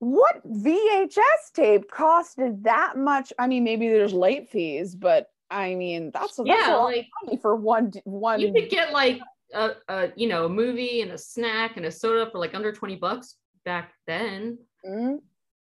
what 0.00 0.46
VHS 0.48 1.52
tape 1.54 1.90
costed 1.90 2.62
that 2.62 2.96
much? 2.96 3.32
I 3.38 3.46
mean, 3.46 3.64
maybe 3.64 3.88
there's 3.88 4.12
late 4.12 4.48
fees, 4.48 4.94
but 4.94 5.28
I 5.50 5.74
mean, 5.74 6.10
that's, 6.12 6.36
that's 6.36 6.48
yeah, 6.48 6.74
a 6.74 6.76
lot 6.76 6.84
like, 6.84 6.98
of 6.98 7.26
money 7.26 7.36
for 7.38 7.56
one 7.56 7.92
one. 8.04 8.40
You 8.40 8.52
could 8.52 8.70
get 8.70 8.92
like 8.92 9.20
a, 9.54 9.72
a 9.88 10.08
you 10.14 10.28
know 10.28 10.44
a 10.44 10.48
movie 10.48 11.00
and 11.00 11.10
a 11.12 11.18
snack 11.18 11.76
and 11.76 11.86
a 11.86 11.90
soda 11.90 12.30
for 12.30 12.38
like 12.38 12.54
under 12.54 12.72
20 12.72 12.96
bucks 12.96 13.36
back 13.64 13.92
then. 14.06 14.58
Mm-hmm. 14.86 15.16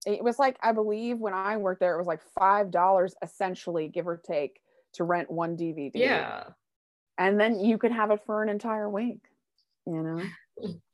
It 0.06 0.24
was 0.24 0.40
like, 0.40 0.58
I 0.64 0.72
believe 0.72 1.20
when 1.20 1.34
I 1.34 1.58
worked 1.58 1.80
there, 1.80 1.94
it 1.94 1.98
was 2.00 2.08
like 2.08 2.22
$5 2.40 3.12
essentially, 3.22 3.88
give 3.88 4.08
or 4.08 4.18
take, 4.18 4.60
to 4.94 5.04
rent 5.04 5.30
one 5.30 5.56
DVD. 5.56 5.92
Yeah. 5.94 6.46
And 7.20 7.40
then 7.40 7.60
you 7.60 7.78
could 7.78 7.92
have 7.92 8.10
it 8.10 8.22
for 8.26 8.42
an 8.42 8.50
entire 8.50 8.90
week, 8.90 9.20
you 9.86 10.02
know? 10.02 10.24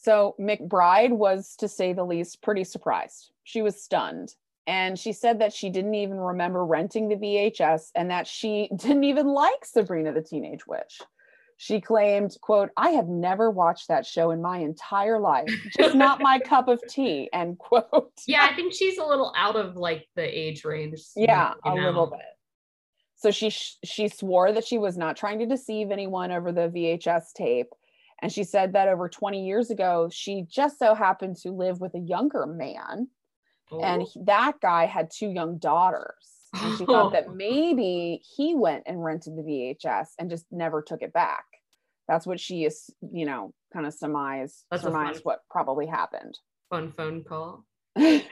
so 0.00 0.36
McBride 0.38 1.10
was, 1.10 1.56
to 1.56 1.66
say 1.66 1.92
the 1.92 2.04
least, 2.04 2.40
pretty 2.40 2.62
surprised. 2.62 3.32
She 3.42 3.62
was 3.62 3.82
stunned. 3.82 4.32
And 4.68 4.96
she 4.96 5.12
said 5.12 5.40
that 5.40 5.52
she 5.52 5.70
didn't 5.70 5.94
even 5.94 6.18
remember 6.18 6.64
renting 6.64 7.08
the 7.08 7.16
VHS 7.16 7.90
and 7.96 8.10
that 8.10 8.28
she 8.28 8.70
didn't 8.76 9.04
even 9.04 9.26
like 9.26 9.64
Sabrina 9.64 10.12
the 10.12 10.22
Teenage 10.22 10.66
Witch. 10.68 11.00
She 11.56 11.80
claimed, 11.80 12.36
quote, 12.40 12.70
I 12.76 12.90
have 12.90 13.08
never 13.08 13.50
watched 13.50 13.88
that 13.88 14.06
show 14.06 14.30
in 14.30 14.40
my 14.40 14.58
entire 14.58 15.18
life. 15.18 15.48
Just 15.76 15.96
not 15.96 16.20
my 16.20 16.38
cup 16.44 16.68
of 16.68 16.80
tea, 16.88 17.28
end 17.32 17.58
quote. 17.58 18.12
Yeah, 18.28 18.46
I 18.48 18.54
think 18.54 18.72
she's 18.72 18.98
a 18.98 19.04
little 19.04 19.32
out 19.36 19.56
of 19.56 19.74
like 19.74 20.06
the 20.14 20.22
age 20.22 20.64
range. 20.64 21.00
Yeah, 21.16 21.54
a 21.64 21.74
know. 21.74 21.82
little 21.82 22.06
bit. 22.06 22.20
So 23.16 23.32
she 23.32 23.50
she 23.50 24.06
swore 24.06 24.52
that 24.52 24.64
she 24.64 24.78
was 24.78 24.96
not 24.96 25.16
trying 25.16 25.40
to 25.40 25.46
deceive 25.46 25.90
anyone 25.90 26.30
over 26.30 26.52
the 26.52 26.68
VHS 26.68 27.32
tape. 27.34 27.70
And 28.20 28.32
she 28.32 28.44
said 28.44 28.72
that 28.72 28.88
over 28.88 29.08
20 29.08 29.46
years 29.46 29.70
ago, 29.70 30.08
she 30.12 30.44
just 30.48 30.78
so 30.78 30.94
happened 30.94 31.36
to 31.42 31.50
live 31.50 31.80
with 31.80 31.94
a 31.94 32.00
younger 32.00 32.46
man. 32.46 33.08
Oh. 33.70 33.80
And 33.80 34.06
that 34.24 34.60
guy 34.60 34.86
had 34.86 35.10
two 35.10 35.30
young 35.30 35.58
daughters. 35.58 36.14
And 36.54 36.78
she 36.78 36.86
thought 36.86 37.12
that 37.12 37.32
maybe 37.34 38.22
he 38.36 38.54
went 38.54 38.84
and 38.86 39.04
rented 39.04 39.36
the 39.36 39.42
VHS 39.42 40.08
and 40.18 40.30
just 40.30 40.46
never 40.50 40.82
took 40.82 41.02
it 41.02 41.12
back. 41.12 41.44
That's 42.08 42.26
what 42.26 42.40
she 42.40 42.64
is, 42.64 42.90
you 43.12 43.26
know, 43.26 43.52
kind 43.72 43.86
of 43.86 43.92
surmise 43.92 44.64
That's 44.70 44.82
surmise 44.82 45.20
what 45.22 45.40
probably 45.50 45.86
happened. 45.86 46.38
Fun 46.70 46.90
phone 46.90 47.22
call. 47.22 47.66
Do 47.98 48.04
you 48.04 48.22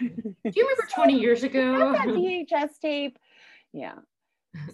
remember 0.44 0.88
20 0.94 1.20
years 1.20 1.42
ago? 1.42 1.92
that 1.92 2.06
VHS 2.06 2.78
tape. 2.80 3.18
Yeah. 3.72 3.96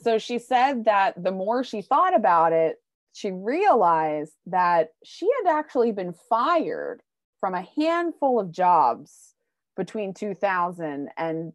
So 0.02 0.18
she 0.18 0.38
said 0.38 0.84
that 0.84 1.20
the 1.20 1.32
more 1.32 1.64
she 1.64 1.82
thought 1.82 2.14
about 2.14 2.52
it, 2.52 2.76
she 3.12 3.30
realized 3.30 4.32
that 4.46 4.88
she 5.04 5.28
had 5.44 5.54
actually 5.58 5.92
been 5.92 6.14
fired 6.28 7.02
from 7.40 7.54
a 7.54 7.66
handful 7.76 8.40
of 8.40 8.50
jobs 8.50 9.34
between 9.76 10.14
2000 10.14 11.08
and 11.16 11.52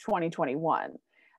2021. 0.00 0.92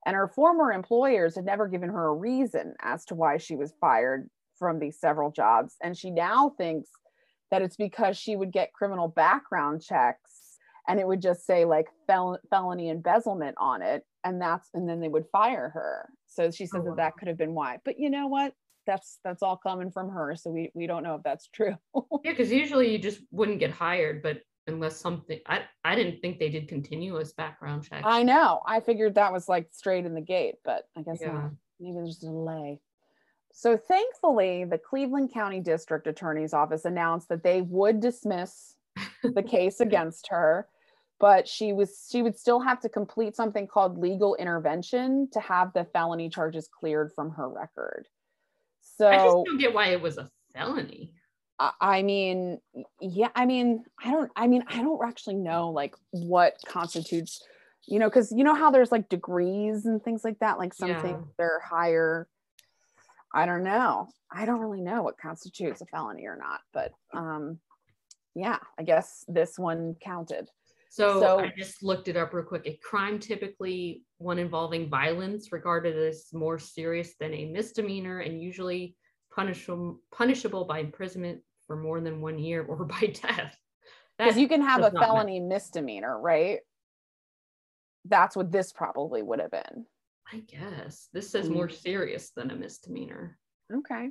And 0.05 0.15
her 0.15 0.27
former 0.27 0.71
employers 0.71 1.35
had 1.35 1.45
never 1.45 1.67
given 1.67 1.89
her 1.89 2.07
a 2.07 2.13
reason 2.13 2.73
as 2.81 3.05
to 3.05 3.15
why 3.15 3.37
she 3.37 3.55
was 3.55 3.73
fired 3.81 4.29
from 4.57 4.79
these 4.79 4.99
several 4.99 5.31
jobs. 5.31 5.75
And 5.83 5.97
she 5.97 6.11
now 6.11 6.53
thinks 6.57 6.89
that 7.51 7.61
it's 7.61 7.75
because 7.75 8.17
she 8.17 8.35
would 8.35 8.51
get 8.51 8.73
criminal 8.73 9.07
background 9.07 9.81
checks 9.81 10.57
and 10.87 10.99
it 10.99 11.07
would 11.07 11.21
just 11.21 11.45
say 11.45 11.65
like 11.65 11.87
fel- 12.07 12.39
felony 12.49 12.89
embezzlement 12.89 13.55
on 13.59 13.81
it. 13.81 14.03
And 14.23 14.41
that's, 14.41 14.69
and 14.73 14.87
then 14.87 14.99
they 14.99 15.07
would 15.07 15.25
fire 15.31 15.69
her. 15.69 16.09
So 16.27 16.51
she 16.51 16.65
says 16.65 16.81
oh, 16.81 16.89
wow. 16.89 16.95
that 16.95 16.97
that 16.97 17.17
could 17.17 17.27
have 17.27 17.37
been 17.37 17.53
why. 17.53 17.77
But 17.85 17.99
you 17.99 18.09
know 18.09 18.27
what? 18.27 18.53
That's 18.89 19.19
that's 19.23 19.43
all 19.43 19.55
coming 19.55 19.91
from 19.91 20.09
her, 20.09 20.35
so 20.35 20.49
we 20.49 20.71
we 20.73 20.87
don't 20.87 21.03
know 21.03 21.13
if 21.13 21.21
that's 21.21 21.47
true. 21.47 21.75
yeah, 22.23 22.31
because 22.31 22.51
usually 22.51 22.91
you 22.91 22.97
just 22.97 23.21
wouldn't 23.29 23.59
get 23.59 23.69
hired, 23.69 24.23
but 24.23 24.41
unless 24.65 24.97
something 24.97 25.39
I, 25.45 25.61
I 25.85 25.93
didn't 25.93 26.21
think 26.21 26.39
they 26.39 26.49
did 26.49 26.67
continuous 26.67 27.31
background 27.33 27.83
checks. 27.87 28.03
I 28.03 28.23
know. 28.23 28.61
I 28.65 28.79
figured 28.79 29.13
that 29.15 29.31
was 29.31 29.47
like 29.47 29.67
straight 29.71 30.07
in 30.07 30.15
the 30.15 30.21
gate, 30.21 30.55
but 30.65 30.85
I 30.97 31.03
guess 31.03 31.19
yeah. 31.21 31.33
not. 31.33 31.51
Maybe 31.79 31.93
there's 31.93 32.17
a 32.17 32.25
delay. 32.25 32.79
So 33.53 33.77
thankfully, 33.77 34.65
the 34.65 34.79
Cleveland 34.79 35.31
County 35.31 35.59
District 35.59 36.07
Attorney's 36.07 36.53
Office 36.53 36.85
announced 36.85 37.29
that 37.29 37.43
they 37.43 37.61
would 37.61 37.99
dismiss 37.99 38.75
the 39.21 39.43
case 39.47 39.81
against 39.81 40.29
her, 40.29 40.67
but 41.19 41.47
she 41.47 41.73
was 41.73 42.07
she 42.11 42.23
would 42.23 42.37
still 42.37 42.59
have 42.59 42.79
to 42.81 42.89
complete 42.89 43.35
something 43.35 43.67
called 43.67 43.99
legal 43.99 44.33
intervention 44.35 45.29
to 45.33 45.39
have 45.39 45.73
the 45.73 45.85
felony 45.85 46.27
charges 46.27 46.67
cleared 46.67 47.11
from 47.13 47.29
her 47.31 47.47
record. 47.47 48.07
So 48.99 49.07
I 49.07 49.15
just 49.15 49.45
don't 49.45 49.57
get 49.57 49.73
why 49.73 49.87
it 49.87 50.01
was 50.01 50.17
a 50.17 50.29
felony. 50.53 51.13
I 51.57 52.03
mean, 52.03 52.59
yeah, 52.99 53.29
I 53.33 53.45
mean, 53.45 53.85
I 54.03 54.11
don't, 54.11 54.29
I 54.35 54.47
mean, 54.47 54.63
I 54.67 54.81
don't 54.81 55.05
actually 55.05 55.35
know 55.35 55.69
like 55.69 55.95
what 56.11 56.57
constitutes, 56.67 57.41
you 57.87 57.97
know, 57.97 58.09
because 58.09 58.33
you 58.33 58.43
know 58.43 58.55
how 58.55 58.71
there's 58.71 58.91
like 58.91 59.07
degrees 59.07 59.85
and 59.85 60.03
things 60.03 60.25
like 60.25 60.39
that, 60.39 60.57
like 60.57 60.73
something 60.73 61.11
yeah. 61.11 61.21
they're 61.37 61.61
higher. 61.61 62.27
I 63.33 63.45
don't 63.45 63.63
know. 63.63 64.09
I 64.31 64.45
don't 64.45 64.59
really 64.59 64.81
know 64.81 65.01
what 65.03 65.17
constitutes 65.17 65.79
a 65.79 65.85
felony 65.85 66.25
or 66.25 66.35
not, 66.35 66.59
but 66.73 66.91
um, 67.13 67.59
yeah, 68.35 68.59
I 68.77 68.83
guess 68.83 69.23
this 69.29 69.57
one 69.57 69.95
counted. 70.01 70.49
So, 70.89 71.19
so 71.19 71.39
I 71.39 71.53
just 71.55 71.83
looked 71.83 72.07
it 72.07 72.17
up 72.17 72.33
real 72.33 72.43
quick. 72.43 72.63
A 72.65 72.79
crime 72.83 73.19
typically 73.19 74.01
one 74.17 74.39
involving 74.39 74.89
violence 74.89 75.51
regarded 75.51 75.95
as 75.95 76.27
more 76.33 76.57
serious 76.57 77.13
than 77.19 77.31
a 77.33 77.45
misdemeanor 77.45 78.19
and 78.19 78.41
usually 78.41 78.95
punishable 79.33 80.01
punishable 80.11 80.65
by 80.65 80.79
imprisonment 80.79 81.41
for 81.67 81.75
more 81.75 82.01
than 82.01 82.21
one 82.21 82.39
year 82.39 82.63
or 82.63 82.85
by 82.85 83.13
death. 83.21 83.55
Because 84.17 84.37
you 84.37 84.49
can 84.49 84.61
have 84.61 84.81
a 84.81 84.91
felony 84.91 85.39
matter. 85.39 85.53
misdemeanor, 85.53 86.19
right? 86.19 86.59
That's 88.05 88.35
what 88.35 88.51
this 88.51 88.73
probably 88.73 89.21
would 89.21 89.39
have 89.39 89.51
been. 89.51 89.85
I 90.33 90.39
guess 90.39 91.07
this 91.13 91.35
is 91.35 91.49
more 91.49 91.67
mm. 91.67 91.81
serious 91.81 92.31
than 92.31 92.51
a 92.51 92.55
misdemeanor. 92.55 93.37
Okay. 93.73 94.09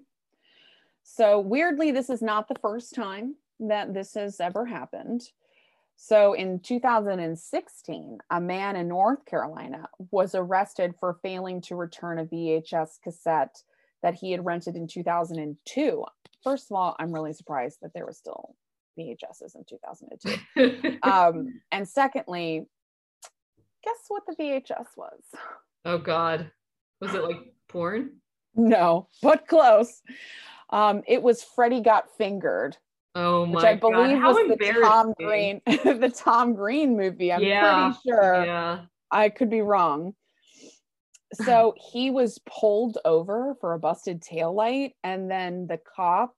So 1.03 1.41
weirdly, 1.41 1.91
this 1.91 2.09
is 2.09 2.23
not 2.23 2.49
the 2.49 2.57
first 2.61 2.95
time 2.95 3.35
that 3.61 3.93
this 3.93 4.15
has 4.15 4.41
ever 4.41 4.65
happened. 4.65 5.23
So 6.01 6.33
in 6.33 6.61
2016, 6.61 8.19
a 8.31 8.41
man 8.41 8.77
in 8.77 8.87
North 8.87 9.27
Carolina 9.27 9.89
was 10.13 10.37
arrested 10.37 10.95
for 11.01 11.19
failing 11.25 11.61
to 11.63 11.75
return 11.75 12.21
a 12.21 12.25
VHS 12.25 13.03
cassette 13.03 13.65
that 14.05 14.15
he 14.15 14.31
had 14.31 14.45
rented 14.45 14.77
in 14.77 14.87
2002. 14.87 16.05
First 16.45 16.71
of 16.71 16.77
all, 16.77 16.95
I'm 17.01 17.13
really 17.13 17.33
surprised 17.33 17.79
that 17.83 17.93
there 17.95 18.07
were 18.07 18.13
still 18.13 18.55
VHSs 18.97 19.57
in 19.57 19.65
2002. 19.69 20.99
um, 21.03 21.61
and 21.73 21.87
secondly, 21.87 22.69
guess 23.83 23.97
what 24.07 24.23
the 24.29 24.37
VHS 24.41 24.97
was? 24.97 25.21
Oh 25.85 25.99
God. 25.99 26.49
Was 27.01 27.13
it 27.13 27.25
like 27.25 27.53
porn? 27.69 28.13
No, 28.55 29.09
but 29.21 29.49
close. 29.49 30.01
Um, 30.71 31.03
it 31.09 31.25
was 31.25 31.43
Freddie 31.43 31.83
Got 31.83 32.05
Fingered. 32.17 32.77
Oh 33.19 33.47
my 33.47 33.57
which 33.57 33.65
I 33.65 33.75
believe 33.75 34.21
God. 34.21 34.35
was 34.35 34.59
the 34.59 34.81
Tom 34.81 35.13
Green, 35.19 35.61
the 35.67 36.13
Tom 36.15 36.55
Green 36.55 36.97
movie. 36.97 37.33
I'm 37.33 37.43
yeah. 37.43 37.93
pretty 37.93 37.99
sure. 38.07 38.45
Yeah. 38.45 38.81
I 39.11 39.29
could 39.29 39.51
be 39.51 39.61
wrong. 39.61 40.15
So 41.33 41.75
he 41.77 42.11
was 42.11 42.39
pulled 42.47 42.99
over 43.05 43.57
for 43.61 43.75
a 43.75 43.79
busted 43.79 44.23
tail 44.23 44.55
light, 44.55 44.95
and 45.03 45.29
then 45.29 45.67
the 45.67 45.79
cop 45.79 46.33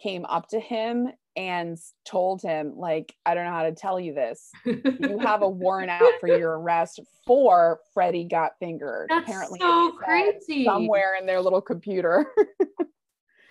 came 0.00 0.24
up 0.26 0.48
to 0.50 0.60
him 0.60 1.08
and 1.36 1.76
told 2.04 2.42
him, 2.42 2.74
like, 2.76 3.14
I 3.26 3.34
don't 3.34 3.44
know 3.44 3.52
how 3.52 3.64
to 3.64 3.72
tell 3.72 3.98
you 3.98 4.14
this. 4.14 4.50
You 4.64 5.18
have 5.22 5.42
a 5.42 5.48
warrant 5.48 5.90
out 5.90 6.12
for 6.20 6.28
your 6.28 6.60
arrest 6.60 7.00
for 7.26 7.80
Freddie 7.92 8.24
got 8.24 8.52
fingered. 8.60 9.08
That's 9.10 9.28
Apparently 9.28 9.58
so 9.58 9.92
crazy. 9.92 10.64
Somewhere 10.64 11.16
in 11.20 11.26
their 11.26 11.40
little 11.40 11.60
computer. 11.60 12.32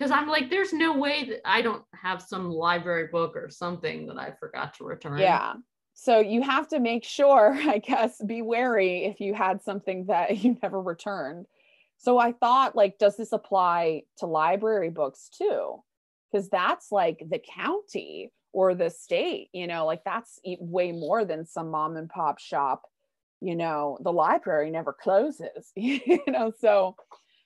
Because 0.00 0.10
I'm 0.10 0.28
like, 0.28 0.48
there's 0.48 0.72
no 0.72 0.96
way 0.96 1.26
that 1.28 1.40
I 1.44 1.60
don't 1.60 1.84
have 1.94 2.22
some 2.22 2.50
library 2.50 3.08
book 3.12 3.36
or 3.36 3.50
something 3.50 4.06
that 4.06 4.18
I 4.18 4.32
forgot 4.40 4.72
to 4.78 4.84
return. 4.84 5.18
Yeah. 5.18 5.52
So 5.92 6.20
you 6.20 6.40
have 6.40 6.68
to 6.68 6.80
make 6.80 7.04
sure, 7.04 7.52
I 7.60 7.78
guess, 7.78 8.20
be 8.24 8.40
wary 8.40 9.04
if 9.04 9.20
you 9.20 9.34
had 9.34 9.62
something 9.62 10.06
that 10.06 10.38
you 10.42 10.56
never 10.62 10.80
returned. 10.80 11.46
So 11.98 12.18
I 12.18 12.32
thought, 12.32 12.74
like, 12.74 12.96
does 12.98 13.18
this 13.18 13.32
apply 13.32 14.04
to 14.18 14.26
library 14.26 14.88
books 14.88 15.28
too? 15.28 15.82
because 16.30 16.48
that's 16.48 16.92
like 16.92 17.22
the 17.28 17.38
county 17.38 18.32
or 18.52 18.74
the 18.74 18.90
state 18.90 19.48
you 19.52 19.66
know 19.66 19.86
like 19.86 20.02
that's 20.04 20.38
way 20.44 20.92
more 20.92 21.24
than 21.24 21.46
some 21.46 21.70
mom 21.70 21.96
and 21.96 22.08
pop 22.08 22.38
shop 22.38 22.82
you 23.40 23.54
know 23.54 23.98
the 24.02 24.12
library 24.12 24.70
never 24.70 24.92
closes 24.92 25.72
you 25.76 26.20
know 26.26 26.52
so 26.60 26.96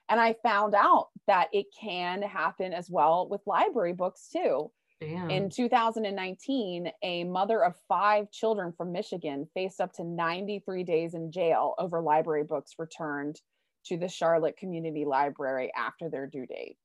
and 0.09 0.21
i 0.21 0.35
found 0.43 0.75
out 0.75 1.09
that 1.27 1.49
it 1.53 1.67
can 1.79 2.23
happen 2.23 2.73
as 2.73 2.91
well 2.91 3.29
with 3.29 3.41
library 3.47 3.93
books 3.93 4.29
too. 4.33 4.71
Damn. 5.01 5.29
in 5.29 5.51
2019 5.51 6.91
a 7.03 7.25
mother 7.25 7.63
of 7.63 7.75
five 7.89 8.31
children 8.31 8.73
from 8.77 8.93
michigan 8.93 9.47
faced 9.53 9.81
up 9.81 9.93
to 9.95 10.05
93 10.05 10.85
days 10.85 11.15
in 11.15 11.33
jail 11.33 11.75
over 11.79 12.01
library 12.01 12.45
books 12.45 12.75
returned 12.79 13.41
to 13.85 13.97
the 13.97 14.09
charlotte 14.09 14.57
community 14.57 15.05
library 15.05 15.71
after 15.77 16.09
their 16.09 16.27
due 16.27 16.47
date. 16.47 16.79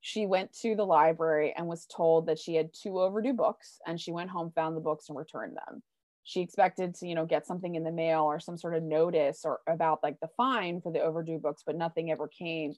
She 0.00 0.26
went 0.26 0.52
to 0.62 0.74
the 0.74 0.86
library 0.86 1.52
and 1.56 1.66
was 1.66 1.86
told 1.86 2.26
that 2.26 2.38
she 2.38 2.54
had 2.54 2.70
two 2.72 2.98
overdue 2.98 3.34
books 3.34 3.78
and 3.86 4.00
she 4.00 4.12
went 4.12 4.30
home 4.30 4.50
found 4.54 4.76
the 4.76 4.80
books 4.80 5.08
and 5.08 5.18
returned 5.18 5.56
them 5.56 5.82
she 6.30 6.40
expected 6.40 6.94
to 6.94 7.08
you 7.08 7.14
know 7.16 7.26
get 7.26 7.46
something 7.46 7.74
in 7.74 7.82
the 7.82 7.90
mail 7.90 8.22
or 8.22 8.38
some 8.38 8.56
sort 8.56 8.76
of 8.76 8.82
notice 8.84 9.40
or 9.44 9.58
about 9.68 9.98
like 10.02 10.16
the 10.20 10.28
fine 10.36 10.80
for 10.80 10.92
the 10.92 11.00
overdue 11.00 11.38
books 11.38 11.62
but 11.66 11.76
nothing 11.76 12.10
ever 12.10 12.28
came 12.28 12.72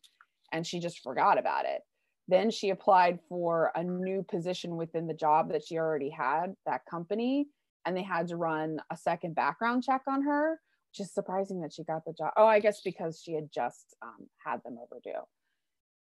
and 0.53 0.67
she 0.67 0.81
just 0.81 1.03
forgot 1.03 1.39
about 1.39 1.67
it 1.67 1.83
then 2.29 2.51
she 2.51 2.71
applied 2.71 3.19
for 3.29 3.71
a 3.75 3.85
new 3.85 4.23
position 4.23 4.77
within 4.77 5.07
the 5.07 5.15
job 5.15 5.53
that 5.53 5.63
she 5.63 5.77
already 5.77 6.09
had 6.09 6.55
that 6.65 6.87
company 6.91 7.47
and 7.85 7.97
they 7.97 8.03
had 8.03 8.29
to 8.29 8.37
run 8.37 8.79
a 8.91 8.97
second 8.97 9.35
background 9.35 9.83
check 9.83 10.01
on 10.09 10.23
her 10.23 10.59
which 10.91 11.07
is 11.07 11.13
surprising 11.13 11.61
that 11.61 11.73
she 11.75 11.85
got 11.85 12.05
the 12.07 12.13
job 12.15 12.33
oh 12.39 12.47
i 12.47 12.59
guess 12.59 12.81
because 12.83 13.21
she 13.23 13.35
had 13.35 13.49
just 13.53 13.95
um, 14.03 14.27
had 14.45 14.63
them 14.65 14.79
overdue 14.83 15.21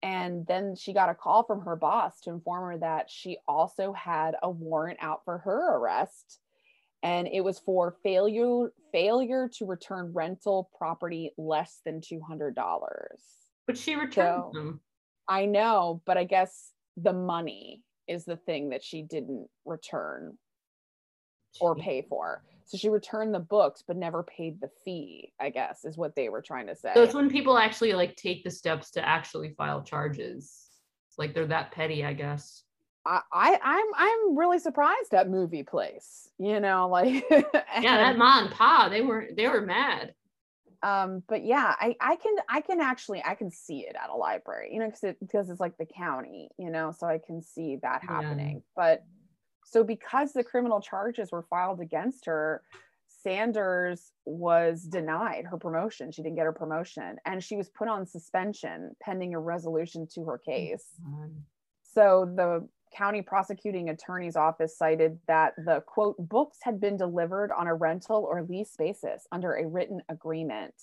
and 0.02 0.46
then 0.46 0.76
she 0.76 0.94
got 0.94 1.10
a 1.10 1.14
call 1.14 1.42
from 1.42 1.62
her 1.62 1.76
boss 1.76 2.20
to 2.20 2.30
inform 2.30 2.72
her 2.72 2.78
that 2.78 3.10
she 3.10 3.38
also 3.46 3.92
had 3.92 4.34
a 4.42 4.48
warrant 4.48 4.98
out 5.02 5.20
for 5.26 5.38
her 5.38 5.76
arrest. 5.76 6.38
And 7.02 7.28
it 7.28 7.42
was 7.42 7.58
for 7.58 7.96
failure 8.02 8.72
failure 8.92 9.48
to 9.54 9.66
return 9.66 10.12
rental 10.12 10.70
property 10.76 11.32
less 11.38 11.80
than 11.84 12.00
two 12.00 12.20
hundred 12.20 12.54
dollars. 12.54 13.20
But 13.66 13.78
she 13.78 13.94
returned 13.94 14.14
so, 14.16 14.50
them. 14.52 14.80
I 15.28 15.46
know, 15.46 16.02
but 16.04 16.18
I 16.18 16.24
guess 16.24 16.72
the 16.96 17.12
money 17.12 17.82
is 18.08 18.24
the 18.24 18.36
thing 18.36 18.70
that 18.70 18.82
she 18.82 19.02
didn't 19.02 19.48
return 19.64 20.36
or 21.60 21.76
pay 21.76 22.02
for. 22.02 22.42
So 22.66 22.76
she 22.76 22.88
returned 22.88 23.34
the 23.34 23.40
books, 23.40 23.82
but 23.86 23.96
never 23.96 24.22
paid 24.22 24.60
the 24.60 24.70
fee, 24.84 25.32
I 25.40 25.50
guess, 25.50 25.84
is 25.84 25.96
what 25.96 26.14
they 26.14 26.28
were 26.28 26.42
trying 26.42 26.68
to 26.68 26.76
say. 26.76 26.92
So 26.94 27.02
it's 27.02 27.14
when 27.14 27.30
people 27.30 27.58
actually 27.58 27.92
like 27.94 28.14
take 28.16 28.44
the 28.44 28.50
steps 28.50 28.92
to 28.92 29.08
actually 29.08 29.54
file 29.56 29.82
charges. 29.82 30.68
It's 31.08 31.18
like 31.18 31.34
they're 31.34 31.46
that 31.46 31.72
petty, 31.72 32.04
I 32.04 32.12
guess. 32.12 32.62
I, 33.06 33.20
I 33.32 33.58
I'm 33.62 33.86
I'm 33.96 34.38
really 34.38 34.58
surprised 34.58 35.14
at 35.14 35.28
movie 35.28 35.62
place. 35.62 36.28
You 36.38 36.60
know, 36.60 36.88
like 36.88 37.24
and, 37.30 37.44
Yeah, 37.80 37.96
that 37.96 38.18
mom 38.18 38.46
and 38.46 38.54
pa, 38.54 38.88
they 38.90 39.00
were 39.00 39.28
they 39.34 39.48
were 39.48 39.62
mad. 39.62 40.14
Um, 40.82 41.22
but 41.28 41.44
yeah, 41.44 41.74
I 41.78 41.96
I 42.00 42.16
can 42.16 42.36
I 42.48 42.60
can 42.60 42.80
actually 42.80 43.22
I 43.24 43.34
can 43.34 43.50
see 43.50 43.80
it 43.80 43.96
at 44.02 44.10
a 44.10 44.14
library, 44.14 44.70
you 44.72 44.80
know, 44.80 44.86
because 44.86 45.04
it 45.04 45.18
because 45.20 45.50
it's 45.50 45.60
like 45.60 45.76
the 45.78 45.86
county, 45.86 46.48
you 46.58 46.70
know, 46.70 46.92
so 46.96 47.06
I 47.06 47.18
can 47.24 47.42
see 47.42 47.78
that 47.82 48.02
happening. 48.02 48.56
Yeah. 48.56 48.62
But 48.76 49.04
so, 49.64 49.84
because 49.84 50.32
the 50.32 50.42
criminal 50.42 50.80
charges 50.80 51.30
were 51.30 51.44
filed 51.48 51.80
against 51.80 52.26
her, 52.26 52.62
Sanders 53.22 54.12
was 54.24 54.82
denied 54.82 55.44
her 55.44 55.58
promotion. 55.58 56.10
She 56.10 56.22
didn't 56.22 56.36
get 56.36 56.46
her 56.46 56.52
promotion 56.52 57.16
and 57.26 57.42
she 57.44 57.56
was 57.56 57.68
put 57.68 57.86
on 57.86 58.06
suspension 58.06 58.96
pending 59.02 59.34
a 59.34 59.38
resolution 59.38 60.08
to 60.14 60.24
her 60.24 60.38
case. 60.38 60.86
So, 61.82 62.32
the 62.34 62.68
county 62.94 63.22
prosecuting 63.22 63.90
attorney's 63.90 64.36
office 64.36 64.76
cited 64.76 65.18
that 65.26 65.54
the 65.64 65.82
quote 65.86 66.16
books 66.28 66.58
had 66.62 66.80
been 66.80 66.96
delivered 66.96 67.50
on 67.52 67.66
a 67.66 67.74
rental 67.74 68.26
or 68.28 68.42
lease 68.42 68.74
basis 68.76 69.26
under 69.32 69.54
a 69.54 69.66
written 69.66 70.00
agreement 70.08 70.74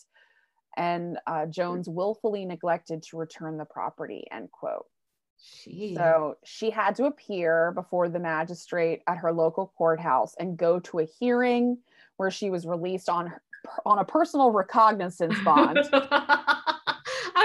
and 0.77 1.17
uh, 1.27 1.45
jones 1.45 1.89
willfully 1.89 2.45
neglected 2.45 3.03
to 3.03 3.17
return 3.17 3.57
the 3.57 3.65
property 3.65 4.25
end 4.31 4.49
quote 4.51 4.85
Jeez. 5.39 5.95
So 5.95 6.35
she 6.43 6.71
had 6.71 6.95
to 6.95 7.05
appear 7.05 7.71
before 7.73 8.09
the 8.09 8.19
magistrate 8.19 9.01
at 9.07 9.17
her 9.17 9.31
local 9.31 9.71
courthouse 9.77 10.33
and 10.39 10.57
go 10.57 10.79
to 10.79 10.99
a 10.99 11.05
hearing 11.05 11.77
where 12.17 12.31
she 12.31 12.49
was 12.49 12.65
released 12.65 13.07
on 13.07 13.31
on 13.85 13.99
a 13.99 14.05
personal 14.05 14.51
recognizance 14.51 15.37
bond. 15.43 15.79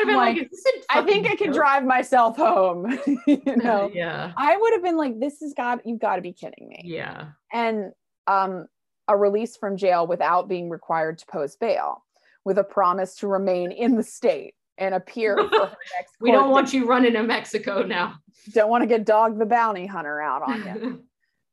I'd 0.02 0.06
been 0.06 0.16
like, 0.16 0.36
like 0.36 0.50
I 0.90 1.02
think 1.02 1.30
I 1.30 1.36
can 1.36 1.52
drive 1.52 1.84
myself 1.84 2.36
home. 2.36 2.98
you 3.26 3.42
know, 3.56 3.90
yeah. 3.92 4.32
I 4.36 4.56
would 4.56 4.72
have 4.72 4.82
been 4.82 4.96
like, 4.96 5.20
this 5.20 5.40
has 5.40 5.54
got 5.54 5.86
you've 5.86 6.00
got 6.00 6.16
to 6.16 6.22
be 6.22 6.32
kidding 6.32 6.68
me. 6.68 6.82
Yeah. 6.84 7.28
And 7.52 7.92
um, 8.26 8.66
a 9.08 9.16
release 9.16 9.56
from 9.56 9.76
jail 9.76 10.06
without 10.06 10.48
being 10.48 10.68
required 10.70 11.18
to 11.18 11.26
post 11.26 11.60
bail, 11.60 12.04
with 12.44 12.58
a 12.58 12.64
promise 12.64 13.16
to 13.16 13.28
remain 13.28 13.70
in 13.70 13.96
the 13.96 14.02
state 14.02 14.54
and 14.78 14.94
appear 14.94 15.36
for 15.36 15.48
her 15.48 15.76
next. 15.96 16.16
we 16.20 16.32
don't 16.32 16.50
want 16.50 16.72
you 16.72 16.86
running 16.86 17.12
to 17.12 17.22
Mexico 17.22 17.82
now. 17.82 18.16
Don't 18.52 18.70
want 18.70 18.82
to 18.82 18.88
get 18.88 19.04
Dog 19.04 19.38
the 19.38 19.46
Bounty 19.46 19.86
Hunter 19.86 20.20
out 20.20 20.42
on 20.42 20.64
you. 20.64 21.04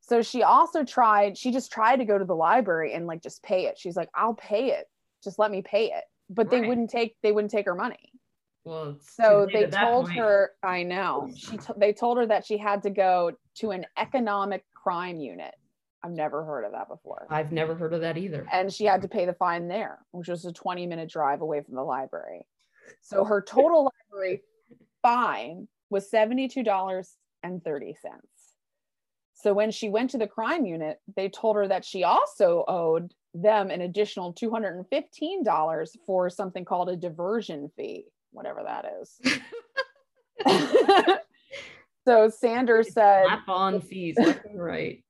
so 0.02 0.22
she 0.22 0.43
also 0.43 0.84
tried. 0.84 1.38
She 1.38 1.52
just 1.52 1.72
tried 1.72 1.97
to 1.97 2.06
go 2.06 2.18
to 2.18 2.26
the 2.26 2.36
library 2.36 2.93
and 2.93 3.06
like 3.06 3.22
just 3.22 3.43
pay 3.43 3.68
it. 3.68 3.78
She's 3.78 3.95
like, 3.95 4.10
"I'll 4.16 4.36
pay 4.36 4.72
it. 4.72 4.86
Just 5.24 5.38
let 5.38 5.52
me 5.52 5.62
pay 5.62 5.91
it." 5.91 6.04
But 6.30 6.52
right. 6.52 6.62
they 6.62 6.68
wouldn't 6.68 6.89
take. 6.89 7.16
They 7.22 7.32
wouldn't 7.32 7.52
take 7.52 7.66
her 7.66 7.76
money. 7.76 8.10
Well, 8.66 8.97
so 9.01 9.47
they 9.51 9.66
told 9.68 10.12
her. 10.12 10.51
I 10.64 10.84
know. 10.84 11.30
She. 11.36 11.57
T- 11.57 11.74
they 11.78 11.93
told 11.93 12.18
her 12.18 12.26
that 12.28 12.45
she 12.45 12.57
had 12.57 12.84
to 12.84 12.89
go 12.89 13.32
to 13.55 13.72
an 13.72 13.86
economic 13.97 14.66
crime 14.74 15.20
unit. 15.20 15.55
I've 16.03 16.12
never 16.12 16.45
heard 16.45 16.64
of 16.66 16.72
that 16.72 16.88
before. 16.88 17.28
I've 17.30 17.51
never 17.51 17.76
heard 17.76 17.93
of 17.93 18.01
that 18.01 18.18
either. 18.18 18.47
And 18.51 18.72
she 18.72 18.86
had 18.86 19.01
to 19.01 19.07
pay 19.07 19.26
the 19.26 19.34
fine 19.34 19.68
there, 19.68 19.99
which 20.12 20.28
was 20.30 20.45
a 20.45 20.53
20 20.53 20.88
minute 20.88 21.10
drive 21.10 21.41
away 21.41 21.62
from 21.62 21.76
the 21.76 21.84
library. 21.84 22.45
So 23.01 23.24
her 23.26 23.41
total 23.41 23.91
library 24.12 24.41
fine 25.01 25.68
was 25.89 26.10
$72.30. 26.12 27.93
So 29.34 29.53
when 29.53 29.72
she 29.72 29.89
went 29.89 30.10
to 30.12 30.18
the 30.18 30.28
crime 30.28 30.66
unit, 30.66 30.99
they 31.16 31.30
told 31.30 31.55
her 31.55 31.68
that 31.68 31.86
she 31.86 32.03
also 32.03 32.66
owed 32.68 33.14
them 33.34 33.70
an 33.70 33.82
additional 33.82 34.34
$215 34.34 35.89
for 36.05 36.30
something 36.30 36.66
called 36.66 36.89
a 36.89 36.95
diversion 36.97 37.70
fee, 37.76 38.05
whatever 38.32 38.62
that 38.64 38.86
is. 39.02 39.20
so 42.08 42.30
Sanders 42.30 42.94
said, 42.94 43.26
on 43.48 43.82
fees, 43.82 44.18
right. 44.54 45.04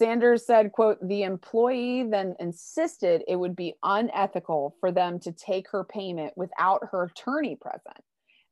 Sanders 0.00 0.46
said, 0.46 0.72
quote, 0.72 0.96
the 1.06 1.24
employee 1.24 2.04
then 2.04 2.34
insisted 2.40 3.22
it 3.28 3.36
would 3.36 3.54
be 3.54 3.74
unethical 3.82 4.74
for 4.80 4.90
them 4.90 5.20
to 5.20 5.30
take 5.30 5.68
her 5.70 5.84
payment 5.84 6.32
without 6.36 6.80
her 6.90 7.04
attorney 7.04 7.54
present 7.60 8.02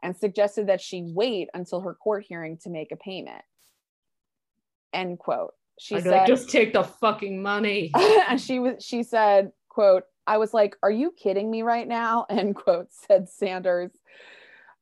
and 0.03 0.15
suggested 0.15 0.67
that 0.67 0.81
she 0.81 1.03
wait 1.15 1.49
until 1.55 1.81
her 1.81 1.95
court 1.95 2.25
hearing 2.29 2.59
to 2.59 2.69
make 2.71 2.93
a 2.93 2.97
payment. 2.97 3.43
end 4.93 5.19
quote. 5.19 5.55
She 5.81 5.97
I'd 5.97 6.03
said, 6.03 6.11
like, 6.11 6.27
just 6.27 6.51
take 6.51 6.73
the 6.73 6.85
fucking 6.85 7.41
money. 7.41 7.93
and 8.29 8.39
she 8.39 8.59
was 8.59 8.85
she 8.85 9.03
said, 9.03 9.53
quote, 9.69 10.05
I 10.29 10.39
was 10.39 10.53
like, 10.55 10.77
are 10.83 10.91
you 10.91 11.11
kidding 11.11 11.51
me 11.51 11.63
right 11.63 11.89
now? 11.89 12.27
End 12.31 12.55
quote, 12.55 12.89
said 12.93 13.29
Sanders. 13.29 13.91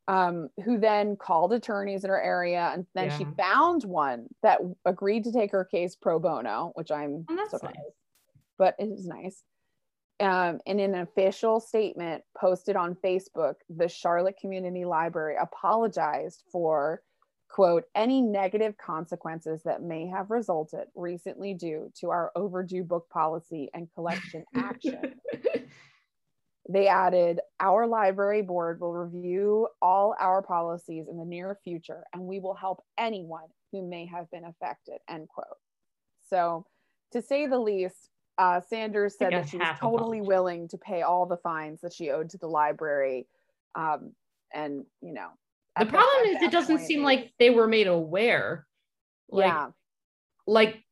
Um, 0.08 0.50
who 0.64 0.78
then 0.78 1.16
called 1.16 1.52
attorneys 1.52 2.04
in 2.04 2.10
her 2.10 2.22
area 2.22 2.70
and 2.72 2.86
then 2.94 3.10
she 3.18 3.24
found 3.36 3.82
one 3.82 4.28
that 4.40 4.60
agreed 4.84 5.24
to 5.24 5.32
take 5.32 5.50
her 5.50 5.64
case 5.64 5.96
pro 5.96 6.20
bono, 6.20 6.70
which 6.76 6.92
I'm 6.92 7.24
Oh, 7.28 7.48
surprised, 7.50 7.74
nice. 7.74 7.92
but 8.56 8.76
it 8.78 8.84
is 8.84 9.04
nice. 9.08 9.42
Um, 10.20 10.60
in 10.64 10.78
an 10.78 10.94
official 10.94 11.58
statement 11.58 12.22
posted 12.38 12.76
on 12.76 12.94
Facebook, 12.94 13.54
the 13.68 13.88
Charlotte 13.88 14.36
Community 14.40 14.84
Library 14.84 15.34
apologized 15.42 16.44
for, 16.52 17.02
quote, 17.56 17.84
any 17.94 18.20
negative 18.20 18.76
consequences 18.76 19.62
that 19.64 19.82
may 19.82 20.06
have 20.06 20.30
resulted 20.30 20.88
recently 20.94 21.54
due 21.54 21.90
to 21.98 22.10
our 22.10 22.30
overdue 22.36 22.84
book 22.84 23.08
policy 23.08 23.70
and 23.72 23.88
collection 23.94 24.44
action. 24.54 25.14
They 26.68 26.86
added, 26.86 27.40
Our 27.58 27.86
library 27.86 28.42
board 28.42 28.78
will 28.78 28.92
review 28.92 29.68
all 29.80 30.14
our 30.20 30.42
policies 30.42 31.06
in 31.10 31.16
the 31.16 31.24
near 31.24 31.58
future 31.64 32.04
and 32.12 32.24
we 32.24 32.40
will 32.40 32.52
help 32.52 32.84
anyone 32.98 33.48
who 33.72 33.88
may 33.88 34.04
have 34.04 34.30
been 34.30 34.44
affected, 34.44 34.98
end 35.08 35.26
quote. 35.28 35.46
So, 36.28 36.66
to 37.12 37.22
say 37.22 37.46
the 37.46 37.58
least, 37.58 38.10
uh, 38.36 38.60
Sanders 38.68 39.16
said 39.16 39.32
that 39.32 39.48
she 39.48 39.56
was 39.56 39.78
totally 39.80 40.20
willing 40.20 40.68
to 40.68 40.76
pay 40.76 41.00
all 41.00 41.24
the 41.24 41.38
fines 41.38 41.80
that 41.80 41.94
she 41.94 42.10
owed 42.10 42.28
to 42.30 42.36
the 42.36 42.48
library. 42.48 43.26
Um, 43.74 44.12
and, 44.52 44.84
you 45.00 45.14
know, 45.14 45.28
the 45.78 45.86
problem 45.86 46.26
is 46.26 46.42
it 46.42 46.50
doesn't 46.50 46.80
seem 46.80 47.02
like 47.02 47.32
they 47.38 47.50
were 47.50 47.66
made 47.66 47.86
aware. 47.86 48.66
Like, 49.28 49.48
yeah, 49.48 49.68
like 50.46 50.84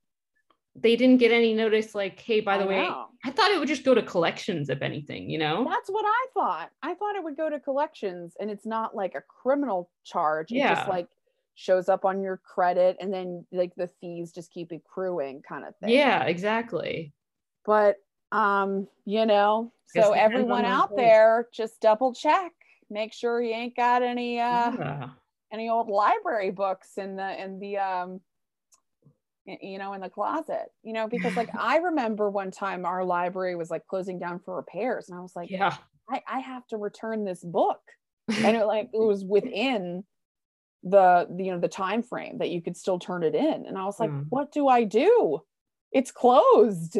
they 0.75 0.97
didn't 0.97 1.19
get 1.19 1.31
any 1.31 1.55
notice, 1.55 1.95
like, 1.95 2.19
hey, 2.21 2.41
by 2.41 2.59
the 2.59 2.65
I 2.65 2.67
way, 2.67 2.89
know. 2.89 3.07
I 3.25 3.31
thought 3.31 3.51
it 3.51 3.59
would 3.59 3.69
just 3.69 3.85
go 3.85 3.95
to 3.95 4.03
collections, 4.03 4.69
if 4.69 4.83
anything, 4.83 5.31
you 5.31 5.39
know? 5.39 5.65
That's 5.69 5.89
what 5.89 6.05
I 6.05 6.27
thought. 6.35 6.71
I 6.83 6.95
thought 6.95 7.15
it 7.15 7.23
would 7.23 7.37
go 7.37 7.49
to 7.49 7.61
collections 7.61 8.35
and 8.41 8.51
it's 8.51 8.67
not 8.67 8.95
like 8.95 9.15
a 9.15 9.23
criminal 9.23 9.91
charge. 10.05 10.51
It 10.51 10.63
just 10.63 10.89
like 10.89 11.09
shows 11.55 11.89
up 11.89 12.05
on 12.05 12.21
your 12.21 12.39
credit 12.39 12.97
and 13.01 13.13
then 13.13 13.47
like 13.53 13.75
the 13.77 13.89
fees 14.01 14.33
just 14.33 14.51
keep 14.51 14.73
accruing 14.73 15.43
kind 15.43 15.65
of 15.65 15.77
thing. 15.77 15.91
Yeah, 15.91 16.25
exactly. 16.25 17.13
But 17.65 17.97
um, 18.33 18.89
you 19.05 19.27
know, 19.27 19.73
so 19.87 20.13
everyone 20.13 20.65
out 20.65 20.97
there 20.97 21.49
just 21.53 21.81
double 21.81 22.13
check. 22.13 22.53
Make 22.95 23.13
sure 23.13 23.43
you 23.43 23.53
ain't 23.53 23.77
got 23.77 24.03
any 24.03 24.39
uh 24.39 24.71
yeah. 24.79 25.09
any 25.53 25.69
old 25.69 25.89
library 25.89 26.53
books 26.53 26.97
in 26.97 27.17
the 27.17 27.43
in 27.43 27.59
the 27.59 27.79
um 27.79 28.21
you 29.47 29.79
know 29.79 29.93
in 29.93 30.01
the 30.01 30.09
closet 30.09 30.71
you 30.83 30.93
know 30.93 31.07
because 31.09 31.37
like 31.37 31.51
i 31.59 31.79
remember 31.79 32.31
one 32.31 32.51
time 32.51 32.87
our 32.87 33.05
library 33.05 33.57
was 33.57 33.71
like 33.71 33.87
closing 33.87 34.19
down 34.19 34.39
for 34.39 34.57
repairs 34.57 35.09
and 35.09 35.19
i 35.19 35.21
was 35.21 35.35
like 35.37 35.51
yeah. 35.51 35.77
I, 36.09 36.23
I 36.29 36.39
have 36.41 36.67
to 36.69 36.77
return 36.77 37.25
this 37.25 37.43
book 37.43 37.81
and 38.29 38.57
it 38.57 38.65
like 38.65 38.91
it 38.93 38.99
was 38.99 39.25
within 39.25 40.05
the, 40.83 41.27
the 41.31 41.45
you 41.45 41.53
know 41.53 41.59
the 41.59 41.69
time 41.69 42.03
frame 42.03 42.39
that 42.39 42.51
you 42.51 42.63
could 42.63 42.77
still 42.77 42.99
turn 42.99 43.23
it 43.23 43.35
in 43.35 43.67
and 43.67 43.77
i 43.77 43.85
was 43.85 43.99
like 44.01 44.11
Hmm. 44.11 44.23
what 44.29 44.53
do 44.53 44.69
i 44.69 44.85
do 44.85 45.41
it's 45.93 46.11
closed 46.11 46.99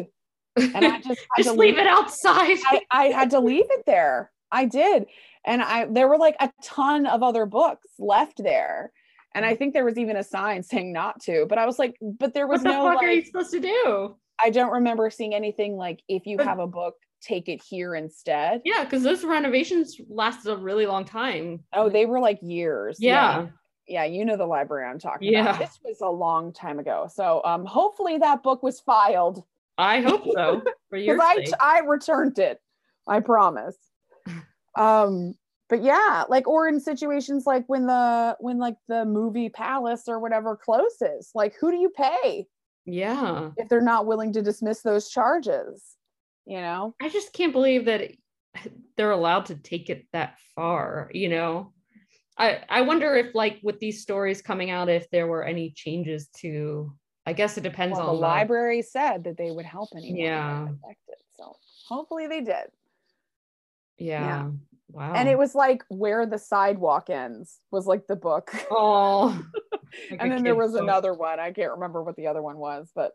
and 0.55 0.85
i 0.85 1.01
just 1.07 1.21
just 1.37 1.57
leave 1.57 1.77
it 1.77 1.87
outside. 1.87 2.57
I, 2.65 2.81
I 2.91 3.05
had 3.05 3.31
to 3.31 3.39
leave 3.39 3.67
it 3.69 3.85
there 3.85 4.31
i 4.51 4.65
did 4.65 5.05
and 5.45 5.61
i 5.61 5.85
there 5.85 6.07
were 6.07 6.17
like 6.17 6.35
a 6.39 6.51
ton 6.63 7.05
of 7.05 7.23
other 7.23 7.45
books 7.45 7.87
left 7.99 8.41
there 8.43 8.91
and 9.33 9.45
i 9.45 9.55
think 9.55 9.73
there 9.73 9.85
was 9.85 9.97
even 9.97 10.15
a 10.17 10.23
sign 10.23 10.61
saying 10.63 10.91
not 10.93 11.19
to 11.21 11.45
but 11.47 11.57
i 11.57 11.65
was 11.65 11.79
like 11.79 11.95
but 12.01 12.33
there 12.33 12.47
was 12.47 12.59
what 12.63 12.71
the 12.71 12.77
no 12.77 12.89
fuck 12.91 13.01
are 13.03 13.11
you 13.11 13.23
supposed 13.25 13.51
to 13.51 13.59
do? 13.59 14.15
i 14.43 14.49
don't 14.49 14.71
remember 14.71 15.09
seeing 15.09 15.33
anything 15.33 15.75
like 15.77 16.01
if 16.07 16.25
you 16.25 16.37
But- 16.37 16.47
have 16.47 16.59
a 16.59 16.67
book 16.67 16.95
take 17.21 17.49
it 17.49 17.59
here 17.67 17.95
instead 17.95 18.61
Yeah, 18.65 18.83
because 18.83 19.01
those 19.01 19.23
renovations 19.23 19.99
lasted 20.09 20.51
a 20.51 20.57
really 20.57 20.85
long 20.85 21.05
time. 21.05 21.63
oh 21.73 21.89
they 21.89 22.05
were 22.05 22.19
like 22.19 22.37
years 22.43 22.97
Yeah. 22.99 23.47
yeah, 23.87 24.03
you 24.03 24.25
know 24.25 24.37
the 24.37 24.45
library 24.45 24.87
I'm 24.87 24.99
talking 24.99 25.31
Yeah. 25.33 25.41
about. 25.49 25.59
This 25.59 25.79
was 25.83 26.01
a 26.01 26.07
long 26.09 26.53
time 26.53 26.77
ago. 26.77 27.07
So 27.11 27.41
um 27.43 27.65
hopefully 27.65 28.19
that 28.19 28.43
book 28.43 28.61
was 28.61 28.79
filed 28.79 29.43
I 29.77 30.01
hope 30.01 30.23
so. 30.35 30.61
For 30.89 30.97
your 31.05 31.19
I 31.19 31.35
sake. 31.37 31.53
I 31.59 31.79
returned 31.79 32.37
it. 32.37 32.61
I 33.07 33.21
promise. 33.21 33.75
Um 34.75 35.35
but 35.67 35.81
yeah, 35.81 36.25
like 36.29 36.47
or 36.47 36.67
in 36.67 36.79
situations 36.79 37.45
like 37.45 37.65
when 37.67 37.87
the 37.87 38.37
when 38.39 38.59
like 38.59 38.75
the 38.87 39.05
movie 39.05 39.49
palace 39.49 40.03
or 40.07 40.19
whatever 40.19 40.55
closes, 40.55 41.31
like 41.33 41.55
who 41.59 41.71
do 41.71 41.77
you 41.77 41.89
pay 41.89 42.45
yeah. 42.85 43.49
if 43.57 43.67
they're 43.67 43.81
not 43.81 44.05
willing 44.05 44.31
to 44.33 44.41
dismiss 44.41 44.81
those 44.81 45.09
charges? 45.09 45.95
You 46.45 46.61
know? 46.61 46.95
I 47.01 47.09
just 47.09 47.33
can't 47.33 47.53
believe 47.53 47.85
that 47.85 48.11
they're 48.97 49.11
allowed 49.11 49.47
to 49.47 49.55
take 49.55 49.89
it 49.89 50.05
that 50.13 50.37
far, 50.55 51.09
you 51.13 51.29
know. 51.29 51.73
I 52.37 52.61
I 52.69 52.81
wonder 52.81 53.15
if 53.15 53.33
like 53.33 53.59
with 53.63 53.79
these 53.79 54.01
stories 54.01 54.41
coming 54.41 54.69
out 54.69 54.89
if 54.89 55.09
there 55.09 55.27
were 55.27 55.43
any 55.43 55.71
changes 55.71 56.27
to 56.41 56.93
I 57.25 57.33
guess 57.33 57.57
it 57.57 57.61
depends 57.61 57.97
Well, 57.97 58.09
on 58.09 58.15
the 58.15 58.21
library 58.21 58.83
said 58.83 59.23
that 59.23 59.37
they 59.37 59.49
would 59.49 59.65
help 59.65 59.89
anyone 59.95 60.19
Yeah. 60.19 60.63
affected. 60.63 61.15
So 61.35 61.55
hopefully 61.87 62.27
they 62.27 62.41
did. 62.41 62.67
Yeah. 63.97 64.49
Wow. 64.91 65.13
And 65.13 65.27
it 65.27 65.37
was 65.37 65.55
like 65.55 65.83
where 65.89 66.25
the 66.25 66.37
sidewalk 66.37 67.09
ends 67.09 67.59
was 67.71 67.85
like 67.87 68.07
the 68.07 68.15
book. 68.15 68.53
oh 68.71 69.41
like 70.11 70.21
and 70.21 70.31
then 70.31 70.43
there 70.43 70.55
was 70.55 70.73
book. 70.73 70.81
another 70.81 71.13
one. 71.13 71.39
I 71.39 71.51
can't 71.51 71.71
remember 71.71 72.03
what 72.03 72.15
the 72.15 72.27
other 72.27 72.41
one 72.41 72.57
was, 72.57 72.91
but 72.95 73.11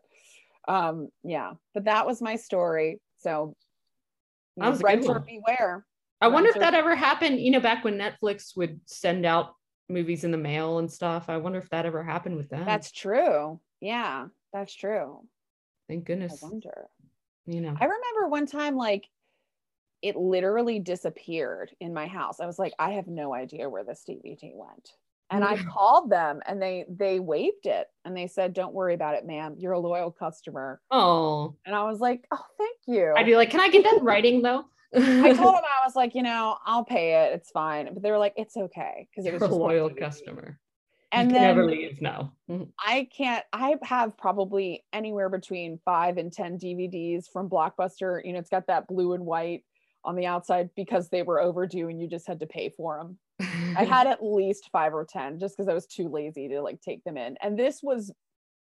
um 0.67 1.09
yeah. 1.23 1.53
But 1.73 1.85
that 1.85 2.05
was 2.05 2.21
my 2.21 2.35
story. 2.35 2.99
So 3.19 3.55
you 4.55 4.63
That 4.63 4.65
know, 4.65 4.71
was 4.71 4.81
renter 4.83 5.19
beware. 5.19 5.85
I 6.19 6.27
wonder 6.27 6.49
if 6.49 6.59
that 6.59 6.75
ever 6.75 6.95
happened, 6.95 7.39
you 7.39 7.49
know, 7.51 7.59
back 7.59 7.83
when 7.83 7.97
Netflix 7.97 8.55
would 8.55 8.79
send 8.85 9.25
out 9.25 9.55
movies 9.89 10.23
in 10.23 10.29
the 10.31 10.37
mail 10.37 10.77
and 10.77 10.91
stuff. 10.91 11.29
I 11.29 11.37
wonder 11.37 11.57
if 11.57 11.69
that 11.69 11.85
ever 11.85 12.03
happened 12.03 12.37
with 12.37 12.49
them. 12.49 12.63
That's 12.65 12.91
true. 12.91 13.59
Yeah, 13.79 14.27
that's 14.53 14.73
true. 14.73 15.21
thank 15.87 16.05
goodness. 16.05 16.43
I 16.43 16.47
wonder. 16.47 16.87
You 17.47 17.61
know. 17.61 17.75
I 17.79 17.85
remember 17.85 18.27
one 18.27 18.45
time 18.45 18.75
like 18.75 19.07
it 20.01 20.15
literally 20.15 20.79
disappeared 20.79 21.71
in 21.79 21.93
my 21.93 22.07
house. 22.07 22.39
I 22.39 22.45
was 22.45 22.57
like, 22.59 22.73
I 22.79 22.91
have 22.91 23.07
no 23.07 23.33
idea 23.33 23.69
where 23.69 23.83
this 23.83 24.03
DVD 24.07 24.51
went. 24.55 24.93
And 25.33 25.45
I 25.45 25.63
called 25.63 26.09
them 26.09 26.41
and 26.45 26.61
they 26.61 26.83
they 26.89 27.21
waived 27.21 27.65
it 27.65 27.87
and 28.03 28.17
they 28.17 28.27
said, 28.27 28.51
Don't 28.53 28.73
worry 28.73 28.93
about 28.93 29.15
it, 29.15 29.25
ma'am. 29.25 29.55
You're 29.57 29.71
a 29.71 29.79
loyal 29.79 30.11
customer. 30.11 30.81
Oh, 30.91 31.55
And 31.65 31.73
I 31.73 31.83
was 31.83 32.01
like, 32.01 32.25
Oh, 32.31 32.43
thank 32.57 32.77
you. 32.85 33.13
I'd 33.15 33.25
be 33.25 33.37
like, 33.37 33.49
can 33.49 33.61
I 33.61 33.69
get 33.69 33.85
that 33.85 33.99
writing 34.01 34.41
though? 34.41 34.65
I 34.93 34.99
told 35.33 35.55
them 35.55 35.63
I 35.63 35.85
was 35.85 35.95
like, 35.95 36.15
you 36.15 36.21
know, 36.21 36.57
I'll 36.65 36.83
pay 36.83 37.13
it. 37.23 37.33
It's 37.33 37.49
fine. 37.49 37.93
But 37.93 38.03
they 38.03 38.11
were 38.11 38.17
like, 38.17 38.33
it's 38.35 38.57
okay 38.57 39.07
because 39.09 39.25
it 39.25 39.31
was 39.33 39.43
a 39.43 39.47
loyal 39.47 39.89
customer. 39.89 40.59
And 41.13 41.29
you 41.31 41.37
then 41.37 41.43
never 41.43 41.65
leave 41.65 42.01
now. 42.01 42.33
Mhm. 42.49 42.69
I 42.77 43.07
can't. 43.15 43.45
I 43.53 43.75
have 43.83 44.17
probably 44.17 44.83
anywhere 44.91 45.29
between 45.29 45.79
five 45.85 46.17
and 46.17 46.31
ten 46.31 46.57
DVDs 46.57 47.25
from 47.31 47.49
Blockbuster. 47.49 48.21
You 48.25 48.33
know, 48.33 48.39
it's 48.39 48.49
got 48.49 48.67
that 48.67 48.87
blue 48.87 49.13
and 49.13 49.25
white 49.25 49.63
on 50.03 50.15
the 50.15 50.25
outside 50.25 50.69
because 50.75 51.09
they 51.09 51.23
were 51.23 51.39
overdue 51.41 51.89
and 51.89 51.99
you 52.01 52.07
just 52.07 52.27
had 52.27 52.39
to 52.39 52.47
pay 52.47 52.69
for 52.69 52.97
them. 52.97 53.17
I 53.77 53.83
had 53.89 54.07
at 54.07 54.23
least 54.23 54.69
five 54.71 54.93
or 54.93 55.05
ten 55.05 55.39
just 55.39 55.55
because 55.55 55.67
I 55.69 55.73
was 55.73 55.85
too 55.87 56.07
lazy 56.09 56.47
to 56.49 56.61
like 56.61 56.81
take 56.81 57.03
them 57.03 57.17
in. 57.17 57.37
And 57.41 57.57
this 57.57 57.81
was 57.83 58.11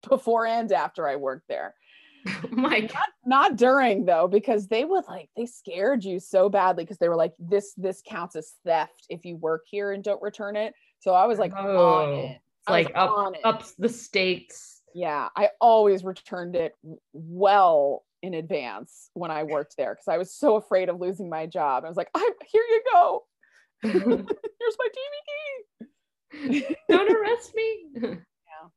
before 0.09 0.47
and 0.47 0.71
after 0.73 1.09
I 1.09 1.17
worked 1.17 1.49
there. 1.49 1.75
Oh 2.27 2.49
my 2.53 2.81
God. 2.81 2.91
not 2.95 3.09
not 3.27 3.57
during 3.57 4.07
though 4.07 4.27
because 4.29 4.67
they 4.69 4.87
would 4.87 5.05
like 5.07 5.29
they 5.37 5.45
scared 5.45 6.03
you 6.05 6.19
so 6.19 6.49
badly 6.49 6.83
because 6.85 6.97
they 6.97 7.11
were 7.11 7.17
like 7.17 7.35
this 7.39 7.75
this 7.77 8.01
counts 8.07 8.35
as 8.35 8.55
theft 8.65 9.05
if 9.11 9.27
you 9.27 9.37
work 9.37 9.61
here 9.67 9.93
and 9.93 10.03
don't 10.03 10.23
return 10.23 10.57
it 10.57 10.73
so 11.01 11.13
i 11.13 11.27
was 11.27 11.39
like 11.39 11.53
on 11.55 11.67
Oh, 11.67 12.15
it 12.15 12.31
It's 12.31 12.41
I 12.67 12.79
was 12.79 12.87
like 12.87 12.97
up 12.97 13.11
on 13.11 13.35
it. 13.35 13.41
up 13.45 13.63
the 13.77 13.91
stakes. 13.91 14.81
yeah 14.95 15.29
i 15.37 15.51
always 15.61 16.03
returned 16.03 16.57
it 16.57 16.73
well 17.13 18.07
in 18.25 18.33
advance 18.35 19.11
when 19.13 19.31
i 19.31 19.43
worked 19.43 19.75
there 19.77 19.95
because 19.95 20.09
i 20.09 20.17
was 20.17 20.33
so 20.35 20.57
afraid 20.57 20.89
of 20.89 20.99
losing 20.99 21.29
my 21.29 21.45
job 21.47 21.85
i 21.85 21.89
was 21.89 21.97
like 21.97 22.09
i'm 22.15 22.33
here 22.51 22.63
you 22.71 22.83
go 22.93 23.23
here's 23.83 24.77
my 24.79 24.89
dvd 24.97 26.65
Don't 26.89 27.11
arrest 27.15 27.53
me. 27.55 27.87
yeah. 27.95 28.69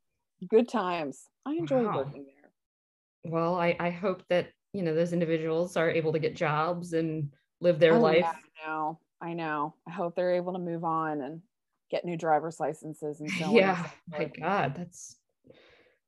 good 0.49 0.67
times 0.67 1.29
i 1.45 1.53
enjoy 1.53 1.83
Wow. 1.85 1.95
working 1.95 2.25
there 2.25 3.31
well, 3.31 3.55
I, 3.55 3.75
I 3.79 3.89
hope 3.89 4.23
that 4.29 4.49
you 4.73 4.83
know 4.83 4.93
those 4.93 5.11
individuals 5.13 5.75
are 5.77 5.89
able 5.89 6.11
to 6.13 6.19
get 6.19 6.35
jobs 6.35 6.93
and 6.93 7.29
live 7.61 7.79
their 7.79 7.95
Oh, 7.97 8.01
life. 8.01 8.25
yeah, 8.25 8.31
i 8.65 8.67
know 8.67 8.99
i 9.21 9.33
know 9.33 9.73
i 9.87 9.91
hope 9.91 10.15
they're 10.15 10.35
able 10.35 10.53
to 10.53 10.59
move 10.59 10.83
on 10.83 11.21
and 11.21 11.41
get 11.89 12.03
new 12.05 12.17
driver's 12.17 12.59
licenses 12.59 13.21
and 13.21 13.29
so 13.31 13.45
on 13.45 13.53
Yeah, 13.55 13.81
so 13.83 13.89
my. 14.09 14.25
God, 14.39 14.75
that's 14.75 15.15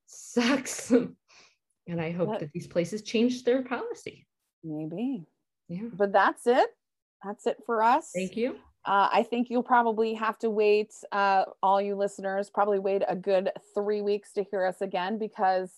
sucks. 0.08 0.92
and 1.90 2.00
I 2.00 2.12
hope 2.12 2.30
But- 2.30 2.40
that 2.42 2.52
these 2.54 2.68
places 2.68 3.02
change 3.02 3.44
their 3.44 3.64
policy. 3.64 4.26
maybe 4.64 5.26
Yeah. 5.68 5.88
but 5.94 6.12
that's 6.12 6.48
it 6.48 6.70
that's 7.24 7.46
it 7.48 7.58
for 7.66 7.82
us 7.84 8.12
Thank 8.14 8.36
you. 8.38 8.56
Uh, 8.86 9.10
I 9.12 9.24
think 9.24 9.50
you'll 9.50 9.62
probably 9.62 10.14
have 10.14 10.40
to 10.40 10.50
wait, 10.50 10.94
uh, 11.12 11.44
all 11.62 11.82
you 11.82 11.96
listeners, 11.96 12.50
probably 12.50 12.80
wait 12.80 13.04
a 13.08 13.16
good 13.16 13.52
three 13.76 14.02
weeks 14.02 14.32
to 14.34 14.44
hear 14.44 14.66
us 14.66 14.80
again 14.82 15.18
because. 15.20 15.72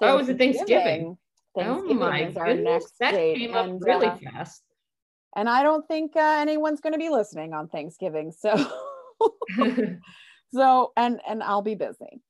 Oh, 0.00 0.16
it 0.18 0.38
Thanksgiving? 0.38 1.18
Thanksgiving 1.54 1.90
oh 1.90 1.94
my 1.94 2.22
is 2.24 2.36
our 2.38 2.46
goodness, 2.46 2.64
next 2.84 2.98
that 3.00 3.10
date. 3.12 3.36
came 3.36 3.54
up 3.54 3.66
and, 3.66 3.82
really 3.84 4.06
uh, 4.06 4.16
fast. 4.16 4.62
and 5.36 5.46
I 5.48 5.62
don't 5.62 5.86
think 5.86 6.16
uh, 6.16 6.36
anyone's 6.40 6.80
going 6.80 6.94
to 6.94 6.98
be 6.98 7.10
listening 7.10 7.52
on 7.52 7.68
Thanksgiving. 7.68 8.32
So, 8.32 8.54
so 10.54 10.92
and 10.96 11.20
and 11.28 11.42
I'll 11.42 11.62
be 11.62 11.74
busy. 11.74 12.22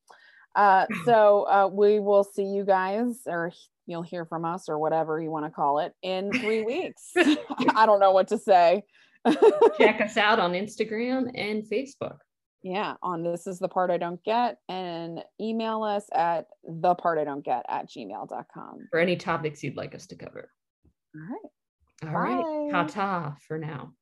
Uh, 0.55 0.87
so 1.05 1.43
uh, 1.45 1.69
we 1.73 2.01
will 2.01 2.25
see 2.25 2.45
you 2.45 2.65
guys, 2.65 3.21
or 3.27 3.53
you'll 3.87 4.03
hear 4.03 4.25
from 4.25 4.45
us, 4.45 4.69
or 4.69 4.79
whatever 4.79 5.21
you 5.21 5.31
want 5.31 5.47
to 5.47 5.51
call 5.51 5.79
it, 5.81 5.93
in 6.03 6.33
three 6.33 6.63
weeks. 6.63 7.13
I 7.17 7.87
don't 7.87 8.01
know 8.01 8.13
what 8.13 8.29
to 8.29 8.39
say. 8.39 8.83
Check 9.79 10.01
us 10.01 10.17
out 10.17 10.39
on 10.39 10.53
Instagram 10.53 11.31
and 11.35 11.63
Facebook. 11.65 12.19
yeah, 12.63 12.95
on 13.03 13.23
this 13.23 13.47
is 13.47 13.59
the 13.59 13.69
part 13.69 13.91
I 13.91 13.99
don't 13.99 14.23
get, 14.25 14.59
and 14.69 15.23
email 15.41 15.83
us 15.83 16.07
at 16.13 16.47
the 16.65 16.95
part 16.95 17.19
I 17.19 17.25
don't 17.25 17.45
get 17.45 17.65
at 17.69 17.89
gmail.com. 17.91 18.89
for 18.91 18.99
any 18.99 19.17
topics 19.17 19.63
you'd 19.63 19.77
like 19.77 19.95
us 19.95 20.07
to 20.07 20.17
cover. 20.17 20.51
All 21.15 21.23
right. 21.23 21.51
All 22.09 22.19
right. 22.19 22.71
Bye. 22.73 22.85
Ta 22.85 22.87
ta 22.87 23.37
for 23.47 23.59
now. 23.59 23.93